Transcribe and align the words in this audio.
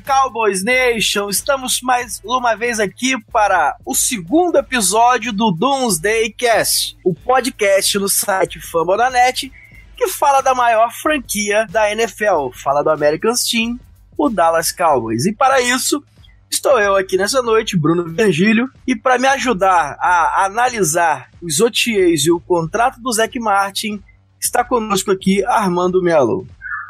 Cowboys 0.00 0.62
Nation! 0.62 1.28
Estamos 1.28 1.80
mais 1.82 2.20
uma 2.24 2.54
vez 2.54 2.80
aqui 2.80 3.14
para 3.32 3.76
o 3.84 3.94
segundo 3.94 4.56
episódio 4.58 5.32
do 5.32 5.50
Doomsday 5.50 6.30
Cast, 6.32 6.96
o 7.04 7.14
podcast 7.14 7.98
no 7.98 8.08
site 8.08 8.60
Fambonanet 8.60 9.52
que 9.98 10.06
fala 10.06 10.40
da 10.40 10.54
maior 10.54 10.92
franquia 10.92 11.66
da 11.68 11.90
NFL, 11.90 12.50
fala 12.54 12.84
do 12.84 12.90
American 12.90 13.32
Team, 13.50 13.80
o 14.16 14.28
Dallas 14.28 14.70
Cowboys. 14.70 15.26
E 15.26 15.34
para 15.34 15.60
isso, 15.60 16.00
estou 16.48 16.78
eu 16.78 16.94
aqui 16.94 17.16
nessa 17.16 17.42
noite, 17.42 17.76
Bruno 17.76 18.04
Virgílio, 18.04 18.70
e 18.86 18.94
para 18.94 19.18
me 19.18 19.26
ajudar 19.26 19.98
a 20.00 20.44
analisar 20.44 21.28
os 21.42 21.58
OTAs 21.58 22.26
e 22.26 22.30
o 22.30 22.38
contrato 22.38 23.00
do 23.00 23.12
Zac 23.12 23.36
Martin, 23.40 24.00
está 24.40 24.62
conosco 24.62 25.10
aqui 25.10 25.44
Armando 25.44 26.00
Melo. 26.00 26.46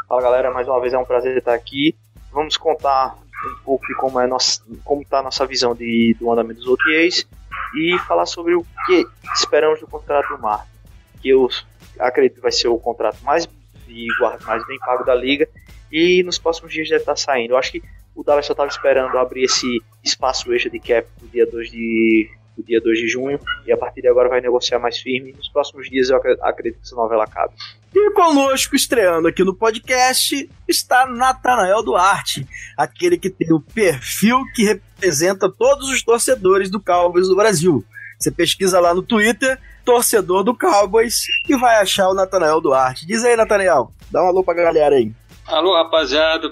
Fala 0.06 0.22
galera, 0.22 0.50
mais 0.52 0.69
uma 0.69 0.80
vez 0.80 0.92
é 0.92 0.98
um 0.98 1.05
prazer 1.05 1.34
estar 1.36 1.55
aqui. 1.55 1.97
Vamos 2.38 2.56
contar 2.56 3.16
um 3.45 3.65
pouco 3.65 3.84
de 3.84 3.97
como 3.97 4.20
é 4.20 4.27
nossa, 4.28 4.62
como 4.84 5.02
está 5.02 5.19
a 5.19 5.23
nossa 5.24 5.45
visão 5.45 5.74
de, 5.74 6.15
do 6.20 6.30
andamento 6.30 6.61
dos 6.61 6.69
OTAs 6.69 7.27
e 7.74 7.98
falar 8.06 8.27
sobre 8.27 8.55
o 8.55 8.64
que 8.87 9.05
esperamos 9.34 9.80
do 9.80 9.88
contrato 9.88 10.37
do 10.37 10.41
Martin, 10.41 10.70
que 11.20 11.30
eu 11.30 11.48
acredito 11.98 12.37
que 12.37 12.41
vai 12.41 12.52
ser 12.52 12.69
o 12.69 12.78
contrato 12.78 13.19
mais 13.24 13.48
e 13.88 14.06
mais 14.47 14.64
bem 14.69 14.78
pago 14.78 15.02
da 15.02 15.16
liga 15.16 15.48
e 15.91 16.22
nos 16.22 16.39
próximos 16.39 16.72
dias 16.72 16.89
deve 16.89 17.03
estar 17.03 17.16
saindo. 17.16 17.55
Eu 17.55 17.56
acho 17.56 17.72
que 17.72 17.83
o 18.14 18.22
Dallas 18.22 18.47
só 18.47 18.53
estava 18.53 18.69
esperando 18.69 19.19
abrir 19.19 19.42
esse 19.42 19.83
espaço 20.05 20.55
extra 20.55 20.70
de 20.70 20.78
cap 20.78 21.09
no 21.20 21.27
dia 21.27 21.44
2 21.44 21.72
de 21.72 22.31
do 22.59 22.64
dia 22.64 22.81
2 22.81 22.98
de 22.98 23.09
junho, 23.09 23.39
e 23.64 23.73
a 23.73 23.77
partir 23.77 24.03
de 24.03 24.09
agora 24.09 24.28
vai 24.28 24.41
negociar 24.41 24.78
mais 24.78 24.98
firme. 24.98 25.33
Nos 25.33 25.48
próximos 25.48 25.89
dias 25.89 26.11
eu 26.11 26.17
acredito 26.42 26.81
que 26.81 26.87
essa 26.87 26.97
novela 26.97 27.25
acabe. 27.25 27.55
E 27.95 28.11
conosco, 28.11 28.77
estreando 28.77 29.28
aqui 29.28 29.45
no 29.45 29.55
podcast, 29.55 30.48
está 30.67 31.06
Natanael 31.06 31.83
Duarte, 31.83 32.47
aquele 32.77 33.17
que 33.17 33.31
tem 33.31 33.53
o 33.53 33.61
perfil 33.61 34.42
que 34.55 34.65
representa 34.65 35.50
todos 35.50 35.89
os 35.89 36.03
torcedores 36.03 36.70
do 36.70 36.81
Cowboys 36.81 37.28
do 37.28 37.37
Brasil. 37.37 37.84
Você 38.19 38.31
pesquisa 38.33 38.81
lá 38.81 38.93
no 38.93 39.03
Twitter, 39.03 39.59
torcedor 39.84 40.43
do 40.43 40.55
Cowboys, 40.55 41.22
e 41.48 41.56
vai 41.56 41.77
achar 41.77 42.09
o 42.09 42.15
Natanael 42.15 42.61
Duarte. 42.61 43.06
Diz 43.06 43.25
aí, 43.25 43.37
Natanael, 43.37 43.93
dá 44.11 44.22
um 44.22 44.27
alô 44.27 44.43
pra 44.43 44.55
galera 44.55 44.97
aí. 44.97 45.12
Alô, 45.47 45.75
rapaziada, 45.75 46.50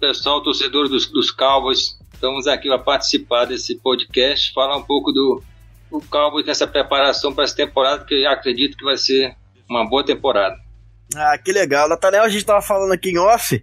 pessoal, 0.00 0.42
torcedor 0.42 0.88
dos, 0.88 1.06
dos 1.06 1.30
Cowboys. 1.30 1.96
Estamos 2.14 2.46
aqui 2.46 2.68
para 2.68 2.78
participar 2.78 3.44
desse 3.44 3.74
podcast, 3.74 4.52
falar 4.54 4.76
um 4.76 4.82
pouco 4.82 5.12
do, 5.12 5.42
do 5.90 6.00
Cowboys 6.08 6.46
nessa 6.46 6.66
preparação 6.66 7.34
para 7.34 7.44
essa 7.44 7.56
temporada, 7.56 8.04
que 8.04 8.14
eu 8.14 8.30
acredito 8.30 8.78
que 8.78 8.84
vai 8.84 8.96
ser 8.96 9.36
uma 9.68 9.86
boa 9.86 10.04
temporada. 10.04 10.56
Ah, 11.14 11.36
que 11.36 11.52
legal. 11.52 11.88
Natanel, 11.88 12.22
a 12.22 12.28
gente 12.28 12.40
estava 12.40 12.62
falando 12.62 12.92
aqui 12.92 13.10
em 13.10 13.18
off, 13.18 13.62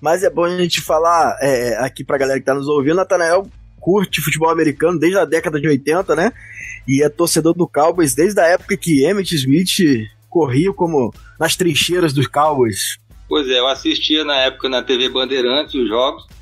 mas 0.00 0.22
é 0.22 0.30
bom 0.30 0.44
a 0.44 0.56
gente 0.56 0.80
falar 0.80 1.36
é, 1.42 1.76
aqui 1.84 2.02
para 2.02 2.16
a 2.16 2.18
galera 2.18 2.38
que 2.38 2.42
está 2.42 2.54
nos 2.54 2.68
ouvindo. 2.68 2.96
Natanel 2.96 3.46
curte 3.80 4.22
futebol 4.22 4.48
americano 4.48 4.98
desde 4.98 5.18
a 5.18 5.24
década 5.24 5.60
de 5.60 5.68
80, 5.68 6.14
né? 6.16 6.32
E 6.86 7.02
é 7.02 7.08
torcedor 7.08 7.52
do 7.52 7.68
Cowboys 7.68 8.14
desde 8.14 8.40
a 8.40 8.46
época 8.46 8.76
que 8.76 9.04
Emmett 9.04 9.34
Smith 9.34 10.08
corria 10.30 10.72
como 10.72 11.12
nas 11.38 11.56
trincheiras 11.56 12.12
dos 12.12 12.26
Cowboys. 12.26 12.98
Pois 13.28 13.46
é, 13.48 13.58
eu 13.58 13.66
assistia 13.66 14.24
na 14.24 14.36
época 14.36 14.68
na 14.68 14.82
TV 14.82 15.08
Bandeirantes 15.08 15.74
os 15.74 15.86
jogos 15.88 16.37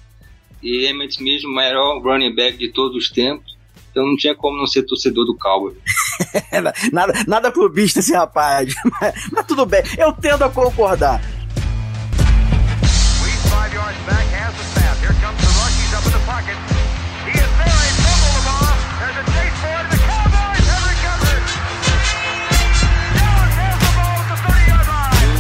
e 0.63 0.87
Emmett 0.87 1.15
Smith, 1.15 1.45
o 1.45 1.55
maior 1.55 2.01
running 2.03 2.35
back 2.35 2.57
de 2.57 2.69
todos 2.69 2.97
os 2.97 3.11
tempos. 3.11 3.57
Então 3.91 4.07
não 4.07 4.17
tinha 4.17 4.35
como 4.35 4.59
não 4.59 4.67
ser 4.67 4.83
torcedor 4.83 5.25
do 5.25 5.35
Cowboys. 5.37 5.77
nada, 6.93 7.13
nada 7.27 7.53
clubista 7.53 8.01
esse 8.01 8.13
rapaz. 8.13 8.75
Mas, 9.01 9.15
mas, 9.33 9.47
tudo 9.47 9.65
bem, 9.65 9.83
eu 9.97 10.13
tendo 10.13 10.45
a 10.45 10.51
concordar. 10.51 11.21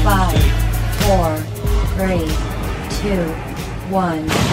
Five, 0.02 0.52
four, 1.02 1.36
three, 1.96 2.26
two, 3.02 3.46
one. 3.90 4.45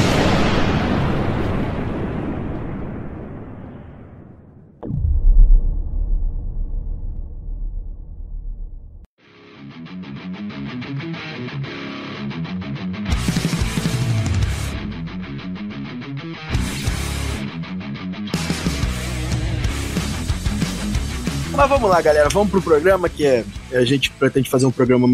Vamos 21.83 21.97
lá, 21.97 22.01
galera, 22.01 22.29
vamos 22.29 22.49
pro 22.49 22.61
programa 22.61 23.09
que 23.09 23.25
é, 23.25 23.43
a 23.73 23.83
gente 23.83 24.09
pretende 24.11 24.49
fazer 24.49 24.65
um 24.65 24.71
programa 24.71 25.05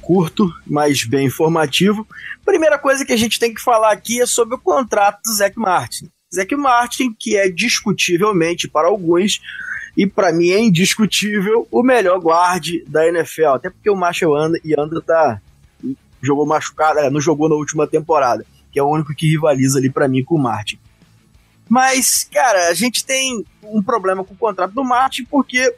curto, 0.00 0.48
mas 0.64 1.02
bem 1.02 1.26
informativo. 1.26 2.06
Primeira 2.44 2.78
coisa 2.78 3.04
que 3.04 3.12
a 3.12 3.16
gente 3.16 3.36
tem 3.36 3.52
que 3.52 3.60
falar 3.60 3.90
aqui 3.90 4.22
é 4.22 4.26
sobre 4.26 4.54
o 4.54 4.58
contrato 4.58 5.20
do 5.24 5.34
Zac 5.34 5.58
Martin. 5.58 6.08
Zac 6.32 6.54
Martin, 6.54 7.12
que 7.18 7.36
é 7.36 7.48
discutivelmente 7.48 8.68
para 8.68 8.86
alguns 8.86 9.40
e 9.96 10.06
para 10.06 10.32
mim 10.32 10.50
é 10.50 10.60
indiscutível 10.60 11.66
o 11.68 11.82
melhor 11.82 12.20
guarde 12.20 12.84
da 12.86 13.08
NFL, 13.08 13.54
até 13.54 13.68
porque 13.68 13.90
o 13.90 13.96
Marshall 13.96 14.56
Yanda 14.64 15.00
tá 15.00 15.40
jogou 16.22 16.46
machucado, 16.46 17.00
é, 17.00 17.10
não 17.10 17.20
jogou 17.20 17.48
na 17.48 17.56
última 17.56 17.88
temporada, 17.88 18.46
que 18.70 18.78
é 18.78 18.82
o 18.84 18.88
único 18.88 19.12
que 19.16 19.26
rivaliza 19.26 19.80
ali 19.80 19.90
para 19.90 20.06
mim 20.06 20.22
com 20.22 20.36
o 20.36 20.40
Martin. 20.40 20.78
Mas, 21.68 22.28
cara, 22.32 22.68
a 22.68 22.74
gente 22.74 23.04
tem 23.04 23.44
um 23.64 23.82
problema 23.82 24.22
com 24.22 24.34
o 24.34 24.36
contrato 24.36 24.72
do 24.72 24.84
Martin 24.84 25.24
porque 25.24 25.74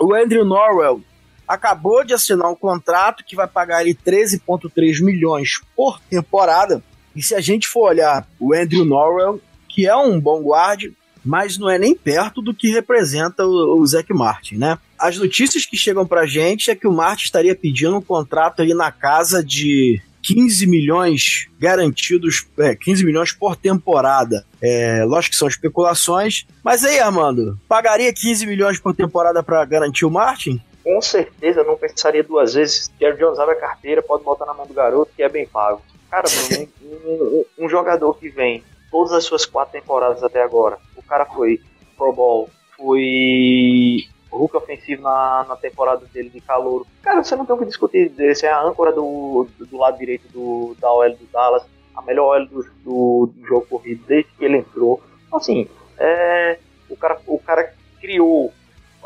o 0.00 0.14
Andrew 0.14 0.44
Norwell 0.44 1.00
acabou 1.46 2.04
de 2.04 2.12
assinar 2.12 2.50
um 2.50 2.56
contrato 2.56 3.24
que 3.24 3.36
vai 3.36 3.46
pagar 3.46 3.82
ele 3.82 3.94
13,3 3.94 5.02
milhões 5.04 5.60
por 5.74 6.00
temporada. 6.00 6.82
E 7.14 7.22
se 7.22 7.34
a 7.34 7.40
gente 7.40 7.68
for 7.68 7.90
olhar 7.90 8.26
o 8.38 8.52
Andrew 8.52 8.84
Norwell, 8.84 9.40
que 9.68 9.86
é 9.86 9.96
um 9.96 10.20
bom 10.20 10.42
guarde, 10.42 10.92
mas 11.24 11.58
não 11.58 11.68
é 11.68 11.78
nem 11.78 11.94
perto 11.94 12.42
do 12.42 12.54
que 12.54 12.70
representa 12.70 13.44
o, 13.44 13.80
o 13.80 13.86
Zac 13.86 14.12
Martin, 14.12 14.56
né? 14.56 14.78
As 14.98 15.16
notícias 15.18 15.66
que 15.66 15.76
chegam 15.76 16.06
pra 16.06 16.26
gente 16.26 16.70
é 16.70 16.74
que 16.74 16.86
o 16.86 16.92
Martin 16.92 17.24
estaria 17.24 17.54
pedindo 17.54 17.96
um 17.96 18.02
contrato 18.02 18.62
aí 18.62 18.72
na 18.74 18.90
casa 18.90 19.42
de 19.42 20.00
15 20.26 20.66
milhões 20.66 21.46
garantidos, 21.56 22.48
é, 22.58 22.74
15 22.74 23.04
milhões 23.04 23.32
por 23.32 23.54
temporada. 23.54 24.44
É, 24.60 25.04
lógico 25.04 25.32
que 25.32 25.38
são 25.38 25.46
especulações, 25.46 26.44
mas 26.64 26.84
aí, 26.84 26.98
Armando, 26.98 27.56
pagaria 27.68 28.12
15 28.12 28.44
milhões 28.44 28.80
por 28.80 28.92
temporada 28.92 29.40
para 29.40 29.64
garantir 29.64 30.04
o 30.04 30.10
Martin? 30.10 30.60
Com 30.82 31.00
certeza, 31.00 31.62
não 31.62 31.76
pensaria 31.76 32.24
duas 32.24 32.54
vezes. 32.54 32.90
Jerry 33.00 33.18
Jones 33.18 33.38
abre 33.38 33.54
a 33.54 33.60
carteira, 33.60 34.02
pode 34.02 34.24
botar 34.24 34.46
na 34.46 34.54
mão 34.54 34.66
do 34.66 34.74
garoto, 34.74 35.12
que 35.14 35.22
é 35.22 35.28
bem 35.28 35.46
pago. 35.46 35.80
Cara, 36.10 36.24
Bruno, 36.28 36.68
um, 36.82 37.44
um, 37.58 37.64
um 37.64 37.68
jogador 37.68 38.14
que 38.18 38.28
vem 38.28 38.64
todas 38.90 39.12
as 39.12 39.24
suas 39.24 39.44
quatro 39.44 39.78
temporadas 39.78 40.24
até 40.24 40.42
agora, 40.42 40.78
o 40.96 41.02
cara 41.02 41.24
foi 41.24 41.60
Pro 41.96 42.12
Bowl, 42.12 42.50
foi 42.76 44.06
Hulk 44.36 44.56
ofensivo 44.56 45.02
na, 45.02 45.44
na 45.48 45.56
temporada 45.56 46.04
dele 46.06 46.30
de 46.30 46.40
calor. 46.40 46.86
Cara, 47.02 47.22
você 47.22 47.34
não 47.36 47.46
tem 47.46 47.54
o 47.54 47.58
que 47.58 47.64
discutir 47.64 48.08
desse. 48.08 48.46
É 48.46 48.50
a 48.50 48.62
âncora 48.62 48.92
do, 48.92 49.46
do, 49.58 49.66
do 49.66 49.76
lado 49.76 49.98
direito 49.98 50.28
do, 50.28 50.76
da 50.78 50.92
OL 50.92 51.10
do 51.10 51.26
Dallas, 51.32 51.64
a 51.94 52.02
melhor 52.02 52.36
OL 52.36 52.46
do, 52.46 52.62
do, 52.84 53.32
do, 53.34 53.46
jogo 53.46 53.66
corrido 53.66 54.04
desde 54.06 54.30
que 54.32 54.44
ele 54.44 54.58
entrou. 54.58 55.02
Então, 55.26 55.38
assim, 55.38 55.68
é, 55.98 56.58
o, 56.88 56.96
cara, 56.96 57.18
o 57.26 57.38
cara 57.38 57.72
criou, 58.00 58.52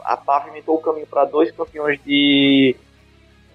a 0.05 0.17
pavimentou 0.17 0.77
o 0.77 0.83
caminho 0.83 1.07
para 1.07 1.25
dois 1.25 1.51
campeões 1.51 2.01
de, 2.05 2.77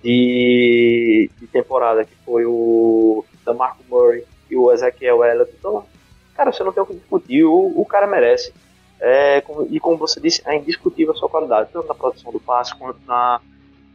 de, 0.04 1.30
de, 1.38 1.48
temporada, 1.48 2.06
que 2.06 2.16
foi 2.25 2.45
o 2.45 3.25
Marco 3.56 3.83
Murray 3.89 4.24
e 4.50 4.56
o 4.56 4.71
Ezequiel 4.71 5.24
Elliott. 5.24 5.51
Então, 5.57 5.86
cara, 6.36 6.51
você 6.51 6.63
não 6.63 6.71
tem 6.71 6.83
o 6.83 6.86
que 6.86 6.95
discutir, 6.95 7.44
o, 7.44 7.74
o 7.75 7.86
cara 7.86 8.07
merece. 8.07 8.54
É, 9.00 9.44
e 9.69 9.80
como 9.80 9.97
você 9.97 10.19
disse, 10.19 10.42
é 10.45 10.56
indiscutível 10.56 11.13
a 11.13 11.18
sua 11.18 11.30
qualidade, 11.30 11.69
tanto 11.71 11.88
na 11.88 11.94
produção 11.94 12.31
do 12.31 12.39
passe 12.39 12.75
quanto 12.75 13.00
na, 13.06 13.42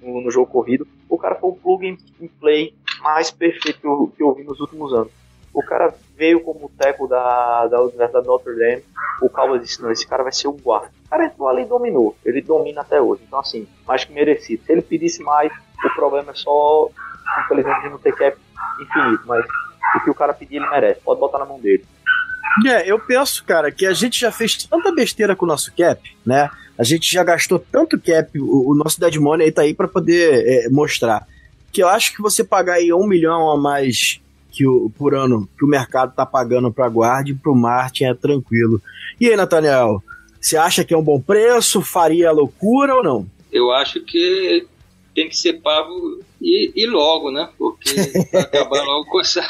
no, 0.03 0.21
no 0.21 0.31
jogo 0.31 0.51
corrido. 0.51 0.87
O 1.09 1.19
cara 1.19 1.35
foi 1.35 1.51
o 1.51 1.55
plug 1.55 1.89
and 1.89 2.29
play 2.39 2.75
mais 3.01 3.31
perfeito 3.31 3.81
que 4.17 4.23
eu, 4.23 4.35
vi 4.35 4.45
nos 4.45 4.61
últimos 4.61 4.93
anos. 4.93 5.11
O 5.53 5.63
cara 5.63 5.93
veio 6.17 6.41
como 6.41 6.71
teco 6.79 7.09
da, 7.09 7.67
da 7.67 7.83
Universidade 7.83 8.27
Notre 8.27 8.55
Dame. 8.55 8.85
O 9.21 9.29
Cowboys 9.29 9.63
disse: 9.63 9.83
não, 9.83 9.91
esse 9.91 10.07
cara 10.07 10.23
vai 10.23 10.33
ser 10.33 10.47
um 10.47 10.57
guarda. 10.57 10.93
O 11.07 11.09
cara 11.11 11.27
entrou 11.27 11.49
ali 11.49 11.63
e 11.63 11.67
dominou. 11.67 12.17
Ele 12.25 12.41
domina 12.41 12.83
até 12.83 13.01
hoje. 13.01 13.23
Então, 13.27 13.41
assim, 13.41 13.67
mais 13.87 14.05
que 14.05 14.13
merecido. 14.13 14.63
Se 14.65 14.73
ele 14.73 14.83
pedisse 14.83 15.23
mais, 15.23 15.53
o 15.85 15.95
problema 15.97 16.31
é 16.31 16.35
só, 16.35 16.89
infelizmente, 17.45 17.89
não 17.89 17.99
ter 17.99 18.15
cap 18.15 18.39
infinito. 18.81 19.23
Mas 19.27 19.45
o 19.97 20.01
que 20.05 20.11
o 20.11 20.15
cara 20.15 20.33
pedir, 20.33 20.57
ele 20.57 20.71
merece. 20.71 21.01
Pode 21.01 21.19
botar 21.19 21.39
na 21.39 21.45
mão 21.47 21.59
dele. 21.59 21.85
É, 22.67 22.91
eu 22.91 22.99
penso, 22.99 23.45
cara, 23.45 23.71
que 23.71 23.87
a 23.87 23.93
gente 23.93 24.21
já 24.21 24.33
fez 24.33 24.57
tanta 24.65 24.93
besteira 24.93 25.37
com 25.37 25.45
o 25.45 25.49
nosso 25.49 25.73
cap, 25.77 26.01
né? 26.25 26.51
A 26.79 26.85
gente 26.85 27.13
já 27.13 27.23
gastou 27.23 27.59
tanto 27.59 28.01
cap, 28.01 28.39
o, 28.39 28.71
o 28.71 28.75
nosso 28.75 28.99
dead 28.99 29.17
money 29.17 29.47
aí 29.47 29.53
tá 29.53 29.63
aí 29.63 29.75
para 29.75 29.87
poder 29.87 30.45
é, 30.47 30.69
mostrar. 30.69 31.27
Que 31.73 31.83
eu 31.83 31.89
acho 31.89 32.15
que 32.15 32.23
você 32.23 32.43
pagar 32.43 32.75
aí 32.75 32.93
um 32.93 33.07
milhão 33.07 33.51
a 33.51 33.57
mais 33.57 34.21
que 34.51 34.67
o, 34.67 34.91
por 34.91 35.15
ano 35.15 35.49
que 35.57 35.65
o 35.65 35.69
mercado 35.69 36.11
está 36.11 36.27
pagando 36.27 36.73
para 36.73 36.89
guarda 36.89 37.31
e 37.31 37.35
para 37.35 37.53
o 37.53 37.57
Martin 37.57 38.05
é 38.05 38.15
tranquilo. 38.15 38.83
E 39.21 39.29
aí, 39.29 39.37
Nathaniel, 39.37 40.03
você 40.41 40.57
acha 40.57 40.85
que 40.85 40.93
é 40.93 40.97
um 40.99 41.03
bom 41.03 41.21
preço? 41.21 41.83
Faria 41.83 42.33
loucura 42.33 42.97
ou 42.97 43.03
não? 43.03 43.27
Eu 43.53 43.71
acho 43.71 44.01
que 44.01 44.67
tem 45.15 45.29
que 45.29 45.37
ser 45.37 45.61
pago 45.61 46.21
e, 46.41 46.73
e 46.75 46.87
logo, 46.87 47.31
né? 47.31 47.49
Porque 47.59 47.91
acabar 48.35 48.83
logo 48.85 49.07
com 49.07 49.21
essa, 49.21 49.47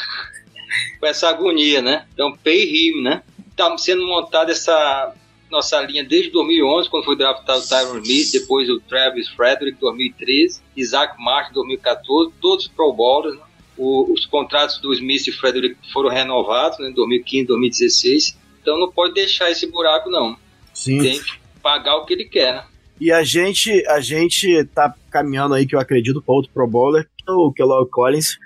com 0.99 1.05
essa 1.05 1.29
agonia, 1.29 1.81
né? 1.81 2.05
Então, 2.13 2.35
pay 2.43 2.63
him, 2.63 3.01
né? 3.01 3.23
Está 3.49 3.77
sendo 3.77 4.05
montada 4.05 4.51
essa 4.51 5.13
nossa 5.49 5.81
linha 5.81 6.03
desde 6.03 6.29
2011, 6.31 6.89
quando 6.89 7.03
foi 7.03 7.17
draftado 7.17 7.59
o 7.59 7.67
Tyron 7.67 7.99
Smith, 7.99 8.31
depois 8.31 8.69
o 8.69 8.79
Travis 8.79 9.27
Frederick, 9.27 9.77
2013, 9.79 10.61
Isaac 10.77 11.21
Martin, 11.21 11.53
2014, 11.53 12.33
todos 12.39 12.67
pro 12.69 12.93
bowlers, 12.93 13.37
né? 13.37 13.43
o, 13.77 14.13
os 14.13 14.25
contratos 14.25 14.79
do 14.79 14.93
Smith 14.93 15.27
e 15.27 15.31
Frederick 15.31 15.75
foram 15.91 16.09
renovados 16.09 16.79
né, 16.79 16.89
em 16.89 16.93
2015, 16.93 17.47
2016. 17.47 18.37
Então 18.61 18.79
não 18.79 18.91
pode 18.91 19.13
deixar 19.13 19.49
esse 19.49 19.65
buraco, 19.67 20.09
não. 20.09 20.37
Sim. 20.73 20.99
Tem 20.99 21.19
que 21.19 21.31
pagar 21.61 21.97
o 21.97 22.05
que 22.05 22.13
ele 22.13 22.25
quer, 22.25 22.53
né? 22.53 22.63
E 22.99 23.11
a 23.11 23.23
gente, 23.23 23.83
a 23.87 23.99
gente 23.99 24.63
tá 24.75 24.93
caminhando 25.09 25.55
aí, 25.55 25.65
que 25.65 25.75
eu 25.75 25.79
acredito, 25.79 26.21
para 26.21 26.35
outro 26.35 26.51
Pro 26.53 26.67
Bowler, 26.67 27.09
que 27.17 27.23
é 27.27 27.31
o 27.31 27.51
Kellogg 27.51 27.89
Collins, 27.89 28.37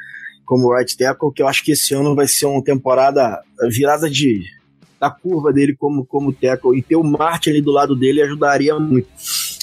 como 0.46 0.74
right 0.74 0.96
tackle, 0.96 1.32
que 1.34 1.42
eu 1.42 1.48
acho 1.48 1.64
que 1.64 1.72
esse 1.72 1.94
ano 1.94 2.16
vai 2.16 2.28
ser 2.28 2.46
uma 2.46 2.64
temporada 2.64 3.42
virada 3.70 4.10
de 4.10 4.44
da 5.00 5.10
curva 5.10 5.52
dele 5.52 5.76
como, 5.76 6.06
como 6.06 6.32
tackle. 6.32 6.78
E 6.78 6.82
ter 6.82 6.96
o 6.96 7.04
Martin 7.04 7.50
ali 7.50 7.62
do 7.62 7.72
lado 7.72 7.96
dele 7.96 8.22
ajudaria 8.22 8.80
muito. 8.80 9.08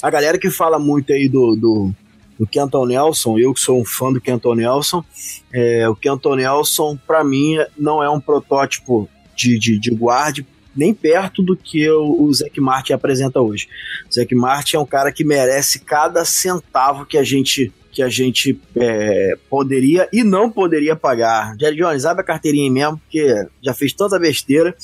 A 0.03 0.11
galera 0.11 0.39
que 0.39 0.51
fala 0.51 0.79
muito 0.79 1.13
aí 1.13 1.29
do, 1.29 1.57
do 1.57 1.95
do 2.39 2.47
Kenton 2.47 2.87
Nelson, 2.87 3.39
eu 3.39 3.55
que 3.55 3.61
sou 3.61 3.81
um 3.81 3.85
fã 3.85 4.13
do 4.13 4.21
Kenton 4.21 4.57
Nelson, 4.57 5.05
é, 5.53 5.89
o 5.89 5.95
Kenton 5.95 6.35
Nelson, 6.35 6.99
para 7.07 7.23
mim, 7.23 7.57
não 7.79 8.03
é 8.03 8.11
um 8.11 8.21
protótipo 8.21 9.09
de, 9.37 9.57
de, 9.59 9.79
de 9.79 9.91
guarde 9.95 10.45
nem 10.75 10.93
perto 10.95 11.43
do 11.43 11.57
que 11.57 11.89
o, 11.89 12.23
o 12.23 12.33
Zac 12.33 12.59
Martin 12.61 12.95
apresenta 12.95 13.41
hoje. 13.41 13.69
O 14.11 14.13
Zac 14.13 14.35
Martin 14.35 14.77
é 14.77 14.81
um 14.81 14.87
cara 14.87 15.13
que 15.13 15.25
merece 15.25 15.81
cada 15.81 16.25
centavo 16.25 17.07
que 17.07 17.19
a 17.19 17.23
gente 17.23 17.73
que 17.93 18.03
a 18.03 18.09
gente 18.09 18.59
é, 18.75 19.37
poderia 19.49 20.09
e 20.13 20.25
não 20.25 20.51
poderia 20.51 20.97
pagar. 20.97 21.55
Jerry 21.61 21.77
Jones, 21.77 22.07
abre 22.07 22.23
a 22.23 22.27
carteirinha 22.27 22.71
mesmo, 22.71 22.99
porque 22.99 23.47
já 23.63 23.75
fez 23.75 23.93
tanta 23.93 24.19
besteira. 24.19 24.75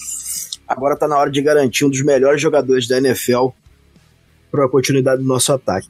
Agora 0.69 0.95
tá 0.95 1.09
na 1.09 1.17
hora 1.17 1.31
de 1.31 1.41
garantir 1.41 1.87
um 1.87 1.91
dos 1.91 2.03
melhores 2.03 2.41
jogadores 2.41 2.87
da 2.87 2.99
NFL 2.99 3.49
para 4.51 4.67
a 4.67 4.69
continuidade 4.69 5.23
do 5.23 5.29
nosso 5.29 5.53
ataque. 5.53 5.89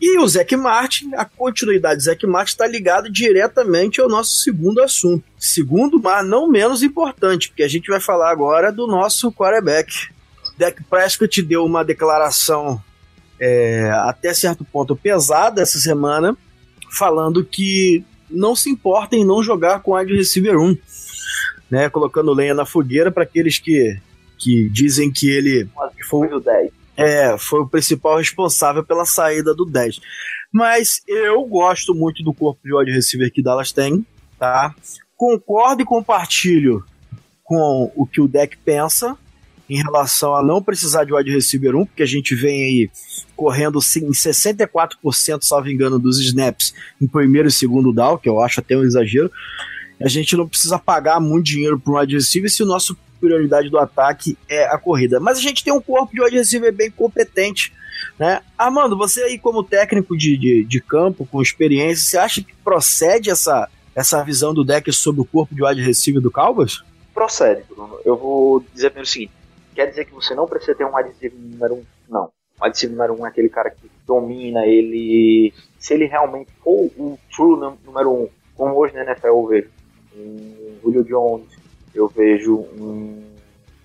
E 0.00 0.18
o 0.18 0.26
Zac 0.26 0.56
Martin, 0.56 1.10
a 1.14 1.24
continuidade 1.24 1.96
do 1.96 2.04
Zac 2.04 2.26
Martin 2.26 2.52
está 2.52 2.66
ligada 2.66 3.10
diretamente 3.10 4.00
ao 4.00 4.08
nosso 4.08 4.38
segundo 4.42 4.80
assunto. 4.80 5.24
Segundo, 5.38 6.00
mas 6.00 6.26
não 6.26 6.48
menos 6.48 6.82
importante, 6.82 7.48
porque 7.48 7.64
a 7.64 7.68
gente 7.68 7.90
vai 7.90 8.00
falar 8.00 8.30
agora 8.30 8.72
do 8.72 8.86
nosso 8.86 9.30
quarterback. 9.32 10.08
Dak 10.56 10.82
Prescott 10.84 11.42
deu 11.42 11.64
uma 11.64 11.84
declaração 11.84 12.82
é, 13.40 13.90
até 14.04 14.32
certo 14.34 14.64
ponto 14.64 14.94
pesada 14.94 15.62
essa 15.62 15.78
semana, 15.78 16.36
falando 16.90 17.44
que 17.44 18.04
não 18.30 18.54
se 18.54 18.70
importa 18.70 19.16
em 19.16 19.24
não 19.24 19.42
jogar 19.42 19.80
com 19.80 19.94
wide 19.94 20.14
receiver 20.14 20.58
1, 20.58 20.76
né, 21.70 21.90
colocando 21.90 22.32
lenha 22.32 22.54
na 22.54 22.66
fogueira 22.66 23.10
para 23.10 23.22
aqueles 23.22 23.58
que, 23.58 23.98
que 24.38 24.68
dizem 24.70 25.10
que 25.10 25.28
ele 25.28 25.68
foi 26.08 26.28
o 26.28 26.40
10 26.40 26.80
é, 27.00 27.38
foi 27.38 27.60
o 27.60 27.66
principal 27.66 28.18
responsável 28.18 28.84
pela 28.84 29.06
saída 29.06 29.54
do 29.54 29.64
10. 29.64 30.00
Mas 30.52 31.00
eu 31.08 31.42
gosto 31.46 31.94
muito 31.94 32.22
do 32.22 32.34
corpo 32.34 32.60
de 32.62 32.74
wide 32.74 32.92
receiver 32.92 33.32
que 33.32 33.42
Dallas 33.42 33.72
tem, 33.72 34.04
tá? 34.38 34.74
Concordo 35.16 35.80
e 35.80 35.86
compartilho 35.86 36.84
com 37.42 37.90
o 37.96 38.06
que 38.06 38.20
o 38.20 38.28
deck 38.28 38.56
pensa 38.58 39.16
em 39.70 39.80
relação 39.80 40.34
a 40.34 40.42
não 40.42 40.60
precisar 40.60 41.04
de 41.04 41.14
wide 41.14 41.30
receiver 41.30 41.76
1, 41.76 41.86
porque 41.86 42.02
a 42.02 42.06
gente 42.06 42.34
vem 42.34 42.64
aí 42.64 42.90
correndo 43.36 43.78
em 43.78 44.10
64%, 44.10 45.42
salvo 45.42 45.70
engano, 45.70 45.96
dos 45.96 46.18
snaps 46.18 46.74
em 47.00 47.06
primeiro 47.06 47.46
e 47.46 47.52
segundo 47.52 47.92
down, 47.92 48.18
que 48.18 48.28
eu 48.28 48.40
acho 48.40 48.58
até 48.58 48.76
um 48.76 48.82
exagero. 48.82 49.30
A 50.02 50.08
gente 50.08 50.36
não 50.36 50.48
precisa 50.48 50.76
pagar 50.76 51.20
muito 51.20 51.46
dinheiro 51.46 51.78
para 51.78 51.92
um 51.92 51.98
wide 52.00 52.16
receiver 52.16 52.50
se 52.50 52.64
o 52.64 52.66
nosso 52.66 52.98
prioridade 53.20 53.70
do 53.70 53.78
ataque 53.78 54.36
é 54.48 54.64
a 54.64 54.76
corrida. 54.76 55.20
Mas 55.20 55.38
a 55.38 55.40
gente 55.40 55.62
tem 55.62 55.72
um 55.72 55.80
corpo 55.80 56.12
de 56.12 56.20
wide 56.20 56.36
receiver 56.36 56.72
bem 56.72 56.90
competente. 56.90 57.72
Né? 58.18 58.40
Armando, 58.58 58.96
você 58.96 59.22
aí 59.22 59.38
como 59.38 59.62
técnico 59.62 60.16
de, 60.16 60.36
de, 60.36 60.64
de 60.64 60.80
campo, 60.80 61.24
com 61.30 61.40
experiência, 61.40 62.04
você 62.04 62.18
acha 62.18 62.42
que 62.42 62.52
procede 62.64 63.30
essa, 63.30 63.68
essa 63.94 64.20
visão 64.24 64.52
do 64.52 64.64
deck 64.64 64.90
sobre 64.92 65.20
o 65.20 65.24
corpo 65.24 65.54
de 65.54 65.62
wide 65.62 65.80
receiver 65.80 66.20
do 66.20 66.30
Cowboys? 66.30 66.82
Procede, 67.14 67.62
Bruno. 67.68 67.98
Eu 68.04 68.16
vou 68.16 68.64
dizer 68.74 68.90
primeiro 68.90 69.06
o 69.06 69.12
seguinte: 69.12 69.39
quer 69.80 69.86
dizer 69.86 70.04
que 70.04 70.14
você 70.14 70.34
não 70.34 70.46
precisa 70.46 70.74
ter 70.74 70.84
um 70.84 70.92
receiver 70.92 71.38
número 71.38 71.74
um? 71.76 71.84
Não. 72.06 72.30
O 72.60 72.64
receiver 72.64 72.94
número 72.94 73.18
um 73.18 73.24
é 73.26 73.30
aquele 73.30 73.48
cara 73.48 73.70
que 73.70 73.90
domina, 74.06 74.66
ele. 74.66 75.54
Se 75.78 75.94
ele 75.94 76.04
realmente 76.04 76.52
for 76.62 76.90
um 76.98 77.16
true 77.34 77.58
número 77.86 78.12
um, 78.12 78.28
como 78.54 78.76
hoje 78.76 78.94
na 78.94 79.04
NFL 79.04 79.28
eu 79.28 79.46
vejo, 79.46 79.70
um 80.14 80.78
Julio 80.82 81.04
Jones, 81.04 81.48
eu 81.94 82.08
vejo 82.08 82.56
um, 82.56 83.24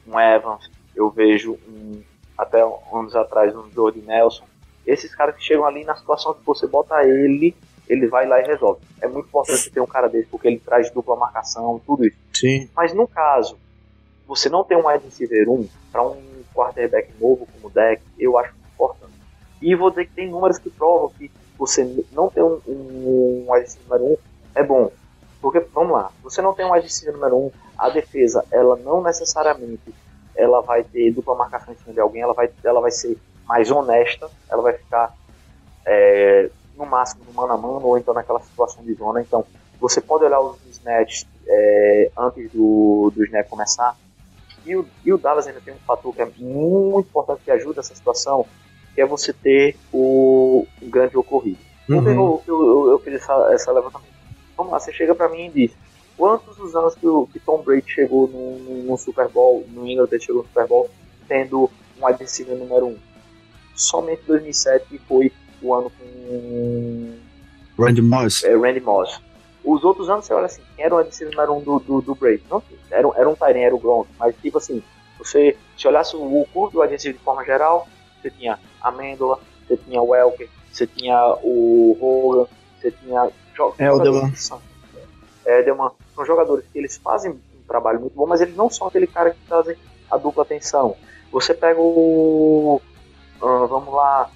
um 0.06 0.20
Evans, 0.20 0.70
eu 0.94 1.10
vejo 1.10 1.58
um, 1.66 2.04
até 2.38 2.62
anos 2.92 3.16
atrás 3.16 3.56
um 3.56 3.72
Jordi 3.72 4.02
Nelson. 4.02 4.44
Esses 4.86 5.16
caras 5.16 5.36
que 5.36 5.44
chegam 5.44 5.66
ali 5.66 5.86
na 5.86 5.96
situação 5.96 6.34
que 6.34 6.46
você 6.46 6.68
bota 6.68 7.02
ele, 7.06 7.56
ele 7.88 8.08
vai 8.08 8.28
lá 8.28 8.42
e 8.42 8.46
resolve. 8.46 8.82
É 9.02 9.08
muito 9.08 9.28
importante 9.28 9.72
ter 9.72 9.80
um 9.80 9.88
cara 9.88 10.10
desse, 10.10 10.28
porque 10.28 10.50
ele 10.50 10.60
traz 10.60 10.92
dupla 10.92 11.16
marcação, 11.16 11.82
tudo 11.86 12.06
isso. 12.06 12.18
Sim. 12.34 12.70
Mas 12.76 12.94
no 12.94 13.08
caso, 13.08 13.58
você 14.28 14.50
não 14.50 14.64
tem 14.64 14.78
um 14.78 14.88
wide 14.88 15.06
receiver 15.06 15.50
1 15.50 15.68
para 15.92 16.04
um 16.06 16.22
quarterback 16.54 17.12
novo 17.20 17.48
como 17.54 17.68
o 17.68 17.70
deck, 17.70 18.02
eu 18.18 18.38
acho 18.38 18.54
importante. 18.74 19.14
E 19.62 19.76
vou 19.76 19.90
dizer 19.90 20.06
que 20.06 20.14
tem 20.14 20.30
números 20.30 20.58
que 20.58 20.70
provam 20.70 21.10
que 21.10 21.32
você 21.58 22.06
não 22.12 22.30
ter 22.30 22.44
um, 22.44 22.60
um, 22.68 23.46
um 23.48 23.52
wide 23.52 23.66
receiver 23.66 23.88
número 23.90 24.14
1 24.14 24.18
é 24.56 24.64
bom. 24.64 24.92
Porque, 25.42 25.60
vamos 25.60 25.94
lá, 25.94 26.12
você 26.24 26.42
não 26.42 26.54
tem 26.54 26.66
um 26.66 26.72
wide 26.72 26.86
receiver 26.86 27.14
número 27.14 27.38
1, 27.38 27.52
a 27.78 27.90
defesa, 27.90 28.44
ela 28.52 28.76
não 28.78 29.04
necessariamente 29.04 29.94
ela 30.36 30.62
vai 30.62 30.84
ter 30.84 31.12
dupla 31.12 31.36
marcação 31.36 31.74
em 31.74 31.78
cima 31.78 31.94
de 31.94 32.00
alguém, 32.00 32.22
ela 32.22 32.34
vai, 32.34 32.50
ela 32.64 32.82
vai 32.82 32.92
ser 32.92 33.18
mais 33.46 33.72
honesta, 33.72 34.30
ela 34.50 34.62
vai 34.62 34.74
ficar 34.74 35.16
é, 35.86 36.50
no 36.76 36.86
máximo 36.86 37.24
no 37.26 37.34
mano 37.34 37.54
a 37.54 37.58
mano, 37.58 37.86
ou 37.86 37.98
então 37.98 38.14
naquela 38.14 38.42
situação 38.42 38.84
de 38.84 38.94
zona. 38.94 39.22
Então, 39.22 39.46
você 39.80 40.02
pode 40.02 40.26
olhar 40.26 40.40
os 40.42 40.58
snaps 40.72 41.26
é, 41.48 42.12
antes 42.18 42.52
do, 42.52 43.12
do 43.16 43.24
snap 43.24 43.48
começar. 43.48 43.96
E 44.66 44.76
o, 44.76 44.86
e 45.06 45.14
o 45.14 45.18
Dallas 45.18 45.48
ainda 45.48 45.62
tem 45.62 45.74
um 45.74 45.80
fator 45.86 46.14
que 46.14 46.22
é 46.22 46.30
muito 46.38 47.08
importante 47.08 47.42
que 47.44 47.52
ajuda 47.52 47.82
essa 47.82 47.94
situação, 47.94 48.46
que 48.94 49.02
é 49.02 49.06
você 49.06 49.32
ter 49.32 49.78
o, 49.94 50.66
o 50.82 50.90
grande 50.90 51.16
ocorrido. 51.16 51.60
Uhum. 51.88 52.08
Eu, 52.08 52.44
eu, 52.48 52.90
eu, 52.92 53.00
fiz 53.00 53.16
essa, 53.16 53.50
essa 53.52 53.72
levantamento. 53.72 54.16
Vamos 54.58 54.72
lá, 54.72 54.80
você 54.80 54.92
chega 54.92 55.14
para 55.14 55.30
mim 55.30 55.48
e 55.48 55.50
diz: 55.50 55.72
quantos 56.18 56.58
os 56.60 56.76
anos 56.76 56.96
que, 56.96 57.06
o, 57.06 57.28
que 57.28 57.40
Tom 57.40 57.62
Brady 57.62 57.88
chegou 57.88 58.28
no, 58.28 58.84
no, 58.84 58.98
Super 58.98 59.28
Bowl, 59.28 59.66
no 59.70 59.88
England 59.88 60.10
chegou 60.20 60.42
no 60.42 60.48
Super 60.48 60.68
Bowl, 60.68 60.90
tendo 61.28 61.70
um 62.00 62.06
wide 62.06 62.20
receiver 62.20 62.58
número 62.58 62.88
1? 62.88 62.90
Um? 62.90 62.98
Somente 63.76 64.24
2007 64.26 64.86
que 64.88 64.98
foi 65.00 65.32
o 65.62 65.74
ano 65.74 65.92
com 65.92 67.14
Randy 67.78 68.02
Moss. 68.02 68.44
É, 68.44 68.56
Randy 68.56 68.80
Moss. 68.80 69.22
Os 69.64 69.84
outros 69.84 70.10
anos 70.10 70.26
você 70.26 70.34
olha 70.34 70.46
assim, 70.46 70.62
quem 70.76 70.86
era 70.86 70.96
o 70.96 70.98
wide 70.98 71.10
receiver 71.10 71.36
número 71.36 71.54
1 71.54 71.58
um 71.58 71.62
do, 71.62 71.80
do, 71.80 72.02
do 72.02 72.16
Brady? 72.16 72.44
Não, 72.50 72.64
era, 72.92 73.08
era 73.16 73.30
um 73.30 73.36
Tyrene, 73.36 73.66
era 73.66 73.76
o 73.76 73.80
Gronk, 73.80 74.10
mas 74.18 74.36
tipo 74.38 74.58
assim, 74.58 74.84
você 75.18 75.58
se 75.78 75.88
olhasse 75.88 76.16
o 76.16 76.48
curso 76.54 76.76
do 76.76 76.82
receiver 76.82 77.18
de 77.18 77.24
forma 77.24 77.44
geral, 77.44 77.88
você 78.22 78.30
tinha 78.30 78.60
a 78.82 78.92
Mendola, 78.92 79.40
você 79.68 79.78
tinha 79.78 80.02
o 80.02 80.10
Welker, 80.10 80.50
você 80.72 80.88
tinha 80.88 81.36
o 81.44 81.98
Hogan, 82.02 82.48
você 82.80 82.92
tinha 82.92 83.30
é, 83.80 83.92
o 83.92 84.00
Delman. 84.00 84.32
É. 85.46 85.96
São 86.16 86.26
jogadores 86.26 86.66
que 86.72 86.78
eles 86.78 86.98
fazem 86.98 87.32
um 87.32 87.68
trabalho 87.68 88.00
muito 88.00 88.14
bom, 88.14 88.26
mas 88.26 88.42
eles 88.42 88.56
não 88.56 88.70
são 88.70 88.88
aquele 88.88 89.08
cara 89.08 89.32
que 89.32 89.40
fazem 89.48 89.76
a 90.10 90.18
dupla 90.18 90.44
atenção. 90.44 90.96
Você 91.32 91.54
pega 91.54 91.80
o. 91.80 92.82
Uh, 93.42 93.68
vamos 93.68 93.94
lá, 93.94 94.30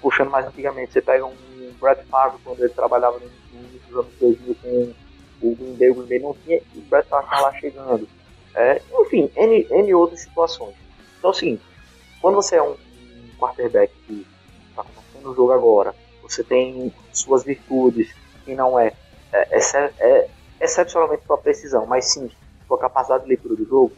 puxando 0.00 0.30
mais 0.30 0.46
antigamente, 0.46 0.92
você 0.92 1.00
pega 1.00 1.26
um 1.26 1.34
Brad 1.80 1.98
Favre 2.08 2.38
quando 2.44 2.60
ele 2.60 2.72
trabalhava 2.72 3.18
no 3.18 3.26
início 3.58 3.80
dos 3.88 3.98
anos 3.98 4.12
2000 4.20 4.56
com 4.62 4.94
o 5.42 5.54
Green 5.54 5.90
o 5.90 6.06
Green 6.06 6.20
não 6.20 6.34
tinha, 6.34 6.60
e 6.74 6.78
o 6.78 6.82
Brad 6.82 7.04
Favre 7.06 7.26
estava 7.26 7.42
lá 7.42 7.54
chegando. 7.54 8.08
É, 8.54 8.82
enfim, 9.00 9.30
N, 9.36 9.66
N 9.70 9.94
outras 9.94 10.20
situações. 10.20 10.74
Então, 11.18 11.30
assim, 11.30 11.58
quando 12.20 12.34
você 12.34 12.56
é 12.56 12.62
um 12.62 12.76
quarterback 13.38 13.92
que 14.06 14.26
está 14.70 14.84
começando 14.84 15.32
o 15.32 15.34
jogo 15.34 15.52
agora, 15.52 15.94
você 16.22 16.44
tem 16.44 16.92
suas 17.12 17.42
virtudes, 17.44 18.14
que 18.44 18.54
não 18.54 18.78
é, 18.78 18.92
é, 19.32 19.58
é, 19.58 19.92
é 20.00 20.28
excepcionalmente 20.60 21.24
sua 21.26 21.38
precisão, 21.38 21.86
mas 21.86 22.12
sim 22.12 22.30
sua 22.66 22.78
capacidade 22.78 23.24
de 23.24 23.30
leitura 23.30 23.56
do 23.56 23.66
jogo, 23.66 23.92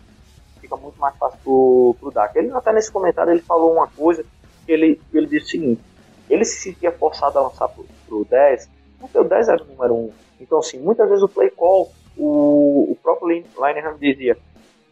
fica 0.60 0.76
muito 0.76 0.98
mais 0.98 1.16
fácil 1.16 1.38
pro, 1.44 1.96
pro 2.00 2.10
Dak. 2.10 2.36
Ele 2.36 2.50
até 2.52 2.72
nesse 2.72 2.90
comentário 2.90 3.32
ele 3.32 3.42
falou 3.42 3.72
uma 3.72 3.86
coisa 3.86 4.24
que 4.64 4.72
ele, 4.72 5.00
ele 5.12 5.26
disse 5.26 5.46
o 5.46 5.50
seguinte, 5.50 5.82
ele 6.28 6.44
se 6.44 6.60
sentia 6.60 6.90
forçado 6.90 7.38
a 7.38 7.42
lançar 7.42 7.68
pro, 7.68 7.86
pro 8.06 8.24
10, 8.24 8.68
porque 8.98 9.18
o 9.18 9.24
10 9.24 9.48
era 9.48 9.62
o 9.62 9.66
número 9.66 9.94
1. 9.94 10.12
Então 10.40 10.58
assim, 10.58 10.78
muitas 10.78 11.08
vezes 11.08 11.22
o 11.22 11.28
play 11.28 11.50
call 11.50 11.90
o, 12.16 12.92
o 12.92 12.98
próprio 13.02 13.28
Linehan 13.28 13.96
dizia, 13.98 14.36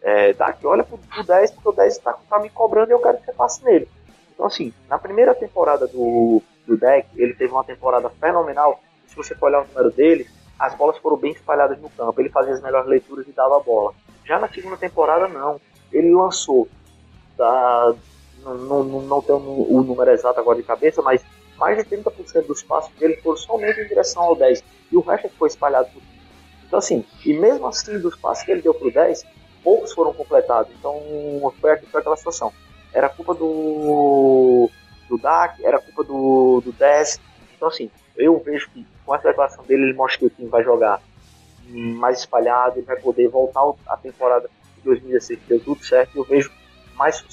é, 0.01 0.33
Dak, 0.33 0.65
olha 0.67 0.83
pro, 0.83 0.99
pro 0.99 1.23
10, 1.23 1.53
porque 1.53 1.69
o 1.69 1.73
10 1.73 1.99
tá, 1.99 2.19
tá 2.29 2.39
me 2.39 2.51
cobrando 2.51 2.91
e 2.91 2.95
eu 2.95 2.99
quero 2.99 3.19
que 3.19 3.27
você 3.27 3.33
passe 3.33 3.65
nele. 3.65 3.89
Então, 4.35 4.47
assim, 4.47 4.73
na 4.89 4.99
primeira 4.99 5.35
temporada 5.35 5.87
do, 5.87 6.43
do 6.67 6.77
deck, 6.77 7.09
ele 7.17 7.35
teve 7.35 7.53
uma 7.53 7.65
temporada 7.65 8.11
fenomenal. 8.11 8.81
Se 9.07 9.15
você 9.15 9.35
for 9.35 9.47
olhar 9.47 9.63
o 9.63 9.67
número 9.69 9.91
dele, 9.91 10.27
as 10.59 10.75
bolas 10.75 10.99
foram 10.99 11.17
bem 11.17 11.33
espalhadas 11.33 11.79
no 11.81 11.91
campo. 11.91 12.21
Ele 12.21 12.31
fazia 12.31 12.53
as 12.53 12.63
melhores 12.63 12.89
leituras 12.89 13.27
e 13.29 13.33
dava 13.33 13.57
a 13.57 13.61
bola. 13.61 13.95
Já 14.25 14.39
na 14.39 14.49
segunda 14.49 14.77
temporada, 14.77 15.29
não. 15.29 15.61
Ele 15.93 16.13
lançou, 16.13 16.67
tá, 17.37 17.95
não, 18.43 18.83
não, 18.83 19.03
não 19.03 19.23
tenho 19.23 19.39
o 19.39 19.83
número 19.83 20.11
exato 20.11 20.41
agora 20.41 20.57
de 20.57 20.65
cabeça, 20.65 21.03
mas 21.03 21.23
mais 21.63 21.79
de 21.79 21.85
30% 21.85 22.45
dos 22.49 22.61
passos 22.61 22.93
dele 22.97 23.17
foram 23.23 23.37
somente 23.37 23.81
em 23.81 23.87
direção 23.87 24.25
ao 24.25 24.35
10. 24.35 24.65
E 24.91 24.97
o 24.97 25.01
resto 25.01 25.31
foi 25.39 25.47
espalhado 25.47 25.89
por 25.93 26.03
Então, 26.67 26.81
assim, 26.81 27.05
e 27.25 27.33
mesmo 27.35 27.69
assim, 27.69 28.01
dos 28.01 28.17
passos 28.17 28.45
que 28.45 28.51
ele 28.51 28.63
deu 28.63 28.75
pro 28.75 28.91
10, 28.91 29.25
poucos 29.63 29.93
foram 29.93 30.13
completados. 30.13 30.73
Então, 30.77 30.93
foi, 31.61 31.77
foi 31.77 32.01
aquela 32.01 32.17
situação. 32.17 32.53
Era 32.93 33.09
culpa 33.09 33.33
do, 33.33 34.69
do 35.09 35.17
DAC, 35.19 35.65
era 35.65 35.79
culpa 35.79 36.03
do, 36.03 36.63
do 36.65 36.73
10. 36.73 37.21
Então, 37.55 37.69
assim, 37.69 37.89
eu 38.17 38.37
vejo 38.41 38.69
que 38.71 38.85
com 39.07 39.15
essa 39.15 39.29
declaração 39.29 39.65
dele, 39.65 39.85
ele 39.85 39.95
mostra 39.95 40.19
que 40.19 40.27
o 40.27 40.31
time 40.31 40.49
vai 40.49 40.65
jogar 40.65 41.01
mais 41.69 42.19
espalhado, 42.19 42.81
ele 42.81 42.87
vai 42.87 42.97
poder 42.97 43.29
voltar 43.29 43.63
a 43.87 43.97
temporada 43.97 44.51
de 44.79 44.83
2016 44.83 45.39
que 45.39 45.49
deu 45.49 45.61
tudo 45.61 45.85
certo. 45.85 46.17
E 46.17 46.19
eu 46.19 46.25
vejo 46.25 46.51
mais, 46.97 47.25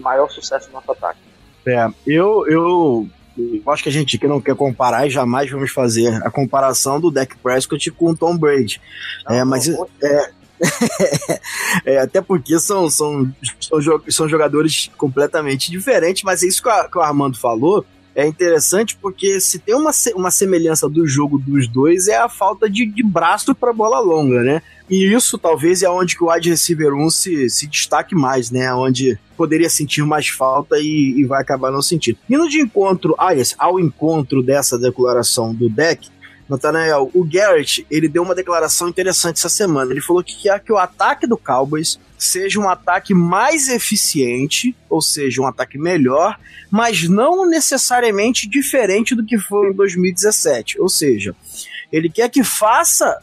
maior 0.00 0.30
sucesso 0.30 0.68
no 0.68 0.74
nosso 0.74 0.90
ataque. 0.90 1.20
É, 1.66 1.86
eu, 2.06 2.46
eu, 2.48 3.06
eu 3.36 3.72
acho 3.72 3.82
que 3.82 3.88
a 3.88 3.92
gente 3.92 4.18
que 4.18 4.26
não 4.26 4.40
quer 4.40 4.54
comparar 4.54 5.06
e 5.06 5.10
jamais 5.10 5.50
vamos 5.50 5.70
fazer 5.70 6.14
a 6.24 6.30
comparação 6.30 7.00
do 7.00 7.10
Dak 7.10 7.36
Prescott 7.38 7.90
com 7.92 8.10
o 8.10 8.16
Tom 8.16 8.36
Brady. 8.36 8.80
Não, 9.26 9.34
é, 9.34 9.44
mas 9.44 9.66
não, 9.68 9.86
é, 10.02 10.30
é, 11.84 11.98
até 11.98 12.20
porque 12.20 12.58
são, 12.58 12.88
são, 12.88 13.32
são 14.08 14.28
jogadores 14.28 14.90
completamente 14.96 15.70
diferentes, 15.70 16.22
mas 16.22 16.42
é 16.42 16.46
isso 16.46 16.62
que, 16.62 16.68
a, 16.68 16.88
que 16.88 16.98
o 16.98 17.00
Armando 17.00 17.38
falou 17.38 17.84
é 18.14 18.26
interessante 18.26 18.96
porque 19.00 19.40
se 19.40 19.58
tem 19.58 19.74
uma, 19.74 19.90
uma 20.14 20.30
semelhança 20.30 20.88
do 20.88 21.06
jogo 21.06 21.38
dos 21.38 21.66
dois 21.66 22.08
é 22.08 22.16
a 22.16 22.28
falta 22.28 22.68
de, 22.68 22.84
de 22.86 23.02
braço 23.02 23.54
para 23.54 23.72
bola 23.72 24.00
longa, 24.00 24.42
né? 24.42 24.62
E 24.90 25.12
isso 25.14 25.38
talvez 25.38 25.82
é 25.82 25.88
onde 25.88 26.16
que 26.16 26.22
o 26.22 26.30
wide 26.30 26.50
receiver 26.50 26.92
1 26.92 27.10
se, 27.10 27.50
se 27.50 27.66
destaque 27.66 28.14
mais, 28.14 28.50
né? 28.50 28.72
Onde 28.74 29.18
poderia 29.36 29.70
sentir 29.70 30.04
mais 30.04 30.28
falta 30.28 30.76
e, 30.78 31.14
e 31.18 31.24
vai 31.24 31.40
acabar 31.40 31.70
não 31.70 31.80
sentindo. 31.80 32.18
Indo 32.28 32.48
de 32.48 32.60
encontro 32.60 33.14
a 33.18 33.34
esse, 33.34 33.54
ao 33.58 33.80
encontro 33.80 34.42
dessa 34.42 34.78
declaração 34.78 35.54
do 35.54 35.70
deck, 35.70 36.10
Nathanael, 36.48 37.10
o 37.14 37.24
Garrett, 37.24 37.86
ele 37.90 38.08
deu 38.08 38.22
uma 38.22 38.34
declaração 38.34 38.88
interessante 38.88 39.38
essa 39.38 39.48
semana. 39.48 39.90
Ele 39.90 40.02
falou 40.02 40.22
que 40.22 40.42
quer 40.42 40.60
que 40.60 40.72
o 40.72 40.76
ataque 40.76 41.26
do 41.26 41.38
Cowboys 41.38 41.98
seja 42.22 42.60
um 42.60 42.68
ataque 42.68 43.12
mais 43.12 43.68
eficiente, 43.68 44.76
ou 44.88 45.02
seja, 45.02 45.42
um 45.42 45.46
ataque 45.46 45.76
melhor, 45.76 46.38
mas 46.70 47.08
não 47.08 47.46
necessariamente 47.46 48.48
diferente 48.48 49.14
do 49.14 49.24
que 49.24 49.38
foi 49.38 49.70
em 49.70 49.72
2017. 49.72 50.80
Ou 50.80 50.88
seja, 50.88 51.34
ele 51.90 52.08
quer 52.08 52.28
que 52.28 52.44
faça 52.44 53.20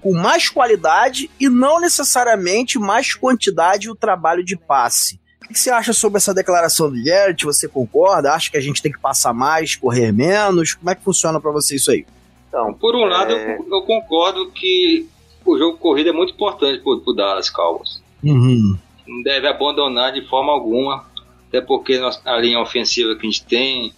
com 0.00 0.14
mais 0.14 0.48
qualidade 0.48 1.30
e 1.38 1.48
não 1.48 1.80
necessariamente 1.80 2.78
mais 2.78 3.14
quantidade 3.14 3.90
o 3.90 3.94
trabalho 3.94 4.44
de 4.44 4.56
passe. 4.56 5.20
O 5.44 5.52
que 5.52 5.58
você 5.58 5.70
acha 5.70 5.92
sobre 5.92 6.18
essa 6.18 6.34
declaração 6.34 6.90
do 6.90 7.02
Garrett? 7.02 7.44
Você 7.44 7.68
concorda? 7.68 8.32
Acha 8.32 8.50
que 8.50 8.56
a 8.56 8.60
gente 8.60 8.82
tem 8.82 8.92
que 8.92 9.00
passar 9.00 9.32
mais, 9.32 9.76
correr 9.76 10.12
menos? 10.12 10.74
Como 10.74 10.90
é 10.90 10.94
que 10.94 11.02
funciona 11.02 11.40
para 11.40 11.50
você 11.50 11.76
isso 11.76 11.90
aí? 11.90 12.06
Então, 12.48 12.72
Por 12.74 12.94
um 12.94 13.06
é... 13.06 13.08
lado, 13.08 13.32
eu, 13.32 13.82
concordo 13.82 14.50
que 14.52 15.06
o 15.44 15.58
jogo 15.58 15.78
corrido 15.78 16.10
é 16.10 16.12
muito 16.12 16.32
importante 16.32 16.82
para 16.82 16.92
o 16.92 17.14
Dallas 17.14 17.50
Cowboys. 17.50 18.07
Uhum. 18.22 18.76
Não 19.06 19.22
deve 19.22 19.46
abandonar 19.46 20.12
de 20.12 20.22
forma 20.26 20.52
alguma, 20.52 21.06
até 21.48 21.60
porque 21.60 22.00
a 22.24 22.36
linha 22.36 22.60
ofensiva 22.60 23.14
que 23.16 23.26
a 23.26 23.30
gente 23.30 23.44
tem, 23.44 23.92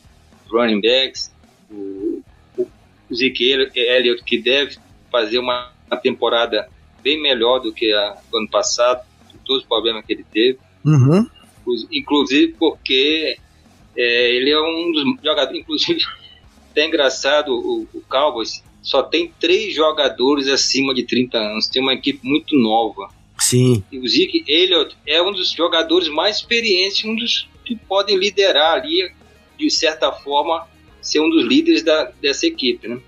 running 0.50 0.81
backs, 0.81 1.33
o, 1.71 2.23
o 2.57 2.67
Elliott, 3.11 4.23
que 4.25 4.39
deve 4.39 4.77
fazer 5.11 5.39
uma, 5.39 5.73
uma 5.91 5.97
temporada 5.97 6.69
bem 7.03 7.21
melhor 7.21 7.59
do 7.59 7.73
que 7.73 7.93
a 7.93 8.17
do 8.31 8.39
ano 8.39 8.49
passado, 8.49 9.05
com 9.31 9.39
todos 9.39 9.62
os 9.62 9.69
problemas 9.69 10.05
que 10.05 10.12
ele 10.12 10.25
teve. 10.31 10.59
Uhum. 10.85 11.27
Inclusive 11.91 12.55
porque 12.59 13.37
é, 13.97 14.31
ele 14.35 14.50
é 14.50 14.61
um 14.61 14.93
dos 14.93 15.05
jogadores, 15.23 15.61
inclusive 15.61 16.00
até 16.71 16.87
engraçado, 16.87 17.53
o, 17.53 17.89
o 17.93 18.00
Cowboys 18.09 18.62
só 18.83 19.03
tem 19.03 19.33
três 19.39 19.75
jogadores 19.75 20.49
acima 20.49 20.95
de 20.95 21.05
30 21.05 21.37
anos. 21.37 21.69
Tem 21.69 21.83
uma 21.83 21.93
equipe 21.93 22.27
muito 22.27 22.57
nova. 22.57 23.11
Sim. 23.50 23.83
E 23.90 23.99
o 23.99 24.07
Zeke 24.09 24.45
Elliott 24.47 24.97
é 25.04 25.21
um 25.21 25.33
dos 25.33 25.50
jogadores 25.50 26.07
mais 26.09 26.37
experientes, 26.37 27.04
um 27.04 27.16
dos 27.16 27.49
que 27.64 27.75
podem 27.75 28.16
liderar 28.16 28.75
ali, 28.75 29.11
de 29.59 29.69
certa 29.69 30.12
forma, 30.12 30.69
ser 31.02 31.19
um 31.19 31.28
dos 31.28 31.45
líderes 31.45 31.83
da, 31.83 32.12
dessa 32.23 32.47
equipe, 32.47 32.87
né? 32.87 33.00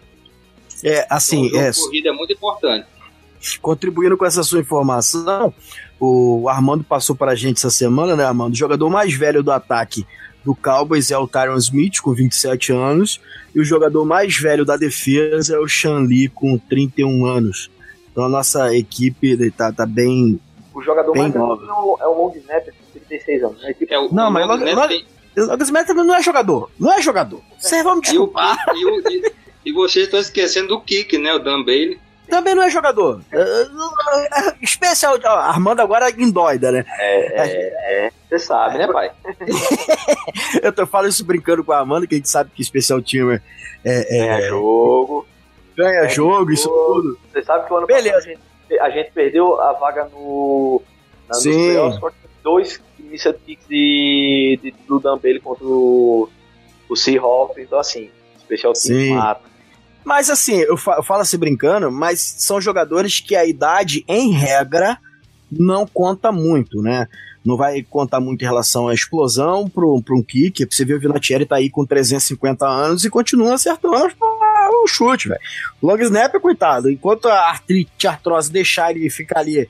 É, 0.83 1.07
assim, 1.09 1.47
então, 1.47 1.61
é. 1.61 1.73
corrida 1.73 2.09
é 2.09 2.13
muito 2.13 2.33
importante. 2.33 2.89
Contribuindo 3.61 4.17
com 4.17 4.27
essa 4.27 4.43
sua 4.43 4.59
informação, 4.59 5.55
o 6.01 6.49
Armando 6.49 6.83
passou 6.83 7.15
para 7.15 7.31
a 7.31 7.37
gente 7.37 7.59
essa 7.59 7.71
semana, 7.71 8.17
né, 8.17 8.25
Armando? 8.25 8.53
O 8.53 8.59
jogador 8.59 8.91
mais 8.91 9.15
velho 9.15 9.45
do 9.45 9.53
ataque 9.53 10.05
do 10.45 10.57
Cowboys 10.57 11.13
é 11.13 11.19
o 11.19 11.29
Tyron 11.29 11.57
Smith, 11.57 12.01
com 12.01 12.13
27 12.13 12.73
anos, 12.73 13.21
e 13.55 13.61
o 13.61 13.65
jogador 13.65 14.05
mais 14.05 14.37
velho 14.37 14.65
da 14.65 14.77
defesa 14.77 15.55
é 15.55 15.59
o 15.61 15.69
Sean 15.69 16.01
Lee, 16.01 16.29
com 16.29 16.59
31 16.59 17.27
anos. 17.27 17.71
Então 18.13 18.25
a 18.25 18.29
nossa 18.29 18.75
equipe 18.77 19.51
tá, 19.51 19.73
tá 19.73 19.87
bem. 19.87 20.39
O 20.75 20.83
jogador 20.83 21.13
bem 21.13 21.23
mais 21.23 21.35
velho 21.35 21.99
é 22.01 22.07
o 22.07 22.13
Long 22.15 22.33
com 22.33 23.01
36 23.01 23.43
anos. 23.43 23.65
É 23.65 23.99
o, 23.99 24.13
não, 24.13 24.29
o 24.29 24.31
mas 24.31 24.47
Long 24.47 25.63
Snapper 25.63 25.95
não 25.95 26.15
é 26.15 26.23
jogador. 26.23 26.71
Não 26.79 26.93
é 26.93 27.03
jogador. 27.03 27.43
Vocês 27.59 27.83
vão 27.83 27.97
me 27.97 28.03
desculpar. 28.03 28.57
E, 28.75 28.85
o, 28.85 29.01
e, 29.09 29.17
e, 29.17 29.33
e 29.67 29.73
vocês 29.73 30.05
estão 30.05 30.21
esquecendo 30.21 30.69
do 30.69 30.81
Kick, 30.81 31.17
né? 31.19 31.35
O 31.35 31.39
Dan 31.39 31.65
Bailey 31.65 31.99
também 32.33 32.55
não 32.55 32.63
é 32.63 32.71
jogador. 32.71 33.21
Especial. 34.63 35.19
Armando 35.27 35.81
agora 35.81 36.09
é 36.09 36.13
indóida, 36.13 36.73
né? 36.73 36.83
É, 36.99 37.41
é, 37.41 38.07
é. 38.07 38.11
Você 38.27 38.39
sabe, 38.39 38.79
né, 38.79 38.91
pai? 38.91 39.11
eu 40.63 40.73
tô 40.73 40.87
falando 40.87 41.11
isso 41.11 41.27
brincando 41.27 41.63
com 41.63 41.73
a 41.73 41.81
Amanda, 41.81 42.07
que 42.07 42.15
a 42.15 42.17
gente 42.17 42.31
sabe 42.31 42.51
que 42.55 42.63
especial 42.63 43.03
teamer 43.03 43.43
é. 43.85 44.17
é, 44.17 44.47
é 44.47 44.49
jogo. 44.49 45.27
Ganha 45.77 46.01
é 46.01 46.09
jogo, 46.09 46.51
isso 46.51 46.69
tudo. 46.69 47.19
Você 47.33 47.43
sabe 47.43 47.67
que 47.67 47.73
o 47.73 47.77
ano 47.77 47.87
Beleza. 47.87 48.17
passado 48.17 48.29
a 48.29 48.31
gente, 48.31 48.81
a 48.81 48.91
gente 48.91 49.13
perdeu 49.13 49.61
a 49.61 49.73
vaga 49.73 50.05
no. 50.05 50.83
Na, 51.29 51.35
Sim. 51.35 51.75
dois 52.43 52.81
initial 52.99 53.35
kicks 53.35 53.67
de, 53.69 54.59
de, 54.63 54.75
do 54.87 54.99
Dan 54.99 55.19
Bailey 55.19 55.41
contra 55.41 55.65
o, 55.65 56.29
o 56.89 56.97
Seahawks. 56.97 57.59
Então, 57.59 57.79
assim, 57.79 58.11
especial 58.39 58.73
team 58.73 59.17
mata. 59.17 59.53
Mas 60.05 60.29
assim, 60.29 60.57
eu, 60.57 60.77
fa 60.77 60.97
eu 60.97 61.03
falo 61.03 61.23
assim 61.23 61.39
brincando, 61.39 61.91
mas 61.91 62.21
são 62.39 62.61
jogadores 62.61 63.21
que 63.21 63.37
a 63.37 63.47
idade, 63.47 64.05
em 64.09 64.33
regra, 64.33 64.99
não 65.51 65.87
conta 65.87 66.33
muito, 66.33 66.83
né? 66.83 67.07
Não 67.45 67.57
vai 67.57 67.83
contar 67.83 68.21
muito 68.21 68.43
em 68.43 68.45
relação 68.45 68.89
à 68.89 68.95
explosão 68.95 69.69
para 69.69 69.85
um 69.85 70.23
kick. 70.23 70.67
Você 70.71 70.85
vê 70.85 70.95
o 70.95 71.01
Vinatieri 71.01 71.45
tá 71.45 71.57
aí 71.57 71.69
com 71.69 71.85
350 71.85 72.67
anos 72.67 73.05
e 73.05 73.11
continua 73.11 73.55
acertando 73.55 74.13
o 74.83 74.89
chute, 74.89 75.29
velho. 75.29 75.41
Long 75.83 75.99
snap, 76.01 76.33
coitado. 76.41 76.91
Enquanto 76.91 77.29
a 77.29 77.49
artrite, 77.49 78.07
artrose 78.07 78.53
deixar 78.53 78.91
ele 78.91 79.09
ficar 79.11 79.41
ali 79.41 79.69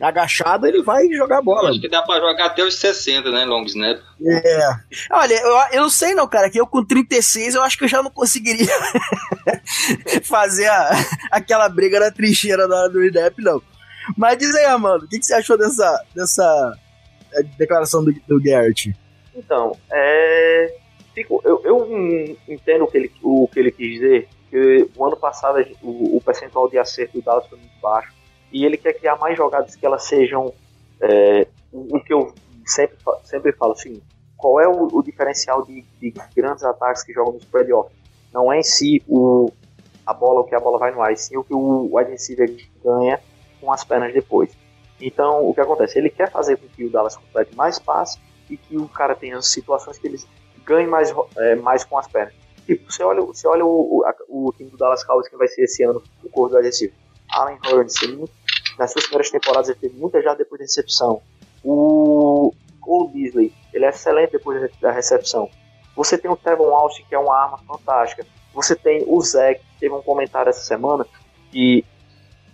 agachado, 0.00 0.66
ele 0.66 0.82
vai 0.82 1.08
jogar 1.08 1.42
bola. 1.42 1.70
Acho 1.70 1.80
que 1.80 1.88
dá 1.88 2.02
pra 2.02 2.20
jogar 2.20 2.46
até 2.46 2.62
os 2.62 2.76
60, 2.76 3.30
né, 3.30 3.44
long 3.44 3.64
snap. 3.64 4.00
É. 4.24 4.70
Olha, 5.10 5.34
eu, 5.34 5.56
eu 5.72 5.82
não 5.82 5.90
sei 5.90 6.14
não, 6.14 6.28
cara, 6.28 6.48
que 6.48 6.60
eu 6.60 6.66
com 6.66 6.84
36 6.84 7.54
eu 7.54 7.62
acho 7.62 7.76
que 7.76 7.84
eu 7.84 7.88
já 7.88 8.02
não 8.02 8.10
conseguiria 8.10 8.72
fazer 10.22 10.66
a, 10.66 10.90
aquela 11.30 11.68
briga 11.68 11.98
na 11.98 12.10
trincheira 12.10 12.68
na 12.68 12.76
hora 12.76 12.88
do 12.88 13.04
snap, 13.04 13.34
não. 13.38 13.60
Mas 14.16 14.38
diz 14.38 14.54
aí, 14.54 14.64
Amanda, 14.66 15.04
o 15.04 15.08
que, 15.08 15.18
que 15.18 15.26
você 15.26 15.34
achou 15.34 15.58
dessa, 15.58 16.04
dessa 16.14 16.78
é, 17.34 17.42
declaração 17.58 18.04
do, 18.04 18.12
do 18.26 18.40
Garrett? 18.42 18.94
Então, 19.34 19.76
é... 19.92 20.74
Fico, 21.14 21.42
eu, 21.44 21.60
eu 21.64 22.36
entendo 22.48 22.84
o 22.84 22.86
que, 22.86 22.96
ele, 22.96 23.12
o 23.22 23.48
que 23.52 23.58
ele 23.58 23.72
quis 23.72 23.94
dizer, 23.94 24.28
que 24.50 24.88
o 24.96 25.04
ano 25.04 25.16
passado 25.16 25.58
o, 25.82 26.16
o 26.16 26.20
percentual 26.20 26.68
de 26.68 26.78
acerto 26.78 27.18
do 27.18 27.24
Dallas 27.24 27.46
foi 27.46 27.58
muito 27.58 27.78
baixo 27.80 28.12
e 28.52 28.64
ele 28.64 28.76
quer 28.76 28.94
criar 28.94 29.16
mais 29.16 29.36
jogadas 29.36 29.76
que 29.76 29.84
elas 29.84 30.04
sejam 30.04 30.52
é, 31.00 31.46
o 31.72 32.00
que 32.00 32.12
eu 32.12 32.32
sempre, 32.64 32.96
sempre 33.24 33.52
falo 33.52 33.72
assim, 33.72 34.02
qual 34.36 34.60
é 34.60 34.68
o, 34.68 34.88
o 34.92 35.02
diferencial 35.02 35.64
de, 35.64 35.84
de, 36.00 36.14
grandes 36.34 36.64
ataques 36.64 37.02
que 37.02 37.12
jogam 37.12 37.34
no 37.34 37.38
spread 37.38 37.72
off? 37.72 37.94
Não 38.32 38.52
é 38.52 38.60
em 38.60 38.62
si 38.62 39.02
o, 39.06 39.50
a 40.06 40.14
bola, 40.14 40.40
o 40.40 40.44
que 40.44 40.54
a 40.54 40.60
bola 40.60 40.78
vai 40.78 40.92
no 40.92 41.02
ar, 41.02 41.16
sim 41.16 41.36
o 41.36 41.44
que 41.44 41.52
o 41.52 41.94
wide 41.94 42.10
receiver 42.10 42.48
ganha 42.82 43.20
com 43.60 43.72
as 43.72 43.84
pernas 43.84 44.12
depois. 44.12 44.50
Então, 45.00 45.46
o 45.48 45.54
que 45.54 45.60
acontece? 45.60 45.98
Ele 45.98 46.10
quer 46.10 46.30
fazer 46.30 46.56
com 46.56 46.66
que 46.68 46.84
o 46.84 46.90
Dallas 46.90 47.16
complete 47.16 47.54
mais 47.54 47.78
passes 47.78 48.20
e 48.48 48.56
que 48.56 48.76
o 48.76 48.88
cara 48.88 49.14
tenha 49.14 49.40
situações 49.42 49.98
que 49.98 50.06
eles 50.06 50.26
ganhem 50.64 50.88
mais, 50.88 51.14
é, 51.36 51.54
mais 51.56 51.84
com 51.84 51.98
as 51.98 52.08
pernas. 52.08 52.34
Você 52.88 53.02
olha, 53.02 53.20
você 53.22 53.46
olha 53.48 53.64
o, 53.64 54.02
o, 54.28 54.48
o 54.48 54.52
time 54.52 54.70
do 54.70 54.76
Dallas 54.76 55.04
Cowboys 55.04 55.28
que 55.28 55.36
vai 55.36 55.48
ser 55.48 55.62
esse 55.62 55.82
ano, 55.82 56.02
o 56.22 56.28
corpo 56.28 56.50
do 56.50 56.56
wide 56.56 56.68
receiver 56.68 56.94
Allen 57.30 57.58
Hurns, 57.66 57.94
nas 58.78 58.92
suas 58.92 59.04
primeiras 59.04 59.30
temporadas 59.30 59.68
ele 59.68 59.78
teve 59.78 59.96
muita 59.98 60.20
já 60.22 60.34
depois 60.34 60.58
da 60.60 60.64
recepção. 60.64 61.20
O 61.64 62.52
Cole 62.80 63.10
Beasley, 63.12 63.52
ele 63.72 63.84
é 63.84 63.88
excelente 63.88 64.32
depois 64.32 64.70
da 64.80 64.90
recepção. 64.90 65.48
Você 65.96 66.16
tem 66.16 66.30
o 66.30 66.36
Tevon 66.36 66.74
Austin, 66.74 67.04
que 67.08 67.14
é 67.14 67.18
uma 67.18 67.36
arma 67.36 67.58
fantástica. 67.66 68.24
Você 68.54 68.74
tem 68.76 69.04
o 69.06 69.20
Zach, 69.20 69.58
que 69.60 69.80
teve 69.80 69.94
um 69.94 70.02
comentário 70.02 70.48
essa 70.48 70.62
semana, 70.64 71.06
que 71.50 71.84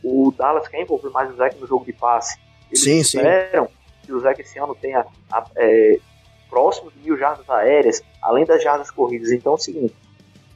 o 0.02 0.32
Dallas 0.36 0.66
quer 0.68 0.80
envolver 0.82 1.10
mais 1.10 1.30
o 1.32 1.36
Zach 1.36 1.56
no 1.58 1.66
jogo 1.66 1.84
de 1.84 1.92
passe. 1.92 2.38
Eles 2.68 2.82
Sim, 2.82 2.98
esperam 2.98 3.68
que 4.02 4.12
o 4.12 4.20
Zach 4.20 4.40
esse 4.40 4.58
ano 4.58 4.74
tenha 4.74 5.06
a- 5.30 5.44
é, 5.56 5.98
próximo 6.50 6.90
de 6.90 6.98
mil 7.00 7.16
jardas 7.16 7.48
aéreas, 7.48 8.02
além 8.22 8.44
das 8.44 8.62
jardas 8.62 8.90
corridas. 8.90 9.30
Então 9.30 9.52
é 9.52 9.56
o 9.56 9.58
seguinte, 9.58 9.94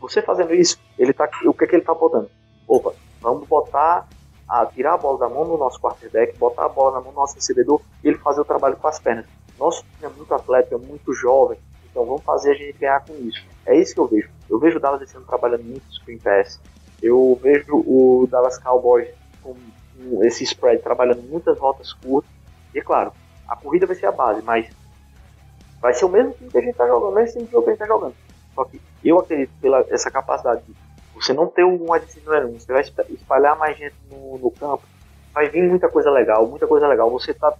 você 0.00 0.22
fazendo 0.22 0.54
isso, 0.54 0.78
ele 0.98 1.12
tá, 1.12 1.28
o 1.44 1.52
que, 1.52 1.64
é 1.64 1.66
que 1.66 1.76
ele 1.76 1.84
tá 1.84 1.94
botando? 1.94 2.30
Opa, 2.66 2.92
vamos 3.20 3.46
botar, 3.48 4.06
a, 4.48 4.66
tirar 4.66 4.94
a 4.94 4.98
bola 4.98 5.18
da 5.18 5.28
mão 5.28 5.44
do 5.44 5.58
nosso 5.58 5.80
quarterback, 5.80 6.36
botar 6.38 6.66
a 6.66 6.68
bola 6.68 6.92
na 6.92 7.00
mão 7.00 7.12
do 7.12 7.16
nosso 7.16 7.34
recebedor 7.34 7.80
e 8.02 8.08
ele 8.08 8.18
fazer 8.18 8.40
o 8.40 8.44
trabalho 8.44 8.76
com 8.76 8.88
as 8.88 8.98
pernas. 8.98 9.26
Nosso 9.58 9.82
time 9.82 10.12
é 10.12 10.16
muito 10.16 10.32
atlético, 10.32 10.74
é 10.76 10.78
muito 10.78 11.12
jovem, 11.12 11.58
então 11.90 12.04
vamos 12.04 12.22
fazer 12.22 12.52
a 12.52 12.54
gente 12.54 12.78
ganhar 12.78 13.04
com 13.04 13.14
isso. 13.14 13.44
É 13.66 13.76
isso 13.76 13.94
que 13.94 14.00
eu 14.00 14.06
vejo. 14.06 14.30
Eu 14.48 14.58
vejo 14.58 14.78
o 14.78 14.80
Dallas 14.80 15.14
ano 15.14 15.24
trabalhando 15.26 15.64
muito 15.64 15.92
screen 15.92 16.18
pass. 16.18 16.60
Eu 17.02 17.38
vejo 17.42 17.76
o 17.76 18.26
Dallas 18.30 18.58
Cowboys 18.58 19.08
com, 19.42 19.54
com 19.54 20.24
esse 20.24 20.44
spread 20.44 20.82
trabalhando 20.82 21.22
muitas 21.22 21.58
rotas 21.58 21.92
curtas. 21.92 22.30
E 22.74 22.78
é 22.78 22.82
claro, 22.82 23.12
a 23.48 23.56
corrida 23.56 23.86
vai 23.86 23.96
ser 23.96 24.06
a 24.06 24.12
base, 24.12 24.42
mas 24.42 24.68
vai 25.80 25.92
ser 25.92 26.04
o 26.04 26.08
mesmo 26.08 26.32
time 26.32 26.50
que 26.50 26.58
a 26.58 26.60
gente 26.60 26.76
tá 26.76 26.86
jogando, 26.86 27.12
o 27.12 27.14
mesmo 27.14 27.32
time 27.32 27.46
que 27.46 27.56
a 27.56 27.70
gente 27.70 27.78
tá 27.78 27.86
jogando. 27.86 28.14
Só 28.58 28.64
que 28.64 28.80
eu 29.04 29.20
acredito 29.20 29.52
pela 29.62 29.86
essa 29.88 30.10
capacidade 30.10 30.62
de 30.66 30.74
você 31.14 31.32
não 31.32 31.46
ter 31.46 31.64
um 31.64 31.76
um, 31.76 32.58
você 32.58 32.72
vai 32.72 32.82
espa- 32.82 33.04
espalhar 33.08 33.56
mais 33.56 33.78
gente 33.78 33.94
no, 34.10 34.36
no 34.36 34.50
campo, 34.50 34.82
vai 35.32 35.48
vir 35.48 35.62
muita 35.62 35.88
coisa 35.88 36.10
legal, 36.10 36.44
muita 36.44 36.66
coisa 36.66 36.88
legal. 36.88 37.08
Você 37.12 37.32
tá 37.32 37.54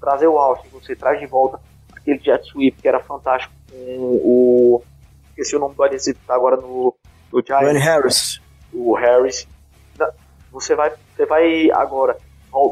trazer 0.00 0.28
o 0.28 0.38
Austin, 0.38 0.68
você 0.72 0.94
traz 0.94 1.18
de 1.18 1.26
volta 1.26 1.58
aquele 1.92 2.20
jet 2.20 2.46
sweep 2.46 2.80
que 2.80 2.86
era 2.86 3.00
fantástico 3.00 3.52
com 3.68 3.76
o 3.76 4.82
esqueci 5.30 5.56
o 5.56 5.58
nome 5.58 5.74
do 5.74 5.82
receiver 5.82 6.20
que 6.20 6.26
tá 6.26 6.36
agora 6.36 6.56
no, 6.56 6.94
no 7.32 7.42
Giants 7.44 7.72
Ryan 7.72 7.80
Harris. 7.80 8.40
o 8.72 8.94
Harris. 8.94 9.48
Você 10.52 10.76
vai, 10.76 10.92
você 11.16 11.26
vai 11.26 11.68
agora 11.72 12.16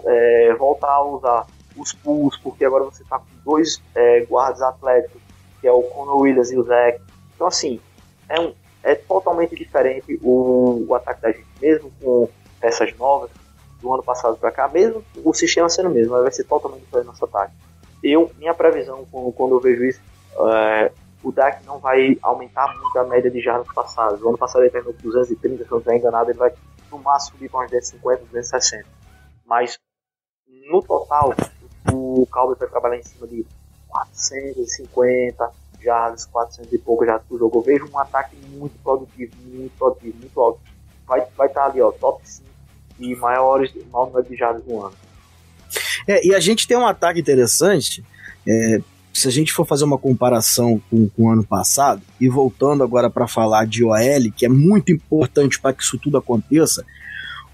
é, 0.07 0.55
voltar 0.55 0.93
a 0.93 1.03
usar 1.05 1.47
os 1.77 1.93
pulls, 1.93 2.39
porque 2.41 2.65
agora 2.65 2.85
você 2.85 3.03
tá 3.03 3.19
com 3.19 3.27
dois 3.45 3.83
é, 3.93 4.21
guardas 4.21 4.63
atléticos, 4.63 5.21
que 5.61 5.67
é 5.67 5.73
o 5.73 5.83
Conor 5.83 6.19
Williams 6.21 6.53
e 6.53 6.57
o 6.57 6.63
Zach. 6.63 7.01
Então, 7.43 7.49
assim, 7.49 7.81
é, 8.29 8.41
um, 8.41 8.55
é 8.85 8.95
totalmente 8.95 9.57
diferente 9.57 10.17
o, 10.23 10.87
o 10.89 10.95
ataque 10.95 11.23
da 11.23 11.33
gente, 11.33 11.49
mesmo 11.61 11.93
com 12.01 12.29
peças 12.61 12.97
novas 12.97 13.33
do 13.81 13.93
ano 13.93 14.03
passado 14.05 14.37
para 14.37 14.53
cá, 14.53 14.69
mesmo 14.69 15.05
o 15.25 15.35
sistema 15.35 15.69
sendo 15.69 15.89
o 15.89 15.93
mesmo, 15.93 16.13
vai 16.23 16.31
ser 16.31 16.45
totalmente 16.45 16.85
diferente 16.85 17.07
nosso 17.07 17.25
ataque. 17.25 17.53
Eu, 18.01 18.31
minha 18.39 18.55
previsão, 18.55 19.05
quando, 19.11 19.33
quando 19.33 19.57
eu 19.57 19.61
vejo 19.61 19.85
isso, 19.85 20.01
é, 20.39 20.93
o 21.21 21.33
Dak 21.33 21.67
não 21.67 21.81
vai 21.81 22.17
aumentar 22.23 22.79
muito 22.79 22.97
a 22.97 23.05
média 23.05 23.29
de 23.29 23.41
jardas 23.41 23.67
passadas. 23.75 24.23
O 24.23 24.29
ano 24.29 24.39
passado 24.39 24.63
ele 24.63 24.71
terminou 24.71 24.95
com 24.95 25.03
230, 25.03 25.57
se 25.57 25.63
eu 25.65 25.69
não 25.69 25.79
estiver 25.79 25.97
enganado, 25.97 26.31
ele 26.31 26.39
vai 26.39 26.53
no 26.93 26.99
máximo 26.99 27.39
subir 27.39 27.51
para 27.51 27.59
umas 27.59 27.71
250, 27.73 28.25
260. 28.27 28.89
Mas 29.45 29.81
no 30.71 30.81
total, 30.81 31.35
o 31.93 32.25
Cowboys 32.31 32.59
vai 32.61 32.69
trabalhar 32.69 32.99
em 32.99 33.03
cima 33.03 33.27
de 33.27 33.45
450 33.89 35.62
jardas, 35.83 36.27
400 36.27 36.73
e 36.73 36.79
pouco 36.79 37.05
jardas 37.05 37.27
por 37.29 37.39
jogo. 37.39 37.59
Eu 37.59 37.63
vejo 37.63 37.89
um 37.93 37.99
ataque 37.99 38.37
muito 38.51 38.79
produtivo, 38.83 39.33
muito 39.45 39.73
produtivo, 39.77 40.17
muito 40.19 40.41
alto. 40.41 40.61
Vai 41.07 41.23
vai 41.37 41.49
estar 41.49 41.67
ali, 41.67 41.81
ó, 41.81 41.91
top 41.91 42.21
5 42.25 42.47
e 43.01 43.15
maiores, 43.17 43.73
maior 43.91 44.07
número 44.07 44.29
de 44.29 44.37
jardas 44.37 44.65
no 44.67 44.85
ano. 44.85 44.95
É, 46.07 46.27
e 46.27 46.35
a 46.35 46.41
gente 46.41 46.67
tem 46.67 46.77
um 46.77 46.87
ataque 46.87 47.21
interessante. 47.21 48.05
é, 48.47 48.81
se 49.13 49.29
a 49.29 49.31
gente 49.31 49.53
for 49.53 49.67
fazer 49.67 49.85
uma 49.85 49.99
comparação 49.99 50.81
com, 50.91 51.09
com 51.11 51.25
o 51.25 51.31
ano 51.31 51.45
passado, 51.45 52.01
e 52.21 52.29
voltando 52.29 52.83
agora 52.83 53.11
para 53.11 53.29
falar 53.29 53.67
de 53.67 53.85
OL, 53.85 54.33
que 54.35 54.47
é 54.47 54.49
muito 54.49 54.91
importante 54.91 55.61
para 55.61 55.73
que 55.73 55.83
isso 55.83 55.99
tudo 55.99 56.17
aconteça. 56.17 56.85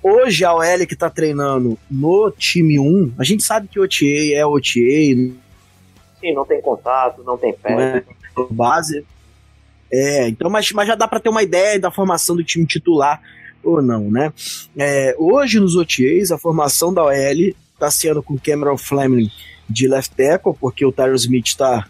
Hoje 0.03 0.45
a 0.45 0.55
OL 0.55 0.87
que 0.87 0.95
está 0.95 1.11
treinando 1.11 1.77
no 1.91 2.31
time 2.31 2.79
1, 2.79 3.15
a 3.19 3.25
gente 3.25 3.43
sabe 3.43 3.67
que 3.67 3.81
OTA 3.81 4.35
é 4.35 4.47
OTA, 4.47 5.35
Sim, 6.21 6.35
não 6.35 6.45
tem 6.45 6.61
contato, 6.61 7.23
não 7.23 7.39
tem 7.39 7.53
pé. 7.53 7.99
é 7.99 8.05
base. 8.51 9.05
É, 9.91 10.29
então, 10.29 10.51
mas, 10.51 10.71
mas 10.73 10.87
já 10.87 10.95
dá 10.95 11.09
para 11.09 11.21
ter 11.21 11.29
uma 11.29 11.43
ideia 11.43 11.79
da 11.79 11.91
formação 11.91 12.37
do 12.37 12.45
time 12.45 12.67
titular 12.67 13.21
ou 13.63 13.83
não, 13.83 14.11
né? 14.11 14.33
É, 14.77 15.15
hoje 15.19 15.59
nos 15.59 15.77
OTAs, 15.77 16.31
a 16.31 16.39
formação 16.39 16.93
da 16.93 17.05
OL 17.05 17.55
está 17.75 17.91
sendo 17.91 18.23
com 18.23 18.39
Cameron 18.39 18.77
Fleming 18.77 19.31
de 19.69 19.89
left 19.89 20.15
tackle, 20.15 20.55
porque 20.59 20.85
o 20.85 20.93
Tyron 20.93 21.15
Smith 21.15 21.47
está 21.47 21.87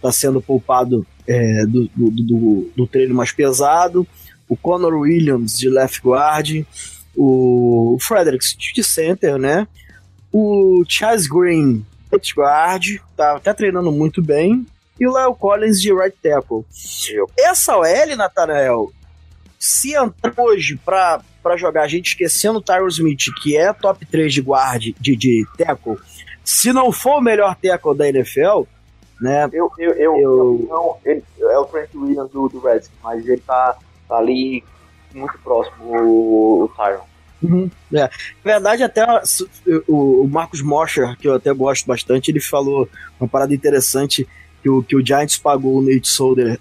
tá 0.00 0.12
sendo 0.12 0.40
poupado 0.40 1.06
é, 1.26 1.66
do, 1.66 1.88
do, 1.94 2.10
do, 2.10 2.70
do 2.76 2.86
treino 2.86 3.14
mais 3.14 3.32
pesado, 3.32 4.06
o 4.48 4.56
Conor 4.56 4.94
Williams 4.94 5.58
de 5.58 5.68
left 5.68 6.00
guard, 6.02 6.64
o 7.14 7.98
Fredericks 8.00 8.56
de 8.56 8.82
center, 8.82 9.38
né? 9.38 9.66
O 10.32 10.84
Charles 10.88 11.26
Green 11.26 11.84
right 12.12 12.34
guard, 12.34 12.84
tá 13.16 13.36
até 13.36 13.52
treinando 13.52 13.90
muito 13.92 14.22
bem, 14.22 14.66
e 15.00 15.06
o 15.06 15.16
Lyle 15.16 15.34
Collins 15.38 15.80
de 15.80 15.92
right 15.94 16.16
tackle. 16.22 16.64
Essa 17.38 17.76
OL, 17.76 18.16
Natanael, 18.16 18.92
se 19.58 19.94
entrar 19.94 20.32
hoje 20.36 20.76
pra, 20.84 21.20
pra 21.42 21.56
jogar, 21.56 21.82
a 21.82 21.88
gente 21.88 22.08
esquecendo 22.08 22.58
o 22.58 22.62
Tyron 22.62 22.88
Smith, 22.88 23.24
que 23.42 23.56
é 23.56 23.72
top 23.72 24.04
3 24.06 24.32
de 24.32 24.40
guard, 24.40 24.82
de, 24.98 25.16
de 25.16 25.46
tackle, 25.56 25.96
se 26.44 26.72
não 26.72 26.90
for 26.92 27.18
o 27.18 27.20
melhor 27.20 27.54
tackle 27.56 27.96
da 27.96 28.08
NFL, 28.08 28.62
né? 29.20 29.48
Eu, 29.52 29.70
eu, 29.78 29.90
eu, 29.92 29.96
Eu- 29.96 30.20
eu- 30.20 30.66
não, 30.68 30.96
ele 31.04 31.22
é 31.40 31.58
o 31.58 31.64
Trent 31.64 31.90
Williams 31.94 32.30
do, 32.30 32.48
do 32.48 32.60
Redskins, 32.60 32.96
mas 33.02 33.26
ele 33.26 33.40
tá, 33.40 33.76
tá 34.08 34.16
ali 34.16 34.62
muito 35.14 35.36
próximo, 35.40 35.84
o, 35.84 36.64
o 36.64 36.68
Tyron. 36.68 37.04
Uhum, 37.42 37.70
é. 37.92 38.02
Na 38.44 38.52
verdade, 38.52 38.82
até 38.82 39.06
o, 39.86 40.24
o 40.24 40.28
Marcos 40.28 40.60
Mosher, 40.60 41.16
que 41.16 41.28
eu 41.28 41.34
até 41.34 41.52
gosto 41.52 41.86
bastante, 41.86 42.30
ele 42.30 42.40
falou 42.40 42.88
uma 43.20 43.28
parada 43.28 43.54
interessante 43.54 44.26
que 44.62 44.68
o, 44.68 44.82
que 44.82 44.96
o 44.96 45.04
Giants 45.04 45.36
pagou 45.36 45.78
o 45.78 45.82
Nate 45.82 46.08
Solder 46.08 46.58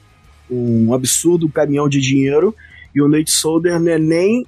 um 0.49 0.93
absurdo 0.93 1.49
caminhão 1.49 1.89
de 1.89 1.99
dinheiro 1.99 2.55
e 2.95 3.01
o 3.01 3.07
Nate 3.07 3.31
Solder 3.31 3.79
não 3.79 3.91
é 3.91 3.99
nem 3.99 4.45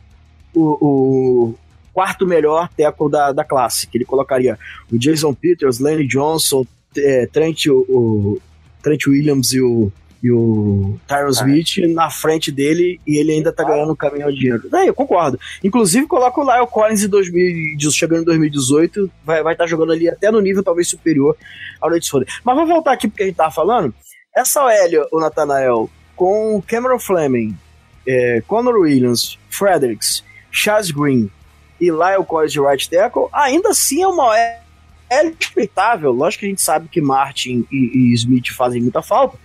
o, 0.54 0.78
o 0.80 1.56
quarto 1.94 2.26
melhor 2.26 2.70
tackle 2.70 3.10
da, 3.10 3.32
da 3.32 3.44
classe, 3.44 3.88
que 3.88 3.98
ele 3.98 4.06
colocaria 4.06 4.58
o 4.92 4.98
Jason 4.98 5.34
Peters, 5.34 5.80
Lenny 5.80 6.08
Johnson, 6.08 6.66
é, 6.98 7.26
Trent, 7.28 7.66
o, 7.68 7.86
o 7.90 8.42
Trent 8.82 9.08
Williams 9.08 9.52
e 9.54 9.62
o, 9.62 9.92
e 10.22 10.32
o 10.32 11.00
Tyron 11.08 11.30
Smith 11.30 11.78
na 11.94 12.10
frente 12.10 12.52
dele 12.52 13.00
e 13.08 13.18
ele 13.18 13.32
ainda 13.32 13.52
tá 13.52 13.64
ganhando 13.64 13.94
um 13.94 13.96
caminhão 13.96 14.30
de 14.30 14.40
dinheiro. 14.40 14.70
Daí, 14.70 14.88
eu 14.88 14.94
concordo. 14.94 15.40
Inclusive, 15.64 16.08
coloca 16.08 16.42
o 16.42 16.44
Lyle 16.44 16.68
Collins 16.68 17.04
em 17.04 17.08
2000, 17.08 17.92
chegando 17.92 18.22
em 18.22 18.26
2018, 18.26 19.12
vai 19.24 19.38
estar 19.38 19.44
vai 19.44 19.56
tá 19.56 19.66
jogando 19.66 19.92
ali 19.94 20.10
até 20.10 20.30
no 20.30 20.42
nível 20.42 20.64
talvez 20.64 20.90
superior 20.90 21.38
ao 21.80 21.90
Nate 21.90 22.06
Solder. 22.06 22.28
Mas 22.44 22.56
vamos 22.56 22.70
voltar 22.70 22.94
aqui 22.94 23.08
porque 23.08 23.24
a 23.24 23.26
gente 23.28 23.36
tava 23.36 23.52
falando. 23.52 23.94
Essa 24.36 24.64
OL, 24.64 25.08
o 25.12 25.20
Nathanael, 25.20 25.90
com 26.16 26.62
Cameron 26.68 27.00
Fleming, 27.00 27.58
é, 28.06 28.42
Conor 28.46 28.76
Williams, 28.76 29.40
Fredericks, 29.50 30.24
Chaz 30.52 30.92
Green 30.92 31.32
e 31.80 31.90
Lyle 31.90 32.26
Collins 32.28 32.52
de 32.52 32.60
right 32.60 32.90
tackle, 32.90 33.28
ainda 33.32 33.70
assim 33.70 34.04
é 34.04 34.08
uma 34.08 34.28
OL 34.28 34.60
respeitável. 35.10 36.12
Lógico 36.12 36.42
que 36.42 36.46
a 36.46 36.50
gente 36.50 36.62
sabe 36.62 36.88
que 36.88 37.02
Martin 37.02 37.66
e, 37.72 38.12
e 38.12 38.14
Smith 38.14 38.50
fazem 38.52 38.82
muita 38.82 39.02
falta, 39.02 39.38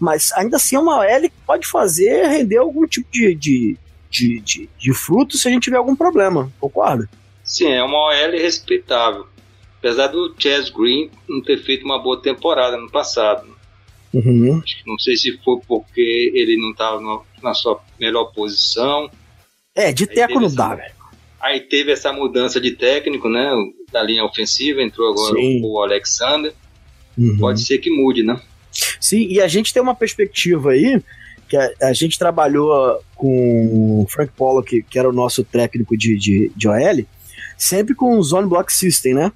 mas 0.00 0.32
ainda 0.32 0.56
assim 0.56 0.76
é 0.76 0.80
uma 0.80 0.98
OL 0.98 1.22
que 1.22 1.32
pode 1.46 1.66
fazer 1.66 2.26
render 2.26 2.56
algum 2.56 2.86
tipo 2.86 3.06
de, 3.12 3.34
de, 3.34 3.76
de, 4.10 4.40
de, 4.40 4.68
de 4.78 4.94
fruto 4.94 5.36
se 5.36 5.46
a 5.46 5.50
gente 5.50 5.64
tiver 5.64 5.76
algum 5.76 5.94
problema, 5.94 6.50
concorda? 6.58 7.08
Sim, 7.44 7.68
é 7.68 7.82
uma 7.84 7.98
OL 7.98 8.30
respeitável. 8.32 9.26
Apesar 9.78 10.08
do 10.08 10.34
Chaz 10.38 10.70
Green 10.70 11.10
não 11.28 11.42
ter 11.42 11.62
feito 11.62 11.84
uma 11.84 12.02
boa 12.02 12.20
temporada 12.20 12.76
no 12.76 12.90
passado. 12.90 13.46
Uhum. 14.12 14.60
Não 14.86 14.98
sei 14.98 15.16
se 15.16 15.38
foi 15.44 15.58
porque 15.68 16.32
ele 16.34 16.56
não 16.56 16.70
estava 16.70 17.00
na 17.42 17.54
sua 17.54 17.80
melhor 17.98 18.24
posição. 18.32 19.10
É, 19.74 19.92
de 19.92 20.06
teco 20.06 20.40
não 20.40 20.52
dá, 20.52 20.74
velho. 20.74 20.94
Aí 21.40 21.60
teve 21.60 21.92
essa 21.92 22.12
mudança 22.12 22.60
de 22.60 22.72
técnico, 22.72 23.28
né? 23.28 23.50
Da 23.90 24.02
linha 24.02 24.24
ofensiva, 24.24 24.82
entrou 24.82 25.10
agora 25.10 25.34
Sim. 25.34 25.62
o 25.64 25.80
Alexander. 25.80 26.52
Uhum. 27.16 27.38
Pode 27.38 27.62
ser 27.64 27.78
que 27.78 27.90
mude, 27.90 28.22
né? 28.22 28.40
Sim, 29.00 29.26
e 29.28 29.40
a 29.40 29.48
gente 29.48 29.72
tem 29.72 29.82
uma 29.82 29.94
perspectiva 29.94 30.70
aí, 30.70 31.02
que 31.48 31.56
a, 31.56 31.70
a 31.82 31.92
gente 31.92 32.18
trabalhou 32.18 33.02
com 33.16 34.02
o 34.02 34.06
Frank 34.08 34.32
Pollock, 34.36 34.82
que, 34.82 34.98
era 34.98 35.08
o 35.08 35.12
nosso 35.12 35.42
técnico 35.42 35.96
de, 35.96 36.16
de, 36.16 36.52
de 36.54 36.68
OL, 36.68 37.04
sempre 37.58 37.94
com 37.94 38.16
o 38.16 38.22
Zone 38.22 38.48
Block 38.48 38.72
System, 38.72 39.14
né? 39.14 39.32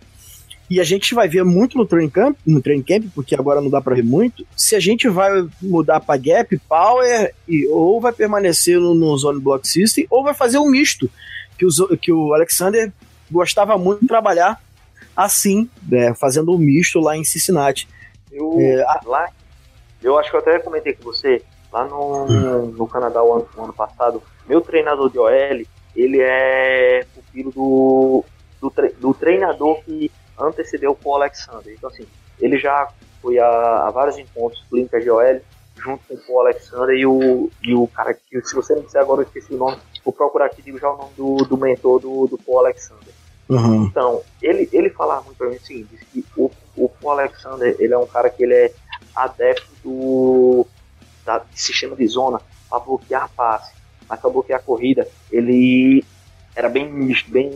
E 0.70 0.80
a 0.80 0.84
gente 0.84 1.14
vai 1.14 1.28
ver 1.28 1.44
muito 1.44 1.76
no 1.76 1.84
training 1.84 2.08
camp, 2.08 2.36
no 2.46 2.62
training 2.62 2.82
camp, 2.82 3.04
porque 3.14 3.34
agora 3.34 3.60
não 3.60 3.68
dá 3.68 3.80
para 3.80 3.96
ver 3.96 4.04
muito, 4.04 4.46
se 4.56 4.74
a 4.74 4.80
gente 4.80 5.08
vai 5.08 5.46
mudar 5.60 6.00
para 6.00 6.18
gap, 6.18 6.58
power, 6.68 7.34
e, 7.46 7.66
ou 7.66 8.00
vai 8.00 8.12
permanecer 8.12 8.80
no, 8.80 8.94
no 8.94 9.16
Zone 9.18 9.40
Block 9.40 9.68
System, 9.68 10.06
ou 10.08 10.24
vai 10.24 10.32
fazer 10.32 10.58
um 10.58 10.70
misto, 10.70 11.10
que 11.58 11.66
o, 11.66 11.96
que 11.98 12.12
o 12.12 12.32
Alexander 12.32 12.92
gostava 13.30 13.76
muito 13.76 14.00
de 14.00 14.08
trabalhar 14.08 14.62
assim, 15.16 15.68
né, 15.86 16.14
fazendo 16.14 16.52
um 16.52 16.58
misto 16.58 16.98
lá 16.98 17.16
em 17.16 17.24
Cincinnati. 17.24 17.86
Eu, 18.34 18.58
é, 18.58 18.84
lá, 19.06 19.30
eu 20.02 20.18
acho 20.18 20.28
que 20.28 20.36
eu 20.36 20.40
até 20.40 20.58
comentei 20.58 20.92
com 20.92 21.04
você, 21.04 21.42
lá 21.72 21.84
no, 21.84 22.26
no 22.66 22.88
Canadá 22.88 23.22
o 23.22 23.32
ano, 23.32 23.48
ano, 23.56 23.72
passado, 23.72 24.22
meu 24.46 24.60
treinador 24.60 25.08
de 25.08 25.18
OL, 25.18 25.64
ele 25.94 26.20
é 26.20 27.06
pupilo 27.14 27.52
do, 27.52 28.24
do, 28.60 28.70
tre, 28.70 28.88
do 29.00 29.14
treinador 29.14 29.82
que 29.84 30.10
antecedeu 30.38 30.90
o 30.90 30.96
Paul 30.96 31.16
Alexander. 31.16 31.72
Então, 31.72 31.88
assim, 31.88 32.06
ele 32.40 32.58
já 32.58 32.88
foi 33.22 33.38
a, 33.38 33.86
a 33.86 33.90
vários 33.90 34.18
encontros 34.18 34.64
clínicas 34.68 35.02
de 35.02 35.10
OL, 35.10 35.40
junto 35.76 36.02
com 36.06 36.14
o 36.14 36.18
Paul 36.18 36.40
Alexander 36.40 36.96
e 36.96 37.06
o, 37.06 37.50
e 37.62 37.74
o 37.74 37.86
cara 37.86 38.14
que, 38.14 38.40
se 38.42 38.54
você 38.54 38.74
não 38.74 38.82
disser 38.82 39.00
agora, 39.00 39.22
eu 39.22 39.26
esqueci 39.26 39.54
o 39.54 39.58
nome, 39.58 39.78
vou 40.04 40.12
procurar 40.12 40.46
aqui 40.46 40.60
digo 40.62 40.78
já 40.78 40.90
o 40.90 40.96
nome 40.96 41.12
do, 41.16 41.36
do 41.44 41.56
mentor 41.56 42.00
do, 42.00 42.26
do 42.26 42.38
Paul 42.38 42.60
Alexander. 42.60 43.14
Uhum. 43.48 43.84
Então, 43.84 44.22
ele, 44.40 44.68
ele 44.72 44.90
falava 44.90 45.22
muito 45.22 45.36
pra 45.36 45.48
mim 45.48 45.56
o 45.56 45.60
seguinte, 45.60 46.06
que 46.12 46.24
o, 46.36 46.50
o 46.76 47.10
Alexander, 47.10 47.76
ele 47.78 47.94
é 47.94 47.98
um 47.98 48.06
cara 48.06 48.30
que 48.30 48.42
ele 48.42 48.54
é 48.54 48.72
adepto 49.14 49.70
do 49.82 50.66
da, 51.24 51.44
sistema 51.54 51.96
de 51.96 52.06
zona 52.06 52.40
para 52.68 52.78
bloquear 52.80 53.30
passe, 53.34 53.72
mas 54.08 54.20
para 54.20 54.30
bloquear 54.30 54.60
a 54.60 54.62
corrida, 54.62 55.08
ele 55.30 56.04
era 56.54 56.68
bem 56.68 56.86
bem, 57.28 57.50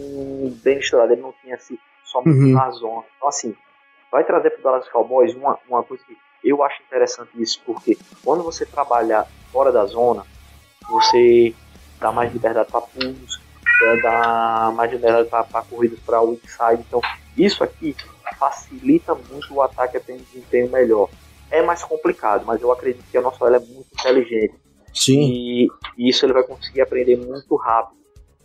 bem 0.62 0.76
misturado, 0.76 1.12
ele 1.12 1.22
não 1.22 1.34
tinha 1.42 1.54
assim, 1.54 1.78
só 2.04 2.20
uhum. 2.20 2.52
na 2.52 2.70
zona. 2.70 3.04
Então, 3.16 3.28
assim, 3.28 3.54
vai 4.10 4.24
trazer 4.24 4.50
para 4.50 4.60
o 4.60 4.62
Dallas 4.62 4.88
Cowboys 4.88 5.34
uma, 5.34 5.58
uma 5.68 5.82
coisa 5.82 6.02
que 6.04 6.16
eu 6.42 6.62
acho 6.62 6.82
interessante 6.82 7.30
isso, 7.36 7.60
porque 7.64 7.96
quando 8.24 8.42
você 8.42 8.64
trabalha 8.64 9.26
fora 9.52 9.72
da 9.72 9.84
zona, 9.86 10.24
você 10.88 11.54
dá 12.00 12.12
mais 12.12 12.32
liberdade 12.32 12.70
para 12.70 12.80
pulos, 12.80 13.40
né, 13.80 13.96
dá 14.02 14.72
mais 14.74 14.90
liberdade 14.90 15.28
para 15.28 15.62
corridas 15.62 15.98
para 16.00 16.22
o 16.22 16.34
inside. 16.34 16.84
Então, 16.86 17.00
isso 17.36 17.62
aqui 17.62 17.94
facilita 18.36 19.14
muito 19.14 19.54
o 19.54 19.62
ataque 19.62 19.96
a 19.96 20.00
ter 20.00 20.12
um 20.12 20.18
desempenho 20.18 20.70
melhor. 20.70 21.08
É 21.50 21.62
mais 21.62 21.82
complicado, 21.82 22.44
mas 22.46 22.60
eu 22.60 22.70
acredito 22.70 23.04
que 23.10 23.16
a 23.16 23.22
nossa 23.22 23.44
OL 23.44 23.54
é 23.54 23.58
muito 23.58 23.86
inteligente. 23.92 24.54
Sim. 24.92 25.20
E, 25.20 25.68
e, 25.96 26.08
isso 26.08 26.26
ele 26.26 26.32
vai 26.32 26.42
conseguir 26.42 26.80
aprender 26.80 27.16
muito 27.16 27.54
rápido. 27.56 27.98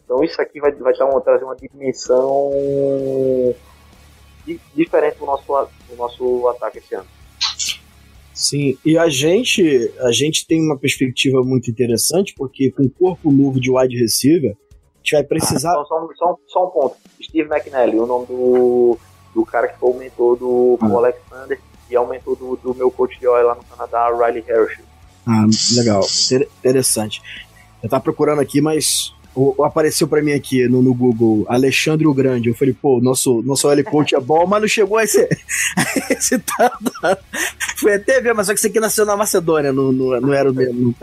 Então 0.05 0.23
isso 0.23 0.41
aqui 0.41 0.59
vai, 0.59 0.71
vai 0.71 0.93
dar 0.95 1.05
uma, 1.05 1.21
trazer 1.21 1.43
uma 1.43 1.55
dimensão 1.55 2.51
diferente 4.75 5.17
do 5.17 5.25
nosso, 5.25 5.45
do 5.89 5.95
nosso 5.95 6.47
ataque 6.49 6.79
esse 6.79 6.95
ano. 6.95 7.07
Sim, 8.33 8.77
e 8.83 8.97
a 8.97 9.07
gente, 9.09 9.93
a 9.99 10.11
gente 10.11 10.47
tem 10.47 10.59
uma 10.59 10.77
perspectiva 10.77 11.41
muito 11.43 11.69
interessante, 11.69 12.33
porque 12.35 12.71
com 12.71 12.83
o 12.83 12.89
corpo 12.89 13.31
novo 13.31 13.59
de 13.59 13.71
wide 13.71 13.95
receiver, 13.95 14.51
a 14.51 14.97
gente 14.97 15.11
vai 15.11 15.23
precisar. 15.23 15.71
Ah, 15.79 15.85
só, 15.85 16.09
só, 16.15 16.37
só, 16.47 16.67
um 16.67 16.69
ponto: 16.71 16.95
Steve 17.21 17.47
McNally, 17.47 17.99
o 17.99 18.05
nome 18.07 18.25
do, 18.25 18.97
do 19.33 19.45
cara 19.45 19.67
que 19.67 19.79
foi 19.79 19.91
o 19.91 19.97
mentor 19.97 20.37
do 20.37 20.77
ah. 20.81 20.85
Alexander 20.87 21.59
e 21.89 21.95
é 21.95 21.99
o 21.99 22.07
mentor 22.07 22.35
do, 22.35 22.55
do 22.55 22.75
meu 22.75 22.89
coach 22.89 23.19
de 23.19 23.27
OL 23.27 23.43
lá 23.43 23.55
no 23.55 23.63
Canadá, 23.63 24.09
Riley 24.09 24.43
Harris. 24.47 24.79
Ah, 25.25 25.45
legal, 25.75 26.01
interessante. 26.59 27.21
Eu 27.81 27.89
tava 27.89 28.03
procurando 28.03 28.41
aqui, 28.41 28.61
mas 28.61 29.13
o, 29.35 29.63
apareceu 29.63 30.07
para 30.07 30.21
mim 30.21 30.31
aqui 30.31 30.67
no, 30.67 30.81
no, 30.81 30.93
Google 30.93 31.45
Alexandre 31.47 32.05
o 32.05 32.13
Grande. 32.13 32.49
Eu 32.49 32.55
falei, 32.55 32.73
pô, 32.73 32.99
nosso, 33.01 33.41
nosso 33.41 33.69
L 33.69 33.83
coach 33.83 34.15
é 34.15 34.19
bom, 34.19 34.45
mas 34.45 34.61
não 34.61 34.67
chegou 34.67 34.97
a 34.97 35.03
esse, 35.03 35.21
a 35.77 36.13
esse 36.13 36.39
tanto. 36.39 36.91
Foi 37.77 37.95
até 37.95 38.21
ver, 38.21 38.33
mas 38.33 38.47
só 38.47 38.53
que 38.53 38.59
isso 38.59 38.67
aqui 38.67 38.79
nasceu 38.79 39.05
na 39.05 39.17
Macedônia, 39.17 39.73
não, 39.73 39.91
não, 39.91 40.21
não 40.21 40.33
era 40.33 40.51
o 40.51 40.53
mesmo. 40.53 40.95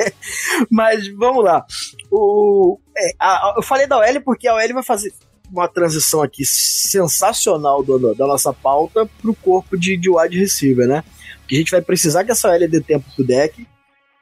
mas 0.70 1.08
vamos 1.16 1.44
lá. 1.44 1.64
O, 2.10 2.78
é, 2.96 3.12
a, 3.18 3.54
eu 3.56 3.62
falei 3.62 3.86
da 3.86 3.98
OL 3.98 4.20
porque 4.24 4.46
a 4.46 4.54
OL 4.54 4.74
vai 4.74 4.82
fazer 4.82 5.12
uma 5.52 5.68
transição 5.68 6.22
aqui 6.22 6.44
sensacional 6.44 7.82
do, 7.82 8.14
da 8.14 8.26
nossa 8.26 8.52
pauta 8.52 9.08
pro 9.20 9.34
corpo 9.34 9.78
de, 9.78 9.96
de 9.96 10.08
wide 10.08 10.38
receiver, 10.38 10.88
né? 10.88 11.04
Porque 11.40 11.56
a 11.56 11.58
gente 11.58 11.70
vai 11.70 11.82
precisar 11.82 12.24
que 12.24 12.32
essa 12.32 12.50
OL 12.50 12.68
dê 12.68 12.80
tempo 12.80 13.04
pro 13.14 13.24
deck 13.24 13.66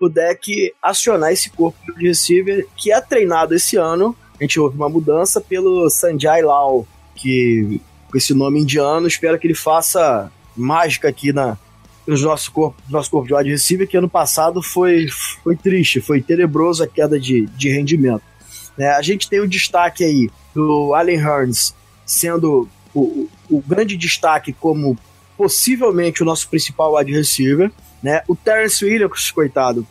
o 0.00 0.08
deck 0.08 0.72
acionar 0.82 1.30
esse 1.30 1.50
corpo 1.50 1.78
de 1.94 2.08
receiver 2.08 2.66
que 2.74 2.90
é 2.90 3.00
treinado 3.00 3.54
esse 3.54 3.76
ano. 3.76 4.16
A 4.40 4.42
gente 4.42 4.58
houve 4.58 4.74
uma 4.74 4.88
mudança 4.88 5.40
pelo 5.40 5.88
Sanjay 5.90 6.42
Lal, 6.42 6.86
que 7.14 7.80
com 8.10 8.16
esse 8.16 8.32
nome 8.32 8.60
indiano, 8.60 9.06
espero 9.06 9.38
que 9.38 9.46
ele 9.46 9.54
faça 9.54 10.32
mágica 10.56 11.08
aqui 11.08 11.32
na, 11.32 11.58
no 12.06 12.18
nosso 12.18 12.50
corpo, 12.50 12.82
nosso 12.88 13.10
corpo 13.10 13.28
de 13.28 13.34
wide 13.34 13.50
receiver, 13.50 13.86
que 13.86 13.96
ano 13.96 14.08
passado 14.08 14.62
foi, 14.62 15.06
foi 15.44 15.54
triste, 15.54 16.00
foi 16.00 16.22
tenebroso 16.22 16.82
a 16.82 16.88
queda 16.88 17.20
de, 17.20 17.46
de 17.46 17.68
rendimento. 17.68 18.22
É, 18.80 18.88
a 18.92 19.02
gente 19.02 19.28
tem 19.28 19.40
o 19.40 19.48
destaque 19.48 20.02
aí 20.02 20.30
do 20.54 20.94
Allen 20.94 21.18
Hearns 21.18 21.74
sendo 22.06 22.68
o, 22.94 23.28
o 23.50 23.60
grande 23.60 23.96
destaque 23.96 24.52
como 24.52 24.98
possivelmente 25.36 26.22
o 26.22 26.26
nosso 26.26 26.48
principal 26.48 26.96
wide 26.96 27.12
receiver. 27.12 27.70
Né? 28.02 28.22
O 28.26 28.34
Terence 28.34 28.82
Williams, 28.84 29.30
coitado, 29.30 29.86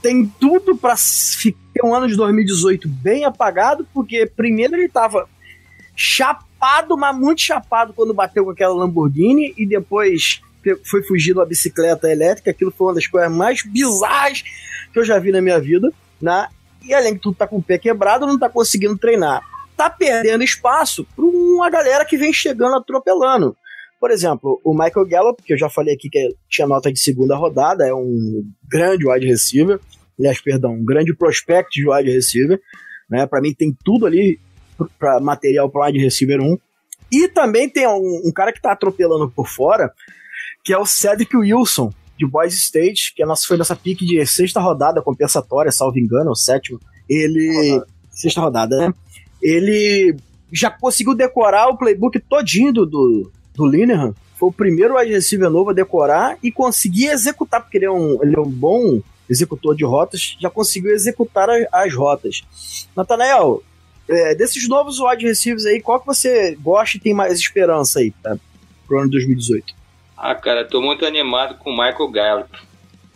tem 0.00 0.26
tudo 0.40 0.76
para 0.76 0.96
ficar 0.96 1.86
um 1.86 1.94
ano 1.94 2.08
de 2.08 2.16
2018 2.16 2.88
bem 2.88 3.24
apagado, 3.24 3.86
porque 3.92 4.24
primeiro 4.24 4.74
ele 4.74 4.86
estava 4.86 5.28
chapado, 5.94 6.96
mas 6.96 7.16
muito 7.16 7.42
chapado 7.42 7.92
quando 7.92 8.14
bateu 8.14 8.44
com 8.44 8.50
aquela 8.50 8.74
Lamborghini 8.74 9.52
e 9.56 9.66
depois 9.66 10.40
foi 10.84 11.02
fugir 11.02 11.34
da 11.34 11.44
bicicleta 11.44 12.10
elétrica. 12.10 12.50
Aquilo 12.50 12.70
foi 12.70 12.88
uma 12.88 12.94
das 12.94 13.06
coisas 13.06 13.30
mais 13.30 13.62
bizarras 13.62 14.42
que 14.92 14.98
eu 14.98 15.04
já 15.04 15.18
vi 15.18 15.30
na 15.30 15.42
minha 15.42 15.60
vida, 15.60 15.92
né? 16.20 16.48
E 16.84 16.94
além 16.94 17.14
de 17.14 17.20
tudo 17.20 17.36
tá 17.36 17.46
com 17.46 17.58
o 17.58 17.62
pé 17.62 17.78
quebrado, 17.78 18.26
não 18.26 18.38
tá 18.38 18.48
conseguindo 18.48 18.96
treinar. 18.96 19.42
Tá 19.76 19.88
perdendo 19.88 20.44
espaço 20.44 21.06
para 21.16 21.24
uma 21.24 21.70
galera 21.70 22.04
que 22.04 22.16
vem 22.16 22.32
chegando 22.32 22.76
atropelando. 22.76 23.56
Por 23.98 24.10
exemplo, 24.10 24.60
o 24.64 24.72
Michael 24.72 25.06
Gallup, 25.06 25.42
que 25.42 25.52
eu 25.52 25.58
já 25.58 25.68
falei 25.68 25.94
aqui 25.94 26.08
que 26.08 26.34
tinha 26.48 26.66
nota 26.66 26.90
de 26.90 26.98
segunda 26.98 27.36
rodada, 27.36 27.86
é 27.86 27.92
um 27.92 28.42
grande 28.66 29.06
wide 29.06 29.26
receiver, 29.26 29.78
aliás, 30.18 30.40
perdão, 30.40 30.72
um 30.72 30.84
grande 30.84 31.14
prospect 31.14 31.70
de 31.70 31.88
wide 31.88 32.10
receiver, 32.10 32.58
né? 33.10 33.26
Para 33.26 33.42
mim 33.42 33.52
tem 33.52 33.76
tudo 33.84 34.06
ali 34.06 34.40
para 34.98 35.20
material 35.20 35.68
para 35.68 35.86
wide 35.86 35.98
receiver 35.98 36.40
1. 36.40 36.56
E 37.12 37.28
também 37.28 37.68
tem 37.68 37.86
um, 37.86 38.22
um, 38.24 38.32
cara 38.32 38.52
que 38.52 38.60
tá 38.60 38.72
atropelando 38.72 39.30
por 39.30 39.48
fora, 39.48 39.92
que 40.64 40.72
é 40.72 40.78
o 40.78 40.86
Cedric 40.86 41.36
Wilson, 41.36 41.92
de 42.20 42.26
Boys 42.26 42.54
State, 42.54 43.14
que 43.16 43.24
nossa, 43.24 43.46
foi 43.46 43.56
nossa 43.56 43.74
pique 43.74 44.04
de 44.04 44.24
sexta 44.26 44.60
rodada 44.60 45.00
compensatória, 45.00 45.72
salvo 45.72 45.98
engano, 45.98 46.28
é 46.28 46.32
o 46.32 46.36
sétimo. 46.36 46.78
Ele. 47.08 47.72
Rodada. 47.72 47.86
Sexta 48.10 48.40
rodada, 48.40 48.76
né? 48.76 48.94
Ele 49.42 50.14
já 50.52 50.70
conseguiu 50.70 51.14
decorar 51.14 51.68
o 51.68 51.78
playbook 51.78 52.20
todinho 52.20 52.72
do, 52.72 52.84
do, 52.84 53.32
do 53.54 53.66
Linehan, 53.66 54.14
foi 54.34 54.48
o 54.50 54.52
primeiro 54.52 54.98
wide 54.98 55.12
receiver 55.12 55.48
novo 55.48 55.70
a 55.70 55.72
decorar 55.72 56.36
e 56.42 56.50
conseguir 56.50 57.06
executar, 57.06 57.62
porque 57.62 57.78
ele 57.78 57.86
é 57.86 57.90
um, 57.90 58.22
ele 58.22 58.36
é 58.36 58.40
um 58.40 58.50
bom 58.50 59.00
executor 59.28 59.74
de 59.74 59.84
rotas, 59.84 60.36
já 60.38 60.50
conseguiu 60.50 60.92
executar 60.92 61.48
as, 61.48 61.66
as 61.72 61.94
rotas. 61.94 62.42
Natanael, 62.94 63.62
é, 64.08 64.34
desses 64.34 64.68
novos 64.68 64.98
wide 64.98 65.24
receivers 65.24 65.64
aí, 65.64 65.80
qual 65.80 66.00
que 66.00 66.06
você 66.06 66.56
gosta 66.60 66.96
e 66.96 67.00
tem 67.00 67.14
mais 67.14 67.38
esperança 67.38 68.00
aí 68.00 68.10
para 68.22 68.38
o 68.90 68.98
ano 68.98 69.06
de 69.06 69.12
2018? 69.12 69.79
Ah, 70.22 70.34
cara, 70.34 70.66
tô 70.66 70.82
muito 70.82 71.06
animado 71.06 71.56
com 71.56 71.70
o 71.70 71.72
Michael 71.72 72.10
Gallup. 72.10 72.50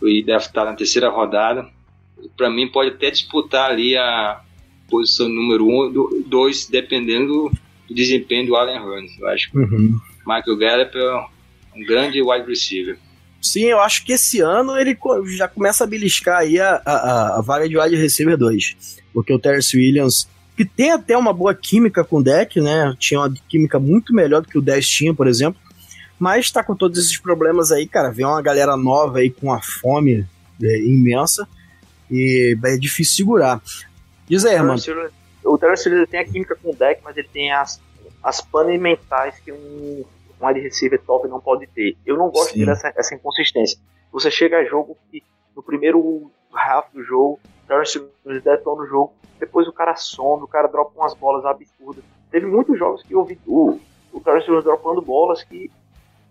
Ele 0.01 0.23
deve 0.23 0.43
estar 0.43 0.65
na 0.65 0.73
terceira 0.73 1.07
rodada. 1.07 1.67
Para 2.35 2.49
mim, 2.49 2.67
pode 2.67 2.89
até 2.89 3.11
disputar 3.11 3.69
ali 3.69 3.95
a 3.95 4.41
posição 4.89 5.29
número 5.29 5.67
1, 5.67 5.85
um, 5.85 6.23
2, 6.25 6.67
dependendo 6.67 7.51
do 7.87 7.93
desempenho 7.93 8.47
do 8.47 8.55
Allen 8.55 8.79
Hurns. 8.79 9.19
Eu 9.19 9.27
acho 9.27 9.51
que 9.51 9.57
uhum. 9.59 9.99
Michael 10.25 10.57
Gallup 10.57 10.97
é 10.97 11.25
um 11.75 11.85
grande 11.85 12.23
wide 12.23 12.47
receiver. 12.47 12.97
Sim, 13.39 13.65
eu 13.65 13.79
acho 13.79 14.03
que 14.03 14.13
esse 14.13 14.41
ano 14.41 14.75
ele 14.75 14.97
já 15.37 15.47
começa 15.47 15.83
a 15.83 15.87
beliscar 15.87 16.39
aí 16.39 16.59
a, 16.59 16.81
a, 16.83 17.37
a 17.37 17.41
vaga 17.41 17.69
de 17.69 17.77
wide 17.77 17.95
receiver 17.95 18.35
2. 18.35 18.97
Porque 19.13 19.31
o 19.31 19.37
Terrence 19.37 19.77
Williams, 19.77 20.27
que 20.57 20.65
tem 20.65 20.91
até 20.91 21.15
uma 21.15 21.31
boa 21.31 21.53
química 21.53 22.03
com 22.03 22.17
o 22.17 22.23
deck, 22.23 22.59
né? 22.59 22.95
Tinha 22.97 23.19
uma 23.19 23.31
química 23.47 23.79
muito 23.79 24.11
melhor 24.11 24.41
do 24.41 24.47
que 24.47 24.57
o 24.57 24.61
10 24.61 24.89
tinha, 24.89 25.13
por 25.13 25.27
exemplo. 25.27 25.61
Mas 26.19 26.51
tá 26.51 26.63
com 26.63 26.75
todos 26.75 26.97
esses 26.97 27.17
problemas 27.17 27.71
aí, 27.71 27.87
cara. 27.87 28.11
Vem 28.11 28.25
uma 28.25 28.41
galera 28.41 28.77
nova 28.77 29.19
aí 29.19 29.29
com 29.29 29.51
a 29.51 29.61
fome 29.61 30.25
é, 30.61 30.79
imensa. 30.79 31.47
E 32.09 32.57
é 32.63 32.77
difícil 32.77 33.15
segurar. 33.17 33.61
Diz 34.27 34.45
aí, 34.45 34.57
mano. 34.59 34.81
O 35.43 35.57
Terrence 35.57 35.87
Williams 35.87 36.09
tem 36.09 36.19
a 36.19 36.25
química 36.25 36.55
com 36.55 36.71
o 36.71 36.75
deck, 36.75 37.01
mas 37.03 37.17
ele 37.17 37.27
tem 37.31 37.51
as 37.51 37.79
as 38.25 38.41
panes 38.41 38.81
mentais 38.81 39.39
que 39.39 39.51
um, 39.51 40.03
um 40.41 40.47
wide 40.47 40.59
receiver 40.59 40.99
top 41.05 41.27
não 41.27 41.39
pode 41.39 41.67
ter. 41.67 41.95
Eu 42.03 42.17
não 42.17 42.31
gosto 42.31 42.53
Sim. 42.53 42.65
dessa 42.65 42.91
essa 42.95 43.13
inconsistência. 43.13 43.77
Você 44.11 44.31
chega 44.31 44.57
a 44.57 44.65
jogo 44.65 44.97
que 45.11 45.21
no 45.55 45.61
primeiro 45.61 46.31
half 46.51 46.91
do 46.91 47.03
jogo, 47.03 47.39
Terrence 47.67 47.99
Williams 48.25 48.43
detona 48.43 48.81
o 48.81 48.87
jogo, 48.87 49.13
depois 49.39 49.67
o 49.67 49.71
cara 49.71 49.95
some, 49.95 50.43
o 50.43 50.47
cara 50.47 50.67
dropa 50.67 50.99
umas 50.99 51.13
bolas 51.13 51.45
absurdas. 51.45 52.03
Teve 52.31 52.47
muitos 52.47 52.79
jogos 52.79 53.03
que 53.03 53.13
eu 53.13 53.23
vi 53.23 53.37
o, 53.45 53.79
o 54.11 54.19
Terrence 54.19 54.47
Williams 54.47 54.65
dropando 54.65 55.03
bolas 55.03 55.43
que 55.43 55.69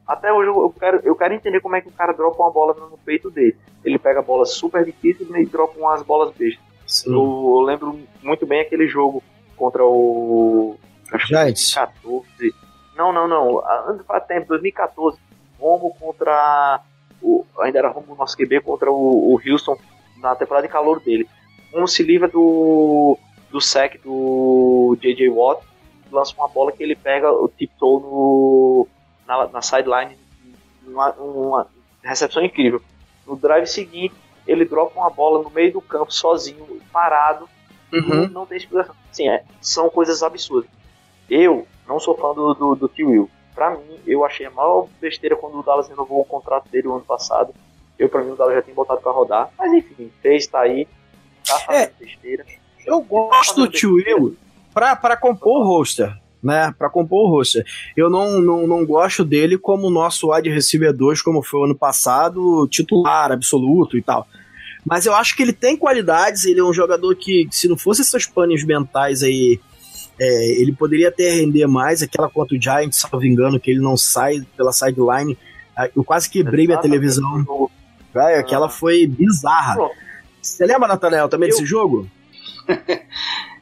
até 0.06 0.32
hoje 0.32 0.48
eu 0.48 0.74
quero, 0.78 1.00
eu 1.02 1.16
quero 1.16 1.34
entender 1.34 1.60
como 1.60 1.76
é 1.76 1.80
que 1.80 1.88
o 1.88 1.92
cara 1.92 2.12
dropa 2.12 2.42
uma 2.42 2.50
bola 2.50 2.74
no 2.74 2.98
peito 2.98 3.30
dele. 3.30 3.56
Ele 3.84 3.98
pega 3.98 4.20
bolas 4.20 4.52
super 4.52 4.84
difíceis 4.84 5.28
e 5.30 5.46
dropa 5.46 5.78
umas 5.78 6.02
bolas 6.02 6.30
bestas. 6.30 6.62
Eu, 7.06 7.12
eu, 7.12 7.60
lembro 7.60 7.98
muito 8.22 8.46
bem 8.46 8.60
aquele 8.60 8.86
jogo 8.86 9.22
contra 9.56 9.84
o 9.84 10.76
Giants. 11.26 11.74
2014. 11.74 12.54
Não, 12.96 13.12
não, 13.12 13.26
não. 13.26 13.66
Ano 13.66 14.04
para 14.04 14.20
tempo, 14.20 14.48
2014. 14.48 15.18
Romo 15.58 15.94
contra. 15.98 16.80
O, 17.22 17.44
ainda 17.60 17.78
era 17.78 17.88
Romo 17.88 18.14
nosso 18.14 18.36
QB 18.36 18.60
contra 18.60 18.90
o, 18.90 19.34
o 19.34 19.40
Houston 19.46 19.78
na 20.18 20.34
temporada 20.34 20.66
de 20.66 20.72
calor 20.72 21.00
dele. 21.00 21.26
Romo 21.72 21.88
se 21.88 22.02
livra 22.02 22.28
do, 22.28 23.18
do 23.50 23.60
sec 23.60 24.00
do 24.02 24.96
J.J. 25.00 25.30
Watt, 25.30 25.64
lança 26.12 26.34
uma 26.36 26.48
bola 26.48 26.70
que 26.70 26.82
ele 26.82 26.94
pega 26.94 27.32
o 27.32 27.48
tiptoe 27.48 28.02
no, 28.02 28.86
na, 29.26 29.46
na 29.48 29.62
sideline. 29.62 30.16
Uma, 30.86 31.10
uma 31.12 31.66
recepção 32.02 32.44
incrível. 32.44 32.82
No 33.26 33.36
drive 33.36 33.66
seguinte, 33.66 34.14
ele 34.46 34.64
dropa 34.64 34.98
uma 35.00 35.10
bola 35.10 35.42
no 35.42 35.50
meio 35.50 35.72
do 35.72 35.80
campo 35.80 36.12
sozinho, 36.12 36.80
parado. 36.92 37.48
Uhum. 37.92 38.28
Não 38.28 38.44
tem 38.46 38.58
explicação. 38.58 38.94
Sim, 39.12 39.28
é, 39.28 39.44
são 39.60 39.88
coisas 39.88 40.22
absurdas. 40.22 40.70
Eu 41.30 41.66
não 41.88 41.98
sou 42.00 42.16
fã 42.16 42.34
do, 42.34 42.52
do, 42.54 42.74
do 42.74 42.88
T. 42.88 43.04
Will. 43.04 43.30
Pra 43.54 43.70
mim, 43.70 44.00
eu 44.06 44.24
achei 44.24 44.44
a 44.46 44.50
maior 44.50 44.88
besteira 45.00 45.36
quando 45.36 45.58
o 45.58 45.62
Dallas 45.62 45.88
renovou 45.88 46.20
o 46.20 46.24
contrato 46.24 46.68
dele 46.68 46.88
o 46.88 46.94
ano 46.96 47.04
passado. 47.04 47.54
Eu, 47.98 48.08
pra 48.08 48.22
mim, 48.22 48.32
o 48.32 48.36
Dallas 48.36 48.56
já 48.56 48.62
tem 48.62 48.74
botado 48.74 49.00
pra 49.00 49.12
rodar. 49.12 49.48
Mas 49.56 49.72
enfim, 49.72 50.10
fez, 50.20 50.46
tá 50.48 50.60
aí. 50.60 50.88
Tá 51.46 51.58
fazendo 51.60 51.82
É. 51.82 51.92
besteira. 52.04 52.44
Eu 52.84 53.00
gosto 53.00 53.54
do 53.54 53.68
Tio 53.70 53.94
Will 53.94 54.36
pra, 54.74 54.96
pra 54.96 55.16
compor 55.16 55.60
o 55.60 55.64
roster, 55.64 56.14
né? 56.44 56.72
Pra 56.78 56.90
compor 56.90 57.26
o 57.28 57.30
roster. 57.36 57.64
Eu 57.96 58.08
não, 58.10 58.40
não, 58.40 58.66
não 58.66 58.84
gosto 58.86 59.24
dele 59.24 59.56
como 59.58 59.90
nosso 59.90 60.30
wide 60.32 60.50
receiver 60.50 60.92
2, 60.92 61.22
como 61.22 61.42
foi 61.42 61.60
o 61.60 61.64
ano 61.64 61.74
passado, 61.74 62.68
titular 62.70 63.32
absoluto 63.32 63.96
e 63.96 64.02
tal. 64.02 64.26
Mas 64.84 65.06
eu 65.06 65.14
acho 65.14 65.34
que 65.34 65.42
ele 65.42 65.52
tem 65.54 65.76
qualidades, 65.76 66.44
ele 66.44 66.60
é 66.60 66.64
um 66.64 66.72
jogador 66.72 67.16
que, 67.16 67.48
se 67.50 67.66
não 67.66 67.76
fosse 67.76 68.02
essas 68.02 68.26
panes 68.26 68.62
mentais 68.64 69.22
aí, 69.22 69.58
é, 70.20 70.60
ele 70.60 70.72
poderia 70.72 71.08
até 71.08 71.30
render 71.30 71.66
mais. 71.66 72.02
Aquela 72.02 72.28
contra 72.28 72.54
o 72.56 72.60
Giants, 72.60 72.98
salvo 73.00 73.24
engano, 73.24 73.58
que 73.58 73.70
ele 73.70 73.80
não 73.80 73.96
sai 73.96 74.42
pela 74.56 74.72
sideline. 74.72 75.38
Ah, 75.76 75.88
Eu 75.96 76.04
quase 76.04 76.28
quebrei 76.28 76.66
minha 76.66 76.78
televisão. 76.78 77.44
Velho, 78.12 78.38
aquela 78.38 78.68
foi 78.68 79.06
bizarra. 79.06 79.76
Você 80.40 80.66
lembra, 80.66 80.86
Nathaniel, 80.86 81.28
também 81.30 81.48
Eu- 81.48 81.54
desse 81.56 81.64
jogo? 81.66 82.06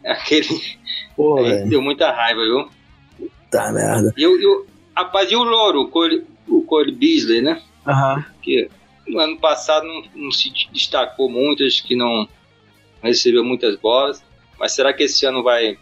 Aquele 0.12 0.48
Pô, 1.16 1.38
aí 1.38 1.44
velho. 1.50 1.68
deu 1.70 1.82
muita 1.82 2.10
raiva, 2.10 2.40
viu? 2.42 2.68
Tá 3.50 3.70
merda. 3.72 4.12
E 4.16 4.26
o, 4.26 4.40
e 4.40 4.46
o- 4.46 4.66
rapaz, 4.96 5.30
e 5.30 5.36
o 5.36 5.42
Louro, 5.42 5.82
o 5.82 5.88
Cole, 5.88 6.26
o 6.48 6.62
Cole 6.62 6.92
Beasley, 6.92 7.42
né? 7.42 7.62
Aham. 7.86 8.24
Que 8.42 8.68
no 9.06 9.20
ano 9.20 9.38
passado 9.38 9.86
não, 9.86 10.02
não 10.14 10.30
se 10.30 10.50
destacou 10.72 11.28
muito, 11.30 11.62
acho 11.64 11.84
que 11.86 11.94
não 11.96 12.26
recebeu 13.02 13.44
muitas 13.44 13.76
bolas. 13.76 14.22
Mas 14.58 14.72
será 14.74 14.92
que 14.92 15.02
esse 15.02 15.26
ano 15.26 15.42
vai. 15.42 15.76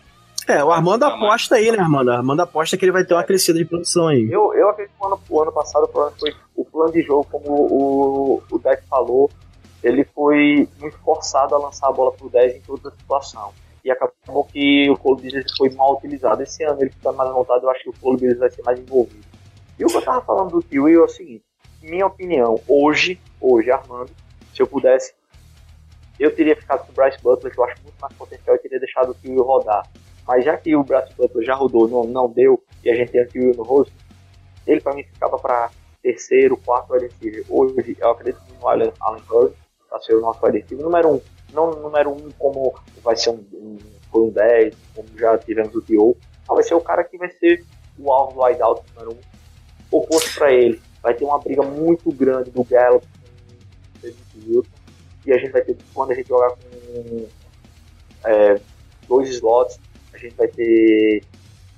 É, 0.49 0.65
o 0.65 0.71
Armando 0.73 1.05
aposta 1.05 1.57
aí, 1.57 1.71
né, 1.71 1.79
Armando? 1.79 2.11
Armando 2.11 2.41
aposta 2.41 2.77
que 2.77 2.85
ele 2.85 2.93
vai 2.93 3.05
ter 3.05 3.15
uma 3.15 3.23
crescida 3.23 3.59
de 3.59 3.65
produção 3.65 4.09
aí. 4.09 4.27
Eu, 4.31 4.53
eu 4.55 4.71
acredito 4.71 4.95
que 4.99 5.05
o 5.05 5.07
ano, 5.07 5.21
o 5.29 5.43
ano 5.43 5.53
passado 5.53 5.85
o 5.85 5.89
plano 5.89 6.13
foi 6.19 6.35
o 6.57 6.65
plano 6.65 6.93
de 6.93 7.03
jogo, 7.03 7.27
como 7.31 7.47
o, 7.51 8.43
o 8.51 8.59
Deck 8.59 8.83
falou, 8.89 9.31
ele 9.83 10.05
foi 10.15 10.67
muito 10.81 10.99
forçado 10.99 11.55
a 11.55 11.59
lançar 11.59 11.89
a 11.89 11.93
bola 11.93 12.11
pro 12.13 12.29
10 12.31 12.57
em 12.57 12.61
toda 12.63 12.89
a 12.89 12.93
situação. 12.93 13.53
E 13.85 13.91
acabou 13.91 14.45
que 14.45 14.91
o 14.91 14.97
Cole 14.97 15.23
Beasley 15.23 15.45
foi 15.57 15.71
mal 15.71 15.97
utilizado. 15.97 16.43
Esse 16.43 16.63
ano 16.65 16.83
ele 16.83 16.91
fica 16.91 17.13
mais 17.13 17.31
à 17.31 17.33
vontade, 17.33 17.65
eu 17.65 17.71
acho 17.71 17.83
que 17.83 17.91
o 17.91 17.95
Cole 18.01 18.19
Beasley 18.19 18.39
vai 18.39 18.51
ser 18.51 18.63
mais 18.63 18.79
envolvido. 18.79 19.25
E 19.79 19.85
o 19.85 19.89
que 19.89 19.97
eu 19.97 20.03
tava 20.03 20.21
falando 20.23 20.51
do 20.51 20.63
Tio 20.63 20.89
é 20.89 20.99
o 20.99 21.09
seguinte, 21.09 21.45
minha 21.83 22.07
opinião, 22.07 22.61
hoje, 22.69 23.19
hoje, 23.41 23.71
Armando, 23.71 24.11
se 24.53 24.61
eu 24.61 24.67
pudesse, 24.67 25.15
eu 26.19 26.35
teria 26.35 26.55
ficado 26.55 26.85
com 26.85 26.93
o 26.93 26.95
Bryce 26.95 27.19
Butler, 27.23 27.53
que 27.53 27.59
eu 27.59 27.65
acho 27.65 27.83
muito 27.83 27.99
mais 27.99 28.13
potencial, 28.15 28.55
e 28.55 28.59
teria 28.59 28.79
deixado 28.79 29.13
o 29.13 29.15
Tio 29.15 29.43
rodar. 29.43 29.89
Mas 30.27 30.45
já 30.45 30.57
que 30.59 30.77
o 30.77 30.85
Bryce 30.85 31.15
Butler 31.15 31.47
já 31.47 31.55
rodou, 31.55 31.89
não, 31.89 32.05
não 32.05 32.31
deu, 32.31 32.63
e 32.85 32.91
a 32.91 32.95
gente 32.95 33.13
tem 33.13 33.23
o 33.23 33.29
Tio 33.29 33.57
no 33.57 33.63
rosto, 33.63 33.93
ele 34.67 34.81
pra 34.83 34.93
mim 34.93 35.03
ficava 35.03 35.39
para 35.39 35.71
terceiro, 36.03 36.57
quarto 36.59 36.93
wide. 36.93 37.45
Hoje 37.49 37.97
eu 37.99 38.11
acredito 38.11 38.43
no 38.61 38.69
Allen, 38.69 38.93
Allen 39.01 39.23
Hurst 39.31 39.57
para 39.89 40.01
ser 40.01 40.15
o 40.15 40.21
nosso 40.21 40.45
wide 40.45 40.75
número 40.75 41.15
um. 41.15 41.21
Não 41.53 41.71
número 41.71 42.11
um 42.11 42.31
como 42.39 42.75
vai 43.03 43.17
ser 43.17 43.31
um, 43.31 43.45
um, 43.53 43.79
um 44.15 44.31
10, 44.31 44.75
como 44.95 45.09
já 45.19 45.37
tivemos 45.39 45.75
o 45.75 45.81
Tio. 45.83 46.17
Não, 46.49 46.55
vai 46.55 46.65
ser 46.65 46.75
o 46.75 46.81
cara 46.81 47.05
que 47.05 47.17
vai 47.19 47.31
ser 47.31 47.65
o 47.99 48.13
alvo 48.13 48.35
do 48.35 48.43
wideout 48.45 48.83
número 48.95 49.13
um. 49.17 49.21
Oposto 49.97 50.35
para 50.39 50.53
ele, 50.53 50.81
vai 51.03 51.15
ter 51.15 51.25
uma 51.25 51.39
briga 51.39 51.63
muito 51.63 52.13
grande 52.13 52.51
do 52.51 52.63
Gallup 52.65 53.05
com 54.01 54.07
o 54.07 54.49
Wilson. 54.57 54.71
E 55.27 55.33
a 55.33 55.39
gente 55.39 55.51
vai 55.51 55.63
ter, 55.63 55.77
quando 55.93 56.13
a 56.13 56.15
gente 56.15 56.29
jogar 56.29 56.51
com 56.51 57.27
é, 58.25 58.61
dois 59.09 59.29
slots, 59.31 59.79
a 60.15 60.19
gente 60.19 60.35
vai 60.37 60.49
ter 60.49 61.23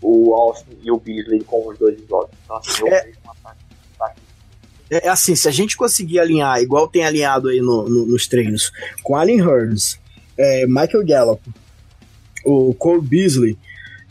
o 0.03 0.35
Austin 0.35 0.77
e 0.83 0.91
o 0.91 0.99
Beasley 0.99 1.43
com 1.45 1.67
os 1.69 1.79
dois 1.79 1.99
slots. 2.01 2.37
Então, 2.45 2.57
assim, 2.57 2.83
eu 2.83 2.89
É. 2.89 3.03
vejo 3.05 3.19
um 3.27 3.31
ataque 3.31 3.62
É 4.93 5.09
assim, 5.09 5.35
se 5.35 5.49
a 5.49 5.51
gente 5.51 5.77
conseguir 5.77 6.19
alinhar, 6.21 6.61
igual 6.61 6.87
tem 6.89 7.05
alinhado 7.05 7.49
aí 7.49 7.61
no- 7.61 7.89
no- 7.89 8.07
nos 8.07 8.27
treinos, 8.27 8.71
com 9.03 9.17
Allen 9.17 9.39
Hearns, 9.39 9.99
é, 10.37 10.67
Michael 10.67 11.05
Gallup, 11.07 11.43
o 12.45 12.75
Cole 12.75 13.01
Beasley, 13.01 13.57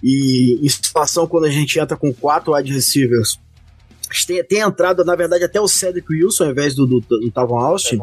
e 0.01 0.59
em 0.65 0.69
situação 0.69 1.27
quando 1.27 1.45
a 1.45 1.49
gente 1.49 1.79
entra 1.79 1.95
com 1.95 2.11
quatro 2.13 2.53
wide 2.53 2.73
receivers, 2.73 3.39
tem, 4.25 4.43
tem 4.43 4.59
entrado, 4.59 5.05
na 5.05 5.15
verdade, 5.15 5.43
até 5.43 5.61
o 5.61 5.67
Cedric 5.67 6.11
Wilson 6.11 6.45
ao 6.45 6.51
invés 6.51 6.73
do, 6.75 6.85
do, 6.87 6.99
do 7.01 7.31
Tavon 7.31 7.59
Austin. 7.59 7.99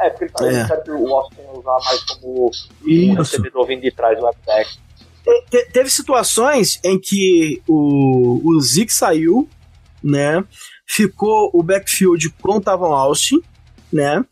É, 0.00 0.08
porque 0.10 0.44
ele 0.44 0.56
É. 0.56 0.66
sabe 0.66 0.90
o 0.90 1.08
Austin 1.14 1.40
usar 1.54 1.78
mais 1.84 2.00
como 2.02 2.50
um 2.86 3.14
recebedor 3.14 3.66
vindo 3.66 3.82
de 3.82 3.90
trás 3.90 4.16
do 4.18 4.22
back. 4.46 4.70
Te- 5.50 5.66
teve 5.72 5.90
situações 5.90 6.80
em 6.82 6.98
que 6.98 7.62
o, 7.68 8.40
o 8.44 8.60
Zeke 8.60 8.92
saiu, 8.92 9.48
né? 10.02 10.42
Ficou 10.94 11.50
o 11.54 11.62
backfield 11.62 12.28
com 12.40 12.60
Tavon 12.60 12.92
Austin, 12.92 13.40
né? 13.90 14.22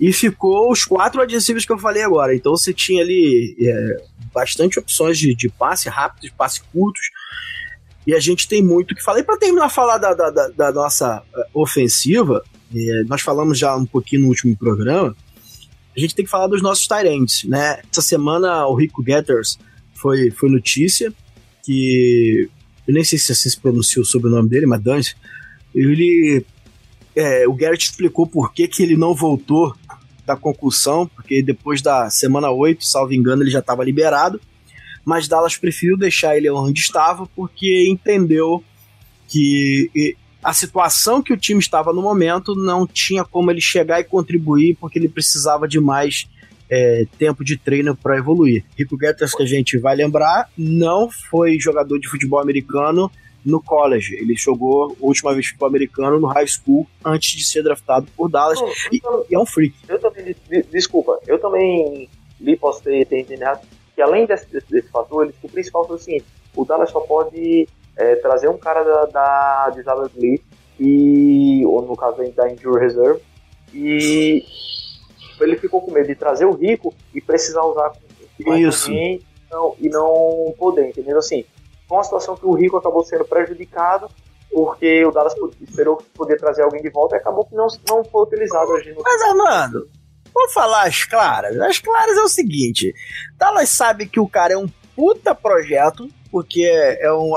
E 0.00 0.12
ficou 0.12 0.70
os 0.70 0.84
quatro 0.84 1.20
adesivos 1.20 1.64
que 1.66 1.72
eu 1.72 1.78
falei 1.78 2.02
agora. 2.02 2.34
Então 2.34 2.56
você 2.56 2.72
tinha 2.72 3.02
ali 3.02 3.54
é, 3.60 3.96
bastante 4.32 4.78
opções 4.78 5.18
de, 5.18 5.34
de 5.34 5.48
passe 5.50 5.88
rápido, 5.90 6.22
de 6.22 6.32
passe 6.32 6.62
curtos. 6.72 7.02
E 8.06 8.14
a 8.14 8.20
gente 8.20 8.48
tem 8.48 8.62
muito 8.62 8.94
que 8.94 9.02
falar. 9.02 9.18
E 9.20 9.24
para 9.24 9.36
terminar 9.36 9.66
a 9.66 9.68
falar 9.70 9.98
da, 9.98 10.14
da, 10.14 10.30
da- 10.48 10.72
nossa 10.72 11.22
eh, 11.34 11.46
ofensiva, 11.52 12.42
eh, 12.74 13.02
nós 13.08 13.20
falamos 13.20 13.58
já 13.58 13.74
um 13.76 13.84
pouquinho 13.84 14.22
no 14.22 14.28
último 14.28 14.56
programa. 14.56 15.14
A 15.96 16.00
gente 16.00 16.14
tem 16.14 16.24
que 16.24 16.30
falar 16.30 16.46
dos 16.46 16.62
nossos 16.62 16.86
Tyrants, 16.86 17.44
né? 17.44 17.82
Essa 17.90 18.00
semana 18.02 18.66
o 18.68 18.74
Rico 18.76 19.02
Getters 19.04 19.58
foi, 19.94 20.30
foi 20.30 20.48
notícia 20.48 21.12
que. 21.64 22.48
Eu 22.86 22.94
nem 22.94 23.02
sei 23.02 23.18
se 23.18 23.32
assim 23.32 23.50
se 23.50 23.58
pronuncia 23.60 24.00
o 24.00 24.04
sobrenome 24.04 24.48
dele, 24.48 24.66
mas 24.66 24.80
Dante. 24.80 25.16
Ele. 25.76 26.44
é, 27.14 27.46
o 27.46 27.52
Garrett 27.52 27.84
explicou 27.84 28.26
por 28.26 28.52
que, 28.52 28.66
que 28.66 28.82
ele 28.82 28.96
não 28.96 29.14
voltou 29.14 29.74
da 30.24 30.36
concussão, 30.36 31.06
porque 31.06 31.42
depois 31.42 31.80
da 31.80 32.10
semana 32.10 32.50
8, 32.50 32.84
salvo 32.84 33.14
engano, 33.14 33.42
ele 33.42 33.50
já 33.50 33.60
estava 33.60 33.84
liberado. 33.84 34.40
Mas 35.04 35.28
Dallas 35.28 35.56
preferiu 35.56 35.96
deixar 35.96 36.36
ele 36.36 36.50
onde 36.50 36.80
estava 36.80 37.26
porque 37.26 37.88
entendeu 37.88 38.64
que 39.28 40.16
a 40.42 40.52
situação 40.52 41.22
que 41.22 41.32
o 41.32 41.36
time 41.36 41.60
estava 41.60 41.92
no 41.92 42.02
momento 42.02 42.54
não 42.54 42.86
tinha 42.86 43.24
como 43.24 43.50
ele 43.50 43.60
chegar 43.60 44.00
e 44.00 44.04
contribuir 44.04 44.76
porque 44.80 44.98
ele 44.98 45.08
precisava 45.08 45.68
de 45.68 45.80
mais 45.80 46.28
é, 46.70 47.06
tempo 47.18 47.44
de 47.44 47.56
treino 47.56 47.96
para 47.96 48.16
evoluir. 48.16 48.64
Rico 48.76 48.98
Getters, 49.00 49.34
que 49.34 49.42
a 49.42 49.46
gente 49.46 49.78
vai 49.78 49.94
lembrar, 49.96 50.48
não 50.56 51.08
foi 51.10 51.58
jogador 51.58 51.98
de 51.98 52.08
futebol 52.08 52.40
americano 52.40 53.10
no 53.46 53.62
college. 53.62 54.14
Ele 54.16 54.34
jogou 54.34 54.84
a 54.90 54.94
última 55.00 55.32
vez 55.32 55.46
futebol 55.46 55.68
americano 55.68 56.18
no 56.20 56.26
high 56.26 56.46
school 56.46 56.86
antes 57.04 57.30
de 57.30 57.44
ser 57.46 57.62
draftado 57.62 58.06
por 58.16 58.28
Dallas. 58.28 58.60
Não, 58.60 58.68
E, 58.92 59.00
e 59.30 59.34
é 59.34 59.38
um 59.38 59.46
freak. 59.46 59.74
Eu 59.88 59.98
também, 59.98 60.34
de- 60.50 60.62
desculpa, 60.64 61.18
eu 61.26 61.38
também 61.38 62.08
li, 62.40 62.56
posso 62.56 62.82
ter, 62.82 63.06
ter 63.06 63.20
entendido 63.20 63.58
que 63.94 64.02
além 64.02 64.26
desse, 64.26 64.46
desse, 64.50 64.68
desse 64.68 64.90
fator, 64.90 65.24
ele, 65.24 65.34
o 65.42 65.48
principal 65.48 65.86
foi 65.86 65.96
o 65.96 65.98
seguinte, 65.98 66.24
o 66.54 66.64
Dallas 66.66 66.90
só 66.90 67.00
pode 67.00 67.66
é, 67.96 68.16
trazer 68.16 68.48
um 68.48 68.58
cara 68.58 68.82
da, 68.82 69.06
da 69.06 69.70
Disability 69.70 70.44
e, 70.78 71.64
ou 71.64 71.80
no 71.82 71.96
caso 71.96 72.18
da 72.34 72.52
Injury 72.52 72.78
Reserve, 72.80 73.20
e 73.72 74.44
ele 75.40 75.56
ficou 75.56 75.80
com 75.80 75.90
medo 75.92 76.06
de 76.06 76.14
trazer 76.14 76.44
o 76.44 76.52
Rico 76.52 76.94
e 77.14 77.20
precisar 77.20 77.62
usar 77.64 77.92
mais 78.40 78.60
Isso. 78.74 78.92
e 78.92 79.22
não, 79.50 79.74
e 79.80 79.88
não 79.88 80.54
poder, 80.58 80.88
entendeu? 80.88 81.18
Assim, 81.18 81.44
foi 81.88 81.98
uma 81.98 82.04
situação 82.04 82.36
que 82.36 82.46
o 82.46 82.52
Rico 82.52 82.76
acabou 82.76 83.04
sendo 83.04 83.24
prejudicado 83.24 84.08
porque 84.50 85.04
o 85.04 85.10
Dallas 85.10 85.34
esperou 85.60 86.02
poder 86.14 86.38
trazer 86.38 86.62
alguém 86.62 86.80
de 86.80 86.88
volta 86.88 87.16
e 87.16 87.18
acabou 87.18 87.44
que 87.44 87.54
não, 87.54 87.66
não 87.88 88.04
foi 88.04 88.22
utilizado 88.22 88.70
hoje 88.70 88.92
no 88.92 89.02
Mas, 89.02 89.20
Armando, 89.22 89.88
vamos 90.32 90.52
falar 90.52 90.86
as 90.86 91.04
claras. 91.04 91.60
As 91.60 91.78
claras 91.78 92.16
é 92.16 92.22
o 92.22 92.28
seguinte: 92.28 92.94
Dallas 93.36 93.68
sabe 93.68 94.06
que 94.06 94.20
o 94.20 94.28
cara 94.28 94.54
é 94.54 94.56
um 94.56 94.68
puta 94.94 95.34
projeto, 95.34 96.08
porque 96.30 96.62
é 96.62 97.12
um, 97.12 97.32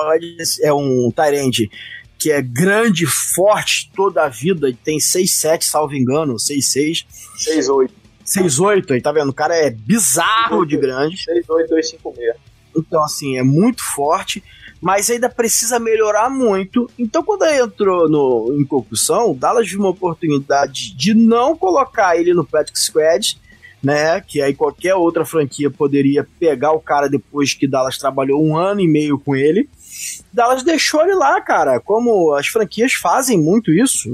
é 0.63 0.73
um 0.73 1.11
Tyrande 1.11 1.69
que 2.17 2.31
é 2.31 2.41
grande, 2.41 3.05
forte 3.05 3.89
toda 3.95 4.25
a 4.25 4.29
vida, 4.29 4.69
tem 4.83 4.97
6'7, 4.97 5.63
salvo 5.63 5.95
engano, 5.95 6.35
6'6, 6.35 7.05
6-8. 7.47 7.91
6'8, 8.25 8.91
aí 8.91 9.01
tá 9.01 9.11
vendo? 9.13 9.29
O 9.29 9.33
cara 9.33 9.55
é 9.55 9.69
bizarro 9.69 10.65
de 10.65 10.75
grande. 10.77 11.15
6-8, 11.15 11.69
2-5-6. 11.69 12.35
Então, 12.75 13.03
assim, 13.03 13.37
é 13.37 13.43
muito 13.43 13.83
forte. 13.83 14.43
mas 14.81 15.09
ainda 15.09 15.29
precisa 15.29 15.79
melhorar 15.79 16.29
muito. 16.29 16.89
Então, 16.97 17.23
quando 17.23 17.43
ele 17.43 17.61
entrou 17.61 18.09
no, 18.09 18.55
em 18.57 18.63
concussão, 18.63 19.31
o 19.31 19.35
Dallas 19.35 19.69
viu 19.69 19.79
uma 19.79 19.89
oportunidade 19.89 20.93
de 20.95 21.13
não 21.13 21.55
colocar 21.55 22.15
ele 22.15 22.33
no 22.33 22.45
practice 22.45 22.85
squad, 22.85 23.37
né? 23.83 24.21
Que 24.21 24.41
aí 24.41 24.53
qualquer 24.53 24.95
outra 24.95 25.25
franquia 25.25 25.69
poderia 25.69 26.25
pegar 26.39 26.71
o 26.71 26.79
cara 26.79 27.09
depois 27.09 27.53
que 27.53 27.67
Dallas 27.67 27.97
trabalhou 27.97 28.43
um 28.43 28.55
ano 28.55 28.79
e 28.79 28.87
meio 28.87 29.19
com 29.19 29.35
ele. 29.35 29.69
Dallas 30.31 30.63
deixou 30.63 31.01
ele 31.01 31.15
lá, 31.15 31.41
cara. 31.41 31.79
Como 31.79 32.33
as 32.33 32.47
franquias 32.47 32.93
fazem 32.93 33.37
muito 33.37 33.71
isso. 33.71 34.09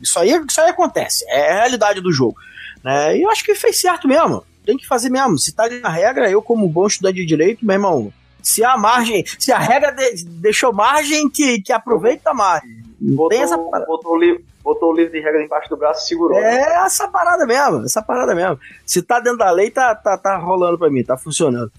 Isso 0.00 0.18
aí, 0.18 0.30
isso 0.48 0.60
aí 0.60 0.70
acontece. 0.70 1.24
É 1.28 1.52
a 1.52 1.54
realidade 1.58 2.00
do 2.00 2.12
jogo. 2.12 2.36
Né? 2.82 3.18
E 3.18 3.22
eu 3.22 3.30
acho 3.30 3.44
que 3.44 3.54
fez 3.54 3.80
certo 3.80 4.08
mesmo. 4.08 4.42
Tem 4.66 4.76
que 4.76 4.86
fazer 4.86 5.08
mesmo. 5.08 5.38
Se 5.38 5.54
tá 5.54 5.68
na 5.80 5.88
regra, 5.88 6.28
eu, 6.28 6.42
como 6.42 6.68
bom 6.68 6.86
estudante 6.86 7.16
de 7.16 7.24
direito, 7.24 7.64
meu 7.64 7.74
irmão, 7.74 8.12
se 8.42 8.64
a 8.64 8.76
margem, 8.76 9.24
se 9.38 9.52
a 9.52 9.58
regra 9.58 9.92
de, 9.92 10.24
deixou 10.24 10.72
margem, 10.72 11.30
que, 11.30 11.62
que 11.62 11.72
aproveita 11.72 12.30
a 12.30 12.34
margem. 12.34 12.84
Botou, 12.98 13.28
tem 13.28 13.40
essa 13.40 13.56
botou, 13.56 14.12
o 14.12 14.16
livro, 14.16 14.42
botou 14.62 14.90
o 14.90 14.96
livro 14.96 15.12
de 15.12 15.20
regra 15.20 15.42
embaixo 15.42 15.68
do 15.68 15.76
braço 15.76 16.04
e 16.04 16.08
segurou. 16.08 16.38
É 16.38 16.42
né? 16.42 16.84
essa 16.84 17.06
parada 17.08 17.46
mesmo, 17.46 17.84
essa 17.84 18.02
parada 18.02 18.34
mesmo. 18.34 18.58
Se 18.84 19.02
tá 19.02 19.20
dentro 19.20 19.38
da 19.38 19.50
lei, 19.50 19.70
tá, 19.70 19.94
tá, 19.94 20.18
tá 20.18 20.36
rolando 20.36 20.78
pra 20.78 20.90
mim, 20.90 21.04
tá 21.04 21.16
funcionando. 21.16 21.70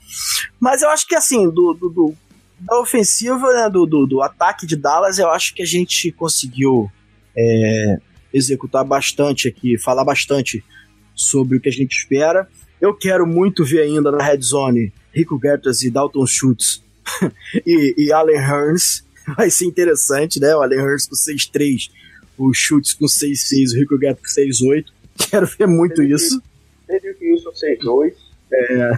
Mas 0.59 0.81
eu 0.81 0.89
acho 0.89 1.07
que 1.07 1.15
assim, 1.15 1.49
do, 1.49 1.73
do, 1.73 1.89
do 1.89 2.15
da 2.59 2.79
ofensiva, 2.79 3.53
né, 3.53 3.69
do, 3.69 3.85
do, 3.85 4.05
do, 4.05 4.21
ataque 4.21 4.65
de 4.65 4.75
Dallas, 4.75 5.19
eu 5.19 5.29
acho 5.29 5.53
que 5.53 5.61
a 5.61 5.65
gente 5.65 6.11
conseguiu 6.11 6.89
é, 7.37 7.97
executar 8.33 8.83
bastante 8.83 9.47
aqui, 9.47 9.77
falar 9.77 10.03
bastante 10.03 10.63
sobre 11.15 11.57
o 11.57 11.61
que 11.61 11.69
a 11.69 11.71
gente 11.71 11.97
espera. 11.97 12.47
Eu 12.79 12.93
quero 12.93 13.25
muito 13.25 13.65
ver 13.65 13.81
ainda 13.81 14.11
na 14.11 14.23
Red 14.23 14.41
Zone 14.41 14.93
Rico 15.13 15.39
Gertas 15.41 15.81
e 15.81 15.89
Dalton 15.89 16.25
Schultz 16.27 16.83
e, 17.65 17.95
e 17.97 18.11
Allen 18.11 18.37
Hearns. 18.37 19.03
Vai 19.35 19.49
ser 19.49 19.65
interessante, 19.65 20.39
né? 20.39 20.55
O 20.55 20.61
Allen 20.61 20.79
Hearns 20.79 21.07
com 21.07 21.15
6-3, 21.15 21.89
o 22.37 22.53
Schultz 22.53 22.93
com 22.93 23.05
6-6, 23.05 23.73
o 23.73 23.75
Rico 23.75 23.97
Gertas 23.99 24.35
com 24.35 24.41
6-8. 24.41 24.85
Quero 25.29 25.47
ver 25.47 25.67
muito 25.67 26.03
isso. 26.03 26.41
Cedric 26.85 27.19
Wilson 27.25 27.51
6-2. 27.51 28.13
É, 28.53 28.91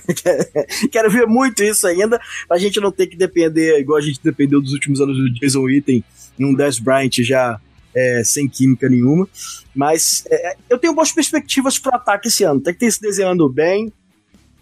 quero 0.91 1.09
ver 1.09 1.25
muito 1.25 1.63
isso 1.63 1.87
ainda, 1.87 2.21
pra 2.47 2.59
gente 2.59 2.79
não 2.79 2.91
ter 2.91 3.07
que 3.07 3.15
depender, 3.15 3.79
igual 3.79 3.97
a 3.97 4.01
gente 4.01 4.19
dependeu 4.23 4.61
dos 4.61 4.73
últimos 4.73 5.01
anos 5.01 5.17
do 5.17 5.33
Jason 5.33 5.61
Witten 5.61 6.03
e 6.37 6.45
um 6.45 6.53
Dez 6.53 6.77
Bryant 6.77 7.15
já 7.21 7.59
é, 7.95 8.23
sem 8.23 8.47
química 8.47 8.89
nenhuma. 8.89 9.27
Mas 9.75 10.23
é, 10.29 10.55
eu 10.69 10.77
tenho 10.77 10.93
boas 10.93 11.11
perspectivas 11.11 11.77
para 11.77 11.97
ataque 11.97 12.27
esse 12.27 12.43
ano. 12.43 12.61
Tem 12.61 12.73
que 12.73 12.79
ter 12.79 12.91
se 12.91 13.01
desenhando 13.01 13.47
bem. 13.49 13.91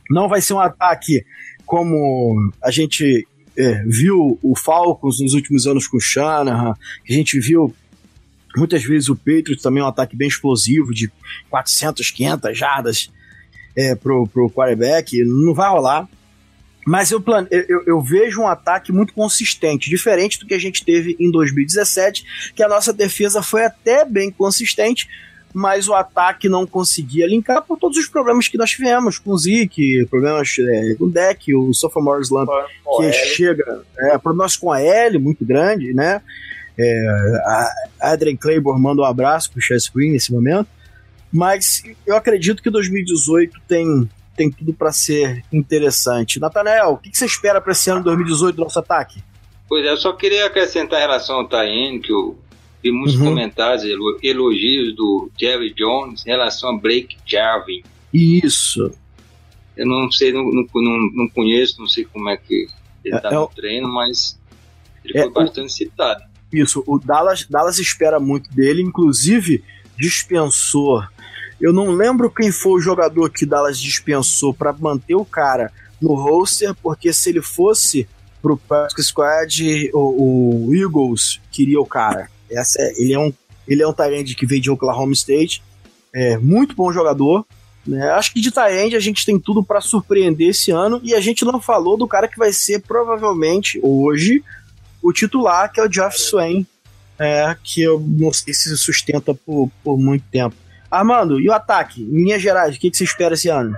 Não 0.10 0.28
vai 0.28 0.42
ser 0.42 0.54
um 0.54 0.60
ataque 0.60 1.26
como 1.66 2.52
a 2.64 2.72
gente 2.72 3.28
é, 3.58 3.84
viu 3.86 4.40
o 4.42 4.56
Falcons 4.56 5.20
nos 5.20 5.34
últimos 5.34 5.68
anos 5.68 5.88
com 5.88 5.98
o 5.98 6.02
Shanahan, 6.02 6.74
que 7.04 7.14
a 7.14 7.16
gente 7.16 7.40
viu 7.40 7.76
muitas 8.56 8.84
vezes 8.84 9.10
o 9.10 9.16
Patriots 9.16 9.62
também 9.62 9.84
um 9.84 9.88
ataque 9.88 10.16
bem 10.16 10.28
explosivo 10.28 10.94
de 10.94 11.12
400, 11.50 12.10
500 12.12 12.58
jardas 12.58 13.12
é, 13.76 13.94
pro, 13.96 14.28
pro 14.28 14.50
quarterback, 14.50 15.24
não 15.24 15.54
vai 15.54 15.70
rolar. 15.70 16.08
Mas 16.88 17.12
eu, 17.12 17.20
plane... 17.20 17.50
eu, 17.52 17.84
eu, 17.86 18.02
vejo 18.02 18.40
um 18.40 18.48
ataque 18.48 18.94
muito 18.94 19.14
consistente, 19.14 19.90
diferente 19.90 20.40
do 20.40 20.46
que 20.46 20.54
a 20.54 20.58
gente 20.58 20.86
teve 20.86 21.18
em 21.20 21.30
2017, 21.30 22.54
que 22.56 22.64
a 22.64 22.68
nossa 22.70 22.94
defesa 22.94 23.44
foi 23.44 23.66
até 23.66 24.06
bem 24.06 24.32
consistente, 24.32 25.10
mas 25.54 25.90
o 25.90 25.94
ataque 25.94 26.48
não 26.48 26.66
conseguia 26.66 27.28
linkar 27.28 27.62
por 27.62 27.78
todos 27.78 27.98
os 27.98 28.08
problemas 28.08 28.48
que 28.48 28.58
nós 28.58 28.70
tivemos 28.70 29.20
com 29.20 29.32
o 29.32 29.38
Zeke, 29.38 30.06
problemas 30.06 30.56
é, 30.58 30.96
com 30.96 31.06
o 31.06 31.10
deck, 31.10 31.54
o 31.54 31.74
sophomore 31.74 32.22
slump 32.22 32.50
que 32.98 33.04
L. 33.04 33.14
chega, 33.36 33.84
é, 34.00 34.18
problemas 34.18 34.56
com 34.56 34.72
a 34.72 34.82
L 34.82 35.20
muito 35.20 35.44
grande, 35.44 35.94
né? 35.94 36.22
É, 36.80 37.08
a 38.00 38.14
Adrian 38.14 38.38
Claiborne 38.38 38.82
manda 38.82 39.02
um 39.02 39.06
abraço 39.06 39.52
pro 39.52 39.60
Chess 39.62 39.90
Green 39.94 40.12
nesse 40.12 40.32
momento, 40.32 40.70
mas 41.34 41.84
eu 42.06 42.16
acredito 42.16 42.64
que 42.64 42.70
2018 42.70 43.60
tem 43.68 44.10
tem 44.38 44.52
tudo 44.52 44.72
para 44.72 44.92
ser 44.92 45.44
interessante. 45.52 46.40
Nathanael, 46.40 46.92
o 46.92 46.98
que, 46.98 47.10
que 47.10 47.18
você 47.18 47.26
espera 47.26 47.60
para 47.60 47.72
esse 47.72 47.90
ano 47.90 48.04
2018 48.04 48.56
do 48.56 48.64
nosso 48.64 48.80
ataque? 48.80 49.22
Pois 49.68 49.86
é, 49.86 49.92
eu 49.92 49.98
só 49.98 50.14
queria 50.14 50.46
acrescentar 50.46 51.00
em 51.00 51.02
relação 51.02 51.38
ao 51.38 51.48
Taine, 51.48 52.00
que 52.00 52.12
eu 52.14 52.38
vi 52.82 52.92
muitos 52.92 53.16
uhum. 53.16 53.26
comentários, 53.26 53.84
elogios 54.24 54.96
do 54.96 55.30
Jerry 55.38 55.74
Jones 55.74 56.26
em 56.26 56.30
relação 56.30 56.70
a 56.70 56.78
Blake 56.78 57.18
Jarvin. 57.26 57.84
Isso. 58.14 58.92
Eu 59.76 59.86
não 59.86 60.10
sei, 60.12 60.32
não, 60.32 60.44
não, 60.44 61.12
não 61.14 61.30
conheço, 61.30 61.80
não 61.80 61.88
sei 61.88 62.06
como 62.06 62.30
é 62.30 62.38
que 62.38 62.68
ele 63.04 63.16
está 63.16 63.30
é, 63.30 63.34
no 63.34 63.44
é, 63.44 63.56
treino, 63.56 63.90
mas 63.90 64.40
ele 65.04 65.18
é, 65.18 65.24
foi 65.24 65.32
bastante 65.32 65.68
o, 65.68 65.70
citado. 65.70 66.24
Isso, 66.54 66.84
o 66.88 66.98
Dallas, 66.98 67.46
Dallas 67.46 67.78
espera 67.80 68.20
muito 68.20 68.50
dele, 68.54 68.82
inclusive 68.82 69.64
dispensou 69.98 71.04
eu 71.60 71.74
não 71.74 71.92
lembro 71.92 72.30
quem 72.30 72.52
foi 72.52 72.74
o 72.74 72.82
jogador 72.82 73.30
que 73.30 73.46
Dallas 73.46 73.80
dispensou 73.80 74.54
para 74.54 74.74
manter 74.74 75.16
o 75.16 75.26
cara 75.26 75.72
no 76.02 76.14
roster, 76.14 76.76
porque 76.76 77.12
se 77.12 77.30
ele 77.30 77.42
fosse 77.42 78.08
pro 78.42 78.58
Practice 78.58 79.08
Squad, 79.08 79.90
o, 79.94 80.68
o, 80.68 80.76
Eagles 80.76 81.42
queria 81.52 81.80
o 81.80 81.86
cara. 81.86 82.30
Essa 82.50 82.82
é, 82.82 83.02
ele 83.02 83.14
é 83.14 83.20
um 83.20 83.34
ele 83.68 83.84
é 83.84 83.88
um 83.88 83.92
Tyrande 83.92 84.34
que 84.34 84.46
veio 84.46 84.62
de 84.62 84.72
Oklahoma 84.72 85.12
State, 85.12 85.62
é 86.14 86.38
muito 86.38 86.74
bom 86.74 86.90
jogador. 86.94 87.46
Né? 87.86 88.10
Acho 88.12 88.32
que 88.34 88.40
de 88.40 88.50
Tyrande 88.50 88.96
a 88.96 89.00
gente 89.00 89.26
tem 89.26 89.38
tudo 89.38 89.62
para 89.62 89.82
surpreender 89.82 90.50
esse 90.50 90.72
ano 90.72 91.02
e 91.04 91.14
a 91.14 91.20
gente 91.20 91.44
não 91.44 91.60
falou 91.60 91.98
do 91.98 92.08
cara 92.08 92.30
que 92.30 92.38
vai 92.38 92.54
ser 92.54 92.80
provavelmente 92.80 93.78
hoje 93.84 94.42
o 95.02 95.12
titular, 95.12 95.72
que 95.72 95.82
é 95.82 95.84
o 95.84 95.90
Jeff 95.90 96.18
Swain, 96.18 96.66
é, 97.20 97.56
que 97.62 97.82
eu 97.82 98.00
não 98.00 98.32
sei 98.32 98.54
se 98.54 98.76
sustenta 98.78 99.34
por, 99.34 99.70
por 99.84 99.98
muito 99.98 100.24
tempo. 100.32 100.56
Armando, 100.90 101.40
e 101.40 101.50
o 101.50 101.54
ataque? 101.54 102.02
Em 102.02 102.24
linhas 102.24 102.42
gerais, 102.42 102.76
o 102.76 102.80
que, 102.80 102.90
que 102.90 102.98
você 102.98 103.04
espera 103.04 103.34
esse 103.34 103.50
ano? 103.50 103.78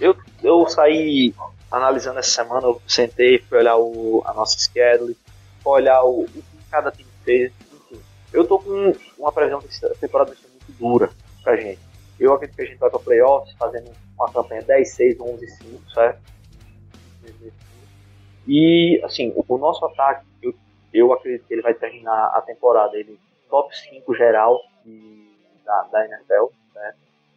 Eu, 0.00 0.14
eu 0.42 0.68
saí 0.68 1.34
analisando 1.70 2.18
essa 2.18 2.30
semana, 2.30 2.66
eu 2.66 2.80
sentei, 2.86 3.38
fui 3.38 3.58
olhar 3.58 3.76
o, 3.76 4.22
a 4.26 4.34
nossa 4.34 4.58
schedule, 4.58 5.16
fui 5.62 5.72
olhar 5.72 6.02
o, 6.02 6.22
o 6.22 6.26
que 6.26 6.42
cada 6.70 6.90
time 6.90 7.08
fez. 7.24 7.52
Enfim, 7.72 8.00
eu 8.32 8.46
tô 8.46 8.58
com 8.58 8.94
uma 9.18 9.32
previsão 9.32 9.60
que 9.60 9.86
a 9.86 9.94
temporada 9.94 10.30
vai 10.30 10.38
ser 10.38 10.48
muito 10.48 10.72
dura 10.78 11.10
pra 11.42 11.56
gente. 11.56 11.80
Eu 12.20 12.34
acredito 12.34 12.56
que 12.56 12.62
a 12.62 12.66
gente 12.66 12.78
vai 12.78 12.90
pra 12.90 12.98
playoffs 12.98 13.54
fazendo 13.58 13.90
uma 14.18 14.30
campanha 14.30 14.62
10, 14.62 14.88
6, 14.88 15.20
11, 15.20 15.48
5, 15.48 15.90
certo? 15.92 16.20
E, 18.46 19.00
assim, 19.04 19.32
o, 19.34 19.44
o 19.46 19.58
nosso 19.58 19.84
ataque, 19.84 20.24
eu, 20.42 20.54
eu 20.92 21.12
acredito 21.12 21.46
que 21.46 21.54
ele 21.54 21.62
vai 21.62 21.74
terminar 21.74 22.32
a 22.34 22.40
temporada 22.42 22.96
ele 22.96 23.18
top 23.50 23.76
5 23.76 24.14
geral 24.14 24.60
e 24.84 25.25
da, 25.66 25.82
da 25.92 26.04
NFL, 26.06 26.46
né? 26.74 26.94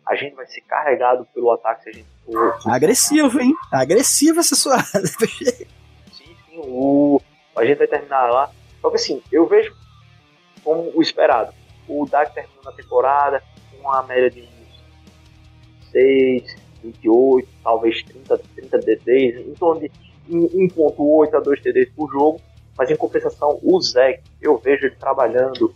A 0.07 0.15
gente 0.15 0.35
vai 0.35 0.45
ser 0.47 0.61
carregado 0.61 1.27
pelo 1.33 1.51
ataque 1.51 1.83
se 1.83 1.89
a 1.89 1.93
gente 1.93 2.07
for. 2.25 2.57
Agressivo, 2.67 3.41
hein? 3.41 3.53
Agressivo 3.71 4.39
essa 4.39 4.55
sua. 4.55 4.79
sim, 4.83 5.67
sim. 6.11 6.35
O, 6.55 7.21
a 7.55 7.65
gente 7.65 7.77
vai 7.77 7.87
terminar 7.87 8.29
lá. 8.31 8.49
Só 8.81 8.89
que 8.89 8.95
assim, 8.95 9.21
eu 9.31 9.45
vejo 9.45 9.75
como 10.63 10.91
o 10.95 11.01
esperado. 11.01 11.53
O 11.87 12.05
Dak 12.05 12.33
terminou 12.33 12.63
na 12.63 12.71
temporada 12.71 13.43
com 13.71 13.87
uma 13.87 14.03
média 14.03 14.29
de 14.29 14.47
6, 15.91 16.55
28, 16.83 17.49
talvez 17.63 18.03
30, 18.03 18.37
30 18.55 18.79
TDs, 18.79 19.47
em 19.47 19.53
torno 19.55 19.81
de 19.81 19.91
1.8 20.29 21.33
a 21.33 21.39
2 21.39 21.61
TDs 21.61 21.89
por 21.95 22.11
jogo. 22.11 22.41
Mas 22.77 22.89
em 22.89 22.95
compensação, 22.95 23.59
o 23.61 23.81
Zé, 23.81 24.21
eu 24.41 24.57
vejo 24.57 24.85
ele 24.85 24.95
trabalhando 24.95 25.73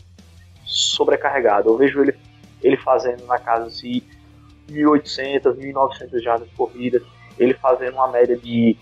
sobrecarregado. 0.66 1.70
Eu 1.70 1.78
vejo 1.78 2.02
ele 2.02 2.16
ele 2.64 2.78
fazendo 2.78 3.26
na 3.26 3.38
casa 3.38 3.70
de 3.70 4.04
1.800, 4.70 5.56
1.900 5.56 6.20
jardas 6.22 6.50
corridas, 6.56 7.04
ele 7.38 7.54
fazendo 7.56 7.96
uma 7.96 8.08
média 8.08 8.38
de, 8.38 8.78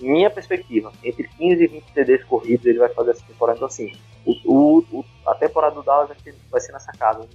minha 0.00 0.30
perspectiva, 0.30 0.92
entre 1.02 1.26
15 1.26 1.64
e 1.64 1.66
20 1.66 1.84
TDs 1.92 2.24
corridos, 2.24 2.66
ele 2.66 2.78
vai 2.78 2.88
fazer 2.90 3.12
essa 3.12 3.24
temporada. 3.24 3.56
Então, 3.56 3.66
assim, 3.66 3.92
o, 4.24 4.84
o, 4.92 5.04
a 5.26 5.34
temporada 5.34 5.74
do 5.74 5.82
Dallas 5.82 6.08
vai 6.08 6.18
ser, 6.18 6.34
vai 6.50 6.60
ser 6.60 6.72
nessa 6.72 6.92
casa, 6.92 7.26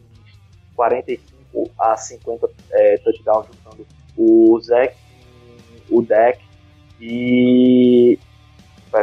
45 0.75 1.71
a 1.79 1.97
50 1.97 2.49
é, 2.71 2.97
touchdowns, 2.99 3.47
juntando 3.47 3.87
o 4.15 4.59
Zach, 4.61 4.95
o 5.89 6.01
Deck 6.01 6.39
e. 6.99 8.19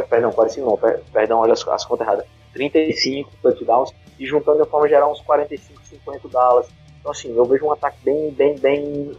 Perdão, 0.07 0.31
45 0.31 0.69
não, 0.69 1.01
perdão, 1.11 1.39
olha 1.39 1.53
as, 1.53 1.67
as 1.67 1.83
contas 1.83 2.07
erradas. 2.07 2.25
35 2.53 3.31
touchdowns 3.41 3.91
e 4.19 4.25
juntando 4.25 4.63
de 4.63 4.69
forma 4.69 4.87
geral 4.87 5.11
uns 5.11 5.21
45, 5.21 5.81
50 5.85 6.27
Dallas. 6.27 6.67
Então, 6.99 7.11
assim, 7.11 7.33
eu 7.35 7.45
vejo 7.45 7.65
um 7.65 7.71
ataque 7.71 7.97
bem, 8.03 8.31
bem, 8.31 8.55
bem, 8.59 9.11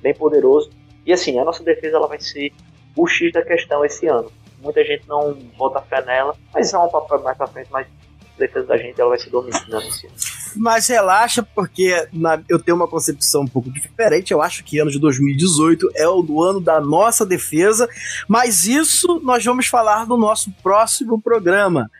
bem 0.00 0.14
poderoso. 0.14 0.70
E, 1.04 1.12
assim, 1.12 1.38
a 1.38 1.44
nossa 1.44 1.64
defesa 1.64 1.96
ela 1.96 2.06
vai 2.06 2.20
ser 2.20 2.52
o 2.96 3.06
X 3.06 3.32
da 3.32 3.42
questão 3.42 3.84
esse 3.84 4.06
ano. 4.06 4.30
Muita 4.60 4.84
gente 4.84 5.06
não 5.08 5.34
bota 5.56 5.82
fé 5.82 6.02
nela, 6.04 6.34
mas 6.54 6.72
é 6.72 6.78
um 6.78 6.88
papel 6.88 7.20
mais 7.22 7.36
pra 7.36 7.46
frente, 7.46 7.68
mas 7.70 7.86
a 7.86 8.38
defesa 8.38 8.66
da 8.66 8.76
gente 8.76 9.00
ela 9.00 9.10
vai 9.10 9.18
ser 9.18 9.30
dominante 9.30 9.70
nesse 9.70 10.06
ano. 10.06 10.14
mas 10.56 10.88
relaxa, 10.88 11.42
porque 11.42 12.08
na, 12.12 12.40
eu 12.48 12.58
tenho 12.58 12.76
uma 12.76 12.88
concepção 12.88 13.42
um 13.42 13.48
pouco 13.48 13.70
diferente. 13.70 14.32
Eu 14.32 14.40
acho 14.40 14.64
que 14.64 14.78
ano 14.78 14.90
de 14.90 14.98
2018 14.98 15.90
é 15.94 16.08
o 16.08 16.42
ano 16.42 16.60
da 16.60 16.80
nossa 16.80 17.26
defesa, 17.26 17.88
mas 18.28 18.66
isso 18.66 19.20
nós 19.22 19.44
vamos 19.44 19.66
falar 19.66 20.06
no 20.06 20.16
nosso 20.16 20.50
próximo 20.62 21.20
programa. 21.20 21.90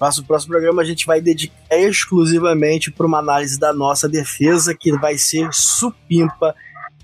Nosso 0.00 0.24
próximo 0.24 0.52
programa 0.52 0.82
a 0.82 0.84
gente 0.84 1.06
vai 1.06 1.20
dedicar 1.20 1.54
exclusivamente 1.70 2.90
para 2.90 3.06
uma 3.06 3.18
análise 3.18 3.58
da 3.58 3.72
nossa 3.72 4.08
defesa, 4.08 4.74
que 4.74 4.92
vai 4.98 5.16
ser 5.16 5.48
supimpa 5.52 6.54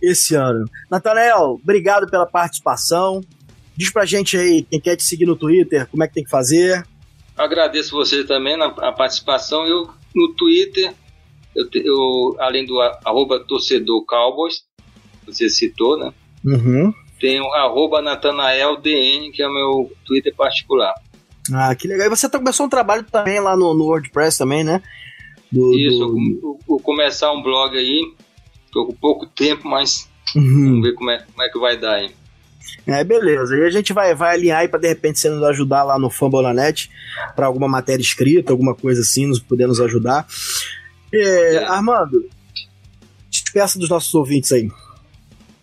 esse 0.00 0.34
ano. 0.34 0.66
Natanael, 0.90 1.58
obrigado 1.62 2.10
pela 2.10 2.26
participação. 2.26 3.20
Diz 3.74 3.90
pra 3.90 4.04
gente 4.04 4.36
aí, 4.36 4.62
quem 4.62 4.80
quer 4.80 4.96
te 4.96 5.04
seguir 5.04 5.24
no 5.24 5.36
Twitter, 5.36 5.88
como 5.88 6.02
é 6.04 6.08
que 6.08 6.14
tem 6.14 6.24
que 6.24 6.30
fazer? 6.30 6.86
Agradeço 7.36 7.92
você 7.92 8.24
também 8.24 8.56
na 8.56 8.66
a 8.66 8.92
participação. 8.92 9.66
Eu, 9.66 9.88
no 10.14 10.34
Twitter, 10.34 10.92
eu, 11.56 11.66
eu 11.74 12.36
além 12.38 12.66
do 12.66 12.78
arroba 13.04 13.40
torcedor 13.40 14.04
Cowboys, 14.04 14.64
você 15.26 15.48
citou, 15.48 15.98
né? 15.98 16.12
Uhum. 16.44 16.92
Tenho 17.18 17.44
arroba 17.54 18.02
NatanaelDN, 18.02 19.30
que 19.32 19.42
é 19.42 19.48
o 19.48 19.52
meu 19.52 19.92
Twitter 20.04 20.34
particular. 20.34 20.92
Ah, 21.52 21.74
que 21.74 21.88
legal. 21.88 22.06
E 22.06 22.10
você 22.10 22.28
tá, 22.28 22.38
começou 22.38 22.66
um 22.66 22.68
trabalho 22.68 23.04
também 23.04 23.40
lá 23.40 23.56
no, 23.56 23.74
no 23.74 23.84
WordPress 23.84 24.38
também, 24.38 24.62
né? 24.62 24.82
Do, 25.50 25.74
Isso, 25.74 25.98
do... 25.98 26.58
vou 26.66 26.80
começar 26.80 27.32
um 27.32 27.42
blog 27.42 27.76
aí. 27.76 28.00
Tô 28.70 28.86
com 28.86 28.94
pouco 28.94 29.26
tempo, 29.26 29.68
mas 29.68 30.08
uhum. 30.34 30.64
vamos 30.64 30.82
ver 30.82 30.94
como 30.94 31.10
é, 31.10 31.22
como 31.22 31.42
é 31.42 31.48
que 31.48 31.58
vai 31.58 31.76
dar 31.76 31.94
aí. 31.94 32.10
É, 32.86 33.04
beleza. 33.04 33.56
E 33.56 33.64
a 33.64 33.70
gente 33.70 33.92
vai, 33.92 34.14
vai 34.14 34.34
alinhar 34.34 34.60
aí 34.60 34.68
pra 34.68 34.78
de 34.78 34.88
repente 34.88 35.18
você 35.18 35.28
nos 35.28 35.42
ajudar 35.44 35.84
lá 35.84 35.98
no 35.98 36.10
Fambonanet 36.10 36.90
para 37.36 37.46
alguma 37.46 37.68
matéria 37.68 38.02
escrita, 38.02 38.52
alguma 38.52 38.74
coisa 38.74 39.02
assim, 39.02 39.26
nos 39.26 39.40
poder 39.40 39.66
nos 39.66 39.80
ajudar. 39.80 40.26
É, 41.12 41.54
é. 41.54 41.64
Armando, 41.64 42.28
despeça 43.28 43.78
dos 43.78 43.88
nossos 43.88 44.14
ouvintes 44.14 44.50
aí. 44.52 44.70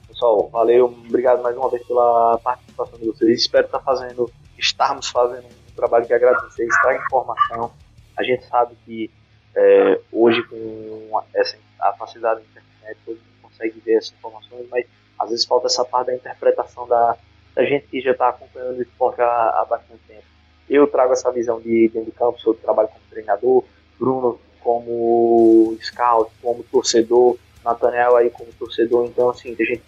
Pessoal, 0.07 0.49
valeu, 0.51 0.85
obrigado 1.07 1.41
mais 1.41 1.55
uma 1.57 1.69
vez 1.69 1.85
pela 1.87 2.37
participação 2.43 2.99
de 2.99 3.07
vocês. 3.07 3.41
Espero 3.41 3.65
estar 3.65 3.79
fazendo, 3.79 4.29
estarmos 4.57 5.07
fazendo 5.07 5.45
um 5.45 5.58
trabalho 5.79 6.05
que 6.05 6.13
agrada 6.13 6.41
vocês, 6.41 6.69
traga 6.81 7.03
informação. 7.03 7.71
A 8.17 8.23
gente 8.23 8.45
sabe 8.45 8.75
que 8.85 9.09
é, 9.55 9.99
hoje 10.11 10.43
com 10.43 11.21
essa, 11.33 11.57
a 11.79 11.93
facilidade 11.93 12.41
da 12.41 12.61
internet, 12.61 12.99
todo 13.05 13.15
mundo 13.15 13.41
consegue 13.41 13.79
ver 13.79 13.95
essas 13.95 14.13
informações, 14.13 14.67
mas 14.69 14.85
às 15.19 15.29
vezes 15.29 15.45
falta 15.45 15.67
essa 15.67 15.83
parte 15.83 16.07
da 16.07 16.15
interpretação 16.15 16.87
da, 16.87 17.17
da 17.55 17.65
gente 17.65 17.87
que 17.87 18.01
já 18.01 18.11
está 18.11 18.29
acompanhando 18.29 18.77
o 18.77 18.81
esporte 18.81 19.21
há, 19.21 19.25
há, 19.25 19.65
bastante 19.65 20.01
tempo. 20.07 20.23
Eu 20.69 20.87
trago 20.87 21.13
essa 21.13 21.31
visão 21.31 21.59
de 21.59 21.89
dentro 21.89 22.11
de 22.11 22.17
campo, 22.17 22.39
sou 22.39 22.53
trabalho 22.53 22.89
como 22.89 23.01
treinador, 23.09 23.63
Bruno 23.99 24.39
como 24.61 25.77
scout, 25.81 26.31
como 26.41 26.63
torcedor, 26.63 27.37
Nathaniel 27.63 28.15
aí 28.15 28.29
como 28.29 28.51
torcedor, 28.53 29.05
então 29.05 29.29
assim, 29.29 29.55
a 29.59 29.63
gente 29.63 29.83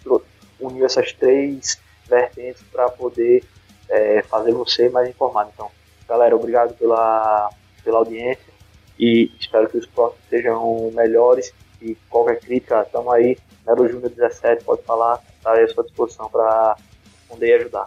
uniu 0.58 0.84
essas 0.84 1.12
três 1.12 1.80
vertentes 2.08 2.62
para 2.70 2.88
poder 2.88 3.44
é, 3.88 4.22
fazer 4.22 4.52
você 4.52 4.88
mais 4.88 5.08
informado. 5.08 5.50
Então, 5.54 5.70
galera, 6.12 6.36
obrigado 6.36 6.74
pela, 6.74 7.48
pela 7.82 7.98
audiência 7.98 8.52
e 8.98 9.30
espero 9.40 9.68
que 9.68 9.78
os 9.78 9.86
próximos 9.86 10.22
sejam 10.28 10.90
melhores 10.94 11.54
e 11.80 11.96
qualquer 12.10 12.38
crítica, 12.38 12.82
estamos 12.82 13.12
aí 13.14 13.38
Nero 13.66 13.88
Júnior 13.88 14.10
17, 14.10 14.62
pode 14.62 14.82
falar, 14.82 15.20
está 15.38 15.52
à 15.52 15.68
sua 15.68 15.84
disposição 15.84 16.28
para 16.28 16.76
responder 17.18 17.46
e 17.46 17.54
ajudar. 17.54 17.86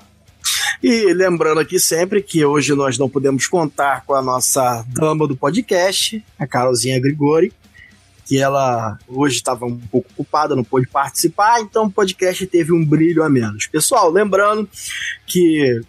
E 0.82 1.14
lembrando 1.14 1.60
aqui 1.60 1.80
sempre 1.80 2.22
que 2.22 2.44
hoje 2.44 2.74
nós 2.74 2.98
não 2.98 3.08
podemos 3.08 3.46
contar 3.46 4.04
com 4.06 4.16
a 4.16 4.22
nossa 4.24 4.84
dama 4.88 5.28
do 5.28 5.38
podcast, 5.38 6.24
a 6.40 6.48
Carolzinha 6.48 7.00
Grigori, 7.00 7.54
que 8.26 8.40
ela 8.40 8.98
hoje 9.08 9.36
estava 9.36 9.66
um 9.66 9.78
pouco 9.78 10.10
ocupada, 10.14 10.56
não 10.56 10.64
pôde 10.64 10.88
participar, 10.88 11.62
então 11.62 11.86
o 11.86 11.92
podcast 11.92 12.48
teve 12.48 12.74
um 12.74 12.84
brilho 12.84 13.24
a 13.24 13.30
menos. 13.30 13.68
Pessoal, 13.68 14.10
lembrando 14.10 14.68
que 15.28 15.82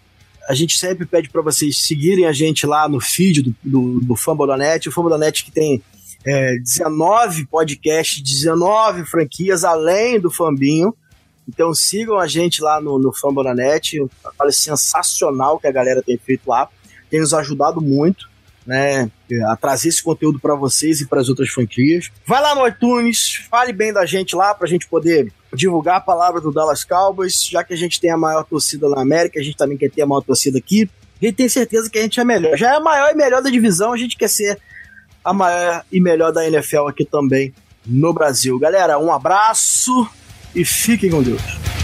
a 0.49 0.55
gente 0.55 0.79
sempre 0.79 1.07
pede 1.07 1.29
para 1.29 1.43
vocês 1.43 1.79
seguirem 1.79 2.27
a 2.27 2.33
gente 2.33 2.67
lá 2.67 2.89
no 2.89 3.01
feed 3.01 3.43
do, 3.43 3.55
do, 3.63 4.01
do 4.01 4.17
Fumble 4.17 4.47
da 4.47 4.57
Net, 4.57 4.89
o 4.89 4.93
Fumble 4.93 5.11
da 5.11 5.19
Net 5.19 5.45
que 5.45 5.51
tem 5.51 5.83
é, 6.27 6.57
19 6.59 7.47
podcasts, 7.47 8.21
19 8.21 9.05
franquias, 9.05 9.63
além 9.65 10.19
do 10.19 10.31
Fambinho. 10.31 10.95
Então 11.49 11.73
sigam 11.73 12.19
a 12.19 12.27
gente 12.27 12.61
lá 12.61 12.81
no, 12.81 12.99
no 12.99 13.13
Fambonanet, 13.13 14.01
um 14.03 14.09
trabalho 14.21 14.53
sensacional 14.53 15.61
que 15.61 15.69
a 15.69 15.73
galera 15.73 16.03
tem 16.03 16.19
feito 16.19 16.49
lá, 16.49 16.69
tem 17.09 17.21
nos 17.21 17.33
ajudado 17.33 17.81
muito. 17.81 18.29
Né, 18.67 19.09
a 19.47 19.55
trazer 19.55 19.91
esse 19.91 20.03
conteúdo 20.03 20.41
para 20.41 20.57
vocês 20.57 21.01
e 21.01 21.07
para 21.07 21.21
as 21.21 21.29
outras 21.29 21.49
franquias. 21.51 22.11
Vai 22.27 22.43
lá 22.43 22.53
no 22.53 22.67
iTunes, 22.67 23.47
fale 23.49 23.73
bem 23.73 23.93
da 23.93 24.05
gente 24.05 24.35
lá 24.35 24.53
para 24.53 24.67
a 24.67 24.69
gente 24.69 24.89
poder 24.89 25.33
divulgar 25.57 25.97
a 25.97 26.01
palavra 26.01 26.41
do 26.41 26.53
Dallas 26.53 26.85
Cowboys, 26.85 27.47
já 27.47 27.65
que 27.65 27.75
a 27.75 27.77
gente 27.77 28.01
tem 28.01 28.11
a 28.11 28.17
maior 28.17 28.45
torcida 28.45 28.89
na 28.89 29.01
América, 29.01 29.41
a 29.41 29.43
gente 29.43 29.57
também 29.57 29.77
quer 29.77 29.91
ter 29.91 30.03
a 30.03 30.07
maior 30.07 30.21
torcida 30.21 30.59
aqui. 30.59 30.89
A 31.21 31.25
gente 31.25 31.37
tem 31.37 31.49
certeza 31.49 31.91
que 31.91 31.99
a 31.99 32.03
gente 32.03 32.21
é 32.21 32.25
melhor. 32.25 32.57
Já 32.57 32.75
é 32.75 32.77
a 32.77 32.81
maior 32.81 33.11
e 33.11 33.15
melhor 33.15 33.43
da 33.43 33.51
divisão, 33.51 33.93
a 33.93 33.97
gente 33.97 34.17
quer 34.17 34.29
ser 34.29 34.59
a 35.25 35.33
maior 35.33 35.85
e 35.91 36.01
melhor 36.01 36.33
da 36.33 36.47
NFL 36.47 36.87
aqui 36.89 37.05
também 37.05 37.53
no 37.85 38.13
Brasil. 38.13 38.59
Galera, 38.59 38.99
um 38.99 39.13
abraço 39.13 40.09
e 40.55 40.65
fiquem 40.65 41.11
com 41.11 41.23
Deus. 41.23 41.76